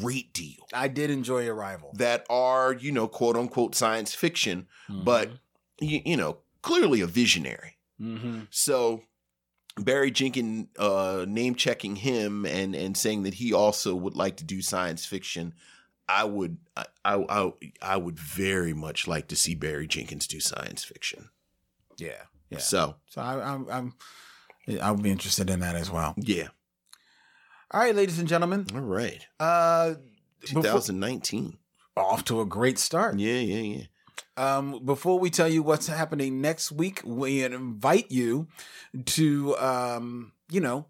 [0.00, 1.92] great deal I did enjoy Arrival.
[1.96, 5.04] that are you know quote unquote science fiction Mm-hmm.
[5.04, 5.30] but
[5.80, 9.02] you, you know clearly a visionary hmm So
[9.76, 14.44] Barry Jenkins uh, name checking him and and saying that he also would like to
[14.44, 15.54] do science fiction.
[16.08, 20.82] I would I I I would very much like to see Barry Jenkins do science
[20.82, 21.28] fiction.
[21.98, 22.58] Yeah, yeah.
[22.58, 23.94] So So I, I'm, I'm,
[24.80, 26.14] I'll be interested in that as well.
[26.16, 26.48] yeah,
[27.70, 29.26] All right, ladies and gentlemen, all right.
[29.40, 29.94] uh,
[30.40, 31.58] before- 2019.
[31.96, 33.18] off to a great start.
[33.18, 33.84] Yeah, yeah, yeah.
[34.36, 38.46] Um, before we tell you what's happening next week, we invite you
[39.06, 40.86] to, um, you know,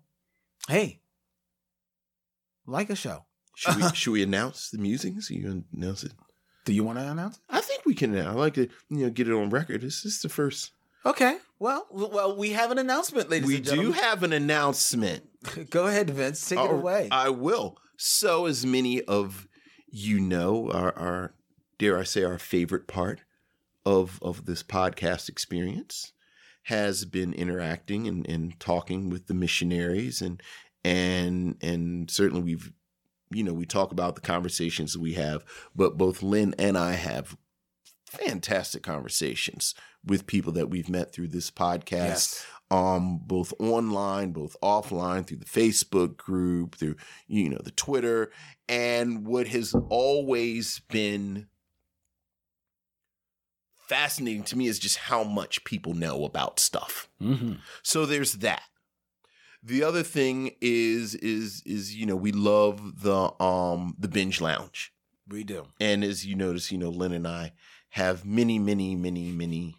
[0.69, 1.01] hey,
[2.67, 3.25] like a show.
[3.57, 5.31] Should we should we announce the musings?
[5.31, 6.13] You announce it.
[6.65, 7.37] Do you want to announce?
[7.37, 7.43] it?
[7.49, 8.17] I think we can.
[8.19, 9.81] I like to you know get it on record.
[9.81, 10.73] This is the first.
[11.07, 11.39] Okay.
[11.59, 13.93] Well, well, we have an announcement, ladies and we and do gentlemen.
[14.01, 15.25] have an announcement.
[15.71, 16.49] Go ahead, Vince.
[16.49, 17.09] Take it away.
[17.11, 17.79] I will.
[17.97, 19.49] So, as many of
[19.91, 21.35] you know, our, our
[21.79, 23.23] dare I say, our favorite part
[23.85, 26.13] of of this podcast experience
[26.65, 30.43] has been interacting and, and talking with the missionaries and
[30.85, 32.73] and and certainly we've
[33.31, 35.45] you know we talk about the conversations we have
[35.75, 37.37] but both lynn and i have
[38.09, 39.75] fantastic conversations
[40.05, 42.47] with people that we've met through this podcast yes.
[42.71, 48.31] um both online both offline through the facebook group through you know the twitter
[48.69, 51.47] and what has always been
[53.89, 57.55] fascinating to me is just how much people know about stuff Mm-hmm.
[57.83, 58.63] so there's that
[59.63, 64.93] the other thing is is is you know we love the um the binge lounge
[65.29, 65.67] We do.
[65.81, 67.53] and as you notice, you know, Lynn and I
[67.91, 69.77] have many, many, many, many,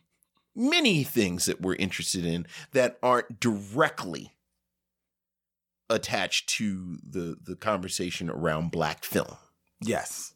[0.55, 4.33] many things that we're interested in that aren't directly
[5.89, 9.37] attached to the the conversation around black film.
[9.81, 10.33] Yes.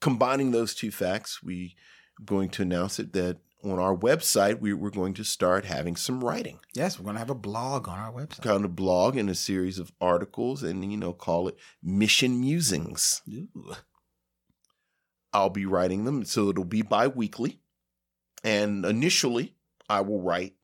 [0.00, 1.74] Combining those two facts, we
[2.20, 5.96] are going to announce it that on our website we, we're going to start having
[5.96, 6.60] some writing.
[6.74, 8.42] Yes, we're going to have a blog on our website.
[8.42, 13.22] Kind of blog and a series of articles and you know call it Mission Musings.
[13.28, 13.74] Ooh.
[15.34, 16.24] I'll be writing them.
[16.24, 17.60] So it'll be bi weekly.
[18.44, 19.56] And initially,
[19.88, 20.54] I will write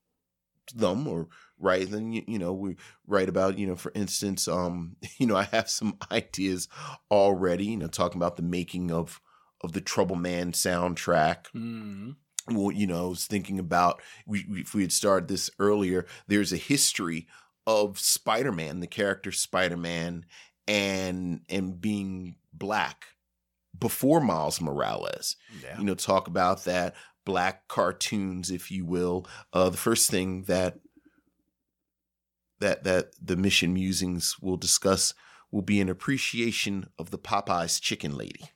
[0.75, 1.29] them or
[1.59, 2.13] write them.
[2.13, 2.77] You, you know, we
[3.07, 6.69] write about, you know, for instance, um, you know, I have some ideas
[7.11, 9.21] already, you know, talking about the making of
[9.63, 11.47] of the Trouble Man soundtrack.
[11.55, 12.17] Mm.
[12.49, 16.07] well, you know, I was thinking about we, we, if we had started this earlier,
[16.29, 17.27] there's a history
[17.67, 20.25] of Spider-Man, the character Spider-Man,
[20.67, 23.05] and and being black
[23.81, 25.37] before Miles Morales.
[25.63, 25.79] Yeah.
[25.79, 26.95] You know, talk about that
[27.25, 29.27] black cartoons, if you will.
[29.53, 30.79] Uh, the first thing that
[32.61, 35.15] that that the mission musings will discuss
[35.51, 38.51] will be an appreciation of the Popeyes chicken lady.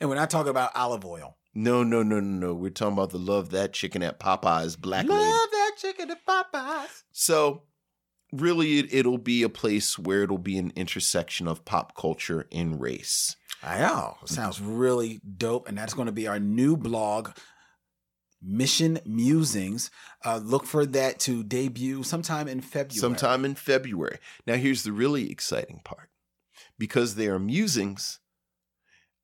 [0.00, 1.36] And we're not talking about Olive Oyl.
[1.54, 2.54] No, no, no, no, no.
[2.54, 5.20] We're talking about the love that chicken at Popeyes black lady.
[5.20, 7.02] Love that chicken at Popeyes.
[7.12, 7.64] So
[8.32, 12.80] really it, it'll be a place where it'll be an intersection of pop culture and
[12.80, 13.36] race.
[13.62, 14.16] I know.
[14.24, 15.68] Sounds really dope.
[15.68, 17.30] And that's going to be our new blog,
[18.42, 19.90] Mission Musings.
[20.24, 22.98] Uh, look for that to debut sometime in February.
[23.00, 24.18] Sometime in February.
[24.46, 26.08] Now here's the really exciting part.
[26.78, 28.18] Because they are musings,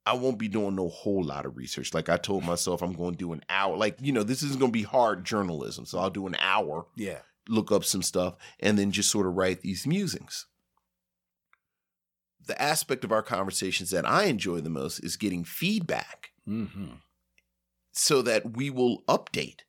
[0.04, 1.94] I won't be doing no whole lot of research.
[1.94, 3.76] Like I told myself I'm going to do an hour.
[3.76, 5.86] Like, you know, this isn't going to be hard journalism.
[5.86, 7.20] So I'll do an hour Yeah.
[7.48, 10.46] look up some stuff, and then just sort of write these musings.
[12.46, 16.94] The aspect of our conversations that I enjoy the most is getting feedback Mm-hmm.
[17.92, 19.62] so that we will update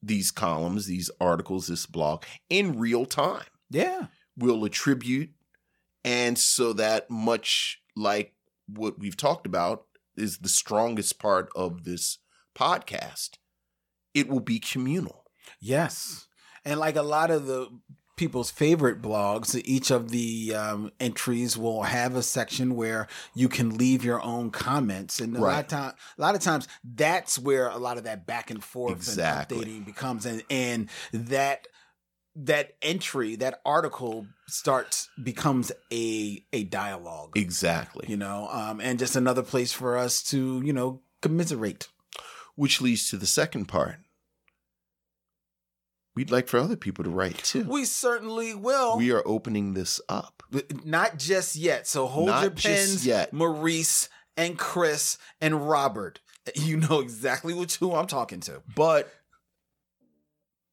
[0.00, 3.42] these columns, these articles, this blog in real time.
[3.70, 4.06] Yeah.
[4.36, 5.30] We'll attribute,
[6.04, 8.34] and so that much like
[8.68, 9.86] what we've talked about
[10.16, 12.18] is the strongest part of this
[12.56, 13.30] podcast,
[14.14, 15.24] it will be communal.
[15.58, 16.28] Yes.
[16.64, 17.68] And like a lot of the
[18.20, 23.78] people's favorite blogs, each of the um, entries will have a section where you can
[23.78, 25.20] leave your own comments.
[25.20, 28.26] And a lot of time, a lot of times that's where a lot of that
[28.26, 29.56] back and forth Exactly.
[29.56, 31.66] and updating becomes and, and that
[32.36, 37.32] that entry, that article starts becomes a a dialogue.
[37.36, 38.04] Exactly.
[38.06, 41.88] You know, um, and just another place for us to, you know, commiserate.
[42.54, 43.96] Which leads to the second part.
[46.14, 47.64] We'd like for other people to write too.
[47.64, 48.98] We certainly will.
[48.98, 50.42] We are opening this up.
[50.84, 51.86] Not just yet.
[51.86, 53.32] So hold Not your just pens, yet.
[53.32, 56.20] Maurice and Chris and Robert.
[56.56, 58.62] You know exactly which who I'm talking to.
[58.74, 59.12] But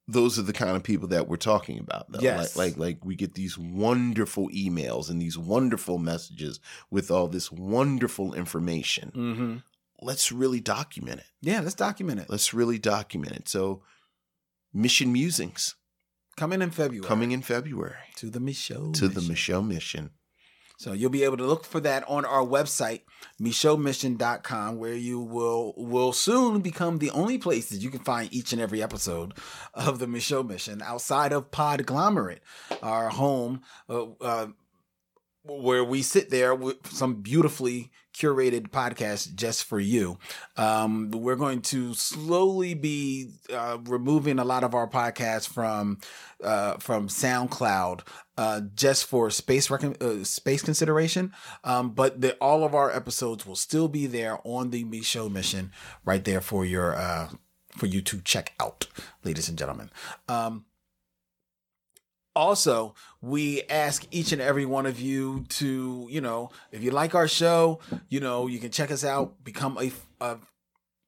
[0.08, 2.22] those are the kind of people that we're talking about though.
[2.22, 2.56] Yes.
[2.56, 7.52] Like, like like we get these wonderful emails and these wonderful messages with all this
[7.52, 9.12] wonderful information.
[9.14, 9.58] Mm-hmm.
[10.02, 11.28] Let's really document it.
[11.42, 12.30] Yeah, let's document it.
[12.30, 13.50] Let's really document it.
[13.50, 13.84] So
[14.74, 15.76] Mission Musings
[16.36, 17.08] Coming in February.
[17.08, 18.94] coming in February to the Micheaux.
[18.94, 19.56] to the Mission.
[19.56, 20.10] Micheaux Mission.
[20.80, 23.02] So you'll be able to look for that on our website,
[23.42, 28.54] micheauxmission.com, where you will will soon become the only place that you can find each
[28.54, 29.34] and every episode
[29.74, 32.40] of the Micheaux Mission outside of Podglomerate,
[32.84, 34.48] our home, uh, uh,
[35.44, 40.18] where we sit there with some beautifully curated podcast just for you.
[40.56, 46.00] Um, we're going to slowly be uh, removing a lot of our podcasts from
[46.44, 48.02] uh, from SoundCloud
[48.38, 51.34] uh, just for space recon- uh, space consideration.
[51.64, 55.72] Um, but the, all of our episodes will still be there on the Micheaux mission,
[56.06, 57.30] right there for your uh,
[57.76, 58.88] for you to check out,
[59.24, 59.92] ladies and gentlemen.
[60.28, 60.66] Um,
[62.38, 67.16] also, we ask each and every one of you to, you know, if you like
[67.16, 69.92] our show, you know, you can check us out, become a,
[70.24, 70.38] a,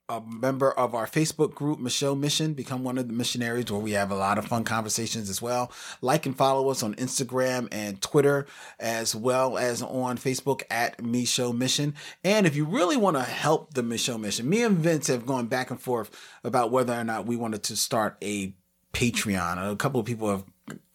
[0.09, 3.91] a member of our Facebook group, Micheaux Mission, become one of the missionaries where we
[3.91, 5.71] have a lot of fun conversations as well.
[6.01, 8.47] Like and follow us on Instagram and Twitter,
[8.79, 11.93] as well as on Facebook at Micheaux Mission.
[12.23, 15.45] And if you really want to help the Micheaux Mission, me and Vince have gone
[15.45, 16.09] back and forth
[16.43, 18.55] about whether or not we wanted to start a
[18.93, 19.71] Patreon.
[19.71, 20.43] A couple of people have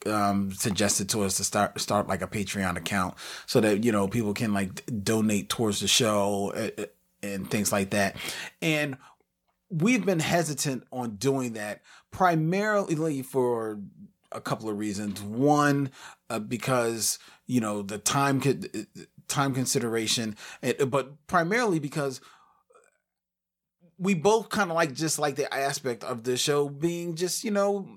[0.07, 3.15] um, suggested to us to start start like a Patreon account
[3.47, 6.85] so that you know people can like donate towards the show uh,
[7.23, 8.17] and things like that.
[8.61, 8.97] And
[9.71, 13.81] we've been hesitant on doing that primarily for
[14.33, 15.23] a couple of reasons.
[15.23, 15.91] One,
[16.31, 18.87] uh, because you know the time could
[19.29, 22.21] time consideration, and, but primarily because
[23.99, 27.51] we both kind of like just like the aspect of the show being just you
[27.51, 27.89] know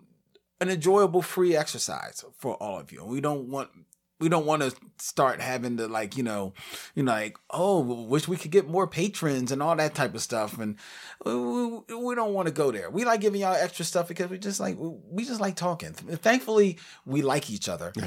[0.60, 3.02] an enjoyable free exercise for all of you.
[3.02, 3.70] And We don't want
[4.20, 6.54] we don't want to start having to like you know
[6.96, 10.22] you know like oh wish we could get more patrons and all that type of
[10.22, 10.78] stuff and
[11.26, 12.90] we, we don't want to go there.
[12.90, 15.94] We like giving y'all extra stuff because we just like we just like talking.
[15.94, 17.94] Thankfully we like each other.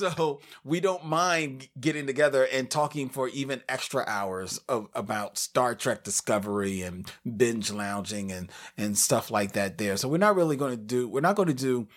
[0.00, 5.74] So we don't mind getting together and talking for even extra hours of about Star
[5.74, 9.96] Trek Discovery and binge lounging and and stuff like that there.
[9.96, 11.88] So we're not really going to do we're not going to do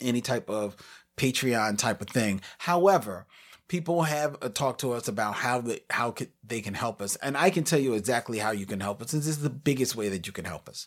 [0.00, 0.76] any type of
[1.22, 2.40] Patreon type of thing.
[2.58, 3.26] However,
[3.68, 6.12] people have uh, talked to us about how the, how
[6.42, 9.12] they can help us, and I can tell you exactly how you can help us.
[9.12, 10.86] Since this is the biggest way that you can help us.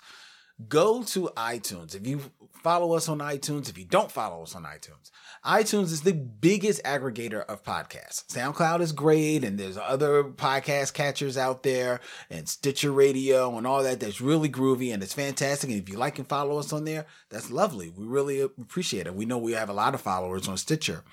[0.69, 1.95] Go to iTunes.
[1.95, 2.21] If you
[2.63, 5.11] follow us on iTunes, if you don't follow us on iTunes,
[5.45, 8.25] iTunes is the biggest aggregator of podcasts.
[8.27, 11.99] SoundCloud is great, and there's other podcast catchers out there,
[12.29, 13.99] and Stitcher Radio, and all that.
[13.99, 15.69] That's really groovy and it's fantastic.
[15.69, 17.89] And if you like and follow us on there, that's lovely.
[17.89, 19.15] We really appreciate it.
[19.15, 21.03] We know we have a lot of followers on Stitcher,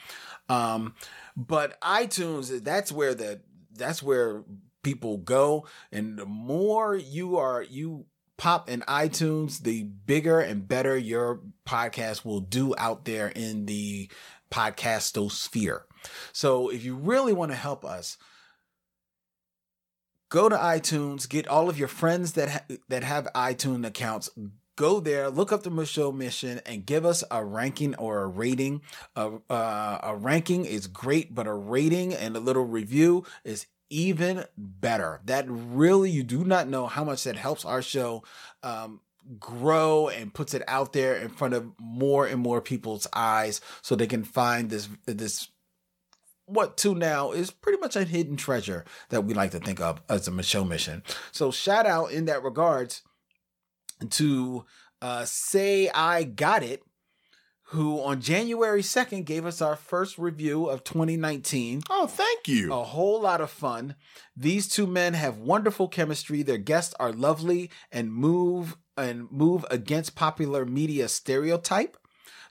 [0.49, 0.95] um,
[1.37, 3.41] but iTunes that's where the
[3.75, 4.45] that's where
[4.85, 8.07] people go, and the more you are you
[8.43, 14.11] pop in iTunes, the bigger and better your podcast will do out there in the
[14.51, 15.83] podcastosphere.
[16.33, 18.19] So if you really want to help us,
[20.29, 24.29] go to iTunes, get all of your friends that ha- that have iTunes accounts.
[24.75, 28.83] Go there, look up the Micheaux Mission, and give us a ranking or a rating.
[29.15, 34.45] A, uh, a ranking is great, but a rating and a little review is even
[34.57, 35.21] better.
[35.27, 38.25] That really, you do not know how much that helps our show
[38.63, 39.01] um,
[39.39, 43.95] grow and puts it out there in front of more and more people's eyes so
[43.95, 45.49] they can find this this
[46.47, 50.03] what to now is pretty much a hidden treasure that we like to think of
[50.09, 51.03] as a Micheaux mission.
[51.31, 53.03] So shout out in that regards
[54.11, 54.65] to
[55.01, 56.83] uh, say I got it
[57.73, 61.81] who on January 2nd gave us our first review of 2019.
[61.89, 62.71] Oh, thank you.
[62.71, 63.95] A whole lot of fun.
[64.37, 66.43] These two men have wonderful chemistry.
[66.43, 71.97] Their guests are lovely and move and move against popular media stereotype.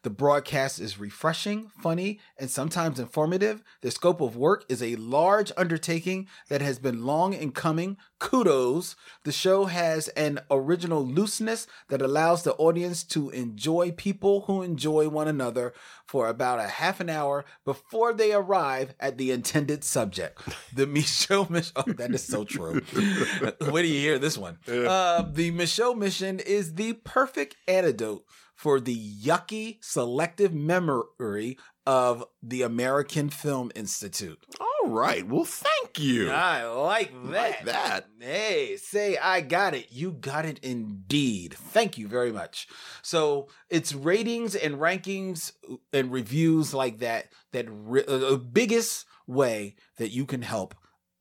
[0.03, 3.63] The broadcast is refreshing, funny, and sometimes informative.
[3.81, 7.97] The scope of work is a large undertaking that has been long in coming.
[8.17, 8.95] Kudos.
[9.23, 15.07] The show has an original looseness that allows the audience to enjoy people who enjoy
[15.07, 15.71] one another
[16.07, 20.41] for about a half an hour before they arrive at the intended subject.
[20.73, 21.73] The Micheaux mission.
[21.75, 22.79] Oh, that is so true.
[23.69, 24.57] Where do you hear this one?
[24.67, 28.23] Uh, the Micheaux mission is the perfect antidote
[28.61, 31.57] for the yucky selective memory
[31.87, 34.37] of the American Film Institute.
[34.59, 35.27] All right.
[35.27, 36.29] Well, thank you.
[36.29, 37.31] I like that.
[37.31, 38.07] Like that.
[38.19, 39.87] Hey, say I got it.
[39.89, 41.55] You got it indeed.
[41.55, 42.67] Thank you very much.
[43.01, 45.53] So it's ratings and rankings
[45.91, 50.75] and reviews like that that re- uh, the biggest way that you can help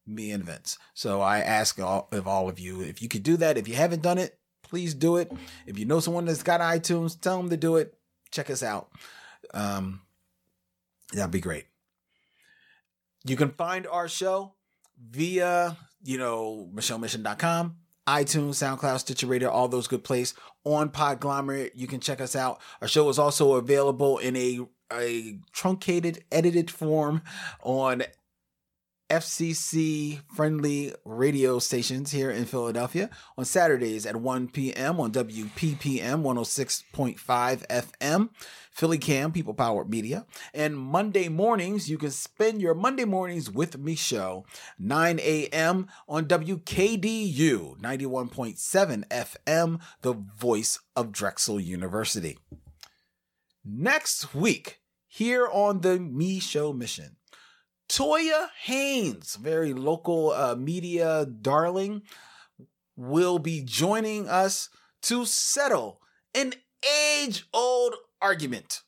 [0.07, 0.77] me and Vince.
[0.93, 3.57] So I ask all of all of you if you could do that.
[3.57, 5.33] If you haven't done it, please do it.
[5.67, 7.95] If you know someone that's got iTunes, tell them to do it.
[8.31, 8.91] Check us out.
[9.53, 10.03] Um,
[11.13, 11.67] that'd be great.
[13.25, 14.55] You can find our show
[15.11, 17.77] via, you know, MicheauxMission.com,
[18.07, 20.35] iTunes, SoundCloud, Stitcher Radio, all those good places.
[20.65, 22.61] On Podglomerate, you can check us out.
[22.81, 24.61] Our show is also available in a
[24.93, 27.23] a truncated, edited form
[27.63, 28.03] on
[29.11, 35.01] FCC friendly radio stations here in Philadelphia on Saturdays at 1 p.m.
[35.01, 37.19] on WPPM 106.5
[37.67, 38.31] FM,
[38.77, 40.25] PhillyCAM, People Powered Media.
[40.55, 44.47] And Monday mornings, you can spend your Monday mornings with me show
[44.79, 45.89] 9 a.m.
[46.09, 52.39] on WKDU 91.7 FM, the voice of Drexel University.
[53.65, 57.17] Next week, here on the Micheaux Mission,
[57.91, 62.03] Toya Haynes, very local uh, media darling,
[62.97, 64.69] will be joining us
[65.03, 66.01] to settle
[66.33, 66.55] an
[67.19, 68.83] age old argument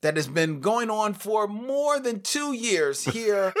[0.00, 3.52] that has been going on for more than two years here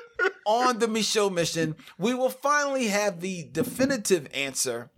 [0.46, 1.74] on the Micheaux Mission.
[1.98, 4.92] We will finally have the definitive answer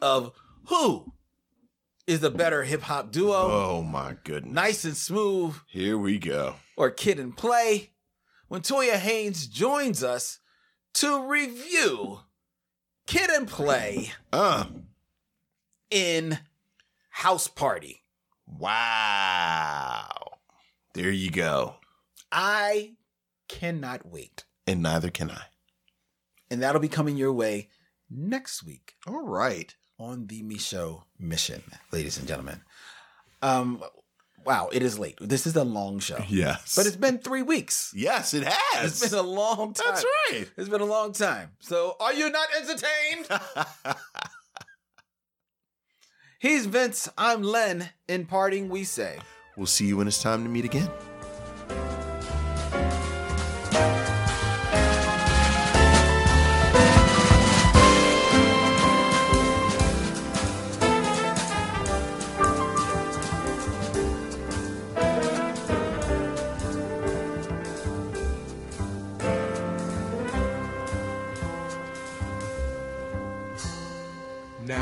[0.00, 0.30] of
[0.66, 1.12] who
[2.06, 3.34] is the better hip hop duo.
[3.34, 4.52] Oh my goodness.
[4.54, 6.56] Nice and smooth Here we go.
[6.76, 7.90] or Kid and Play
[8.48, 10.38] when Toya Haynes joins us
[10.94, 12.20] to review
[13.06, 14.66] Kid and Play Uh.
[15.90, 16.38] in
[17.10, 18.02] House Party.
[18.46, 20.38] Wow.
[20.94, 21.76] There you go.
[22.32, 22.94] I
[23.48, 24.44] cannot wait.
[24.66, 25.42] And neither can I.
[26.50, 27.68] And that'll be coming your way
[28.10, 29.74] next week All right.
[30.00, 31.62] On the Micheaux Mission,
[31.92, 32.62] ladies and gentlemen.
[33.42, 33.84] Um,
[34.46, 35.18] wow, it is late.
[35.20, 36.24] This is a long show.
[36.26, 36.74] Yes.
[36.74, 37.92] But it's been three weeks.
[37.94, 39.02] yes, it has.
[39.02, 39.86] It's been a long time.
[39.88, 40.46] That's right.
[40.56, 41.50] It's been a long time.
[41.58, 43.28] So are you not entertained?
[46.38, 47.10] He's Vince.
[47.18, 47.90] I'm Len.
[48.08, 49.18] In parting, we say.
[49.58, 50.88] we'll see you when it's time to meet again.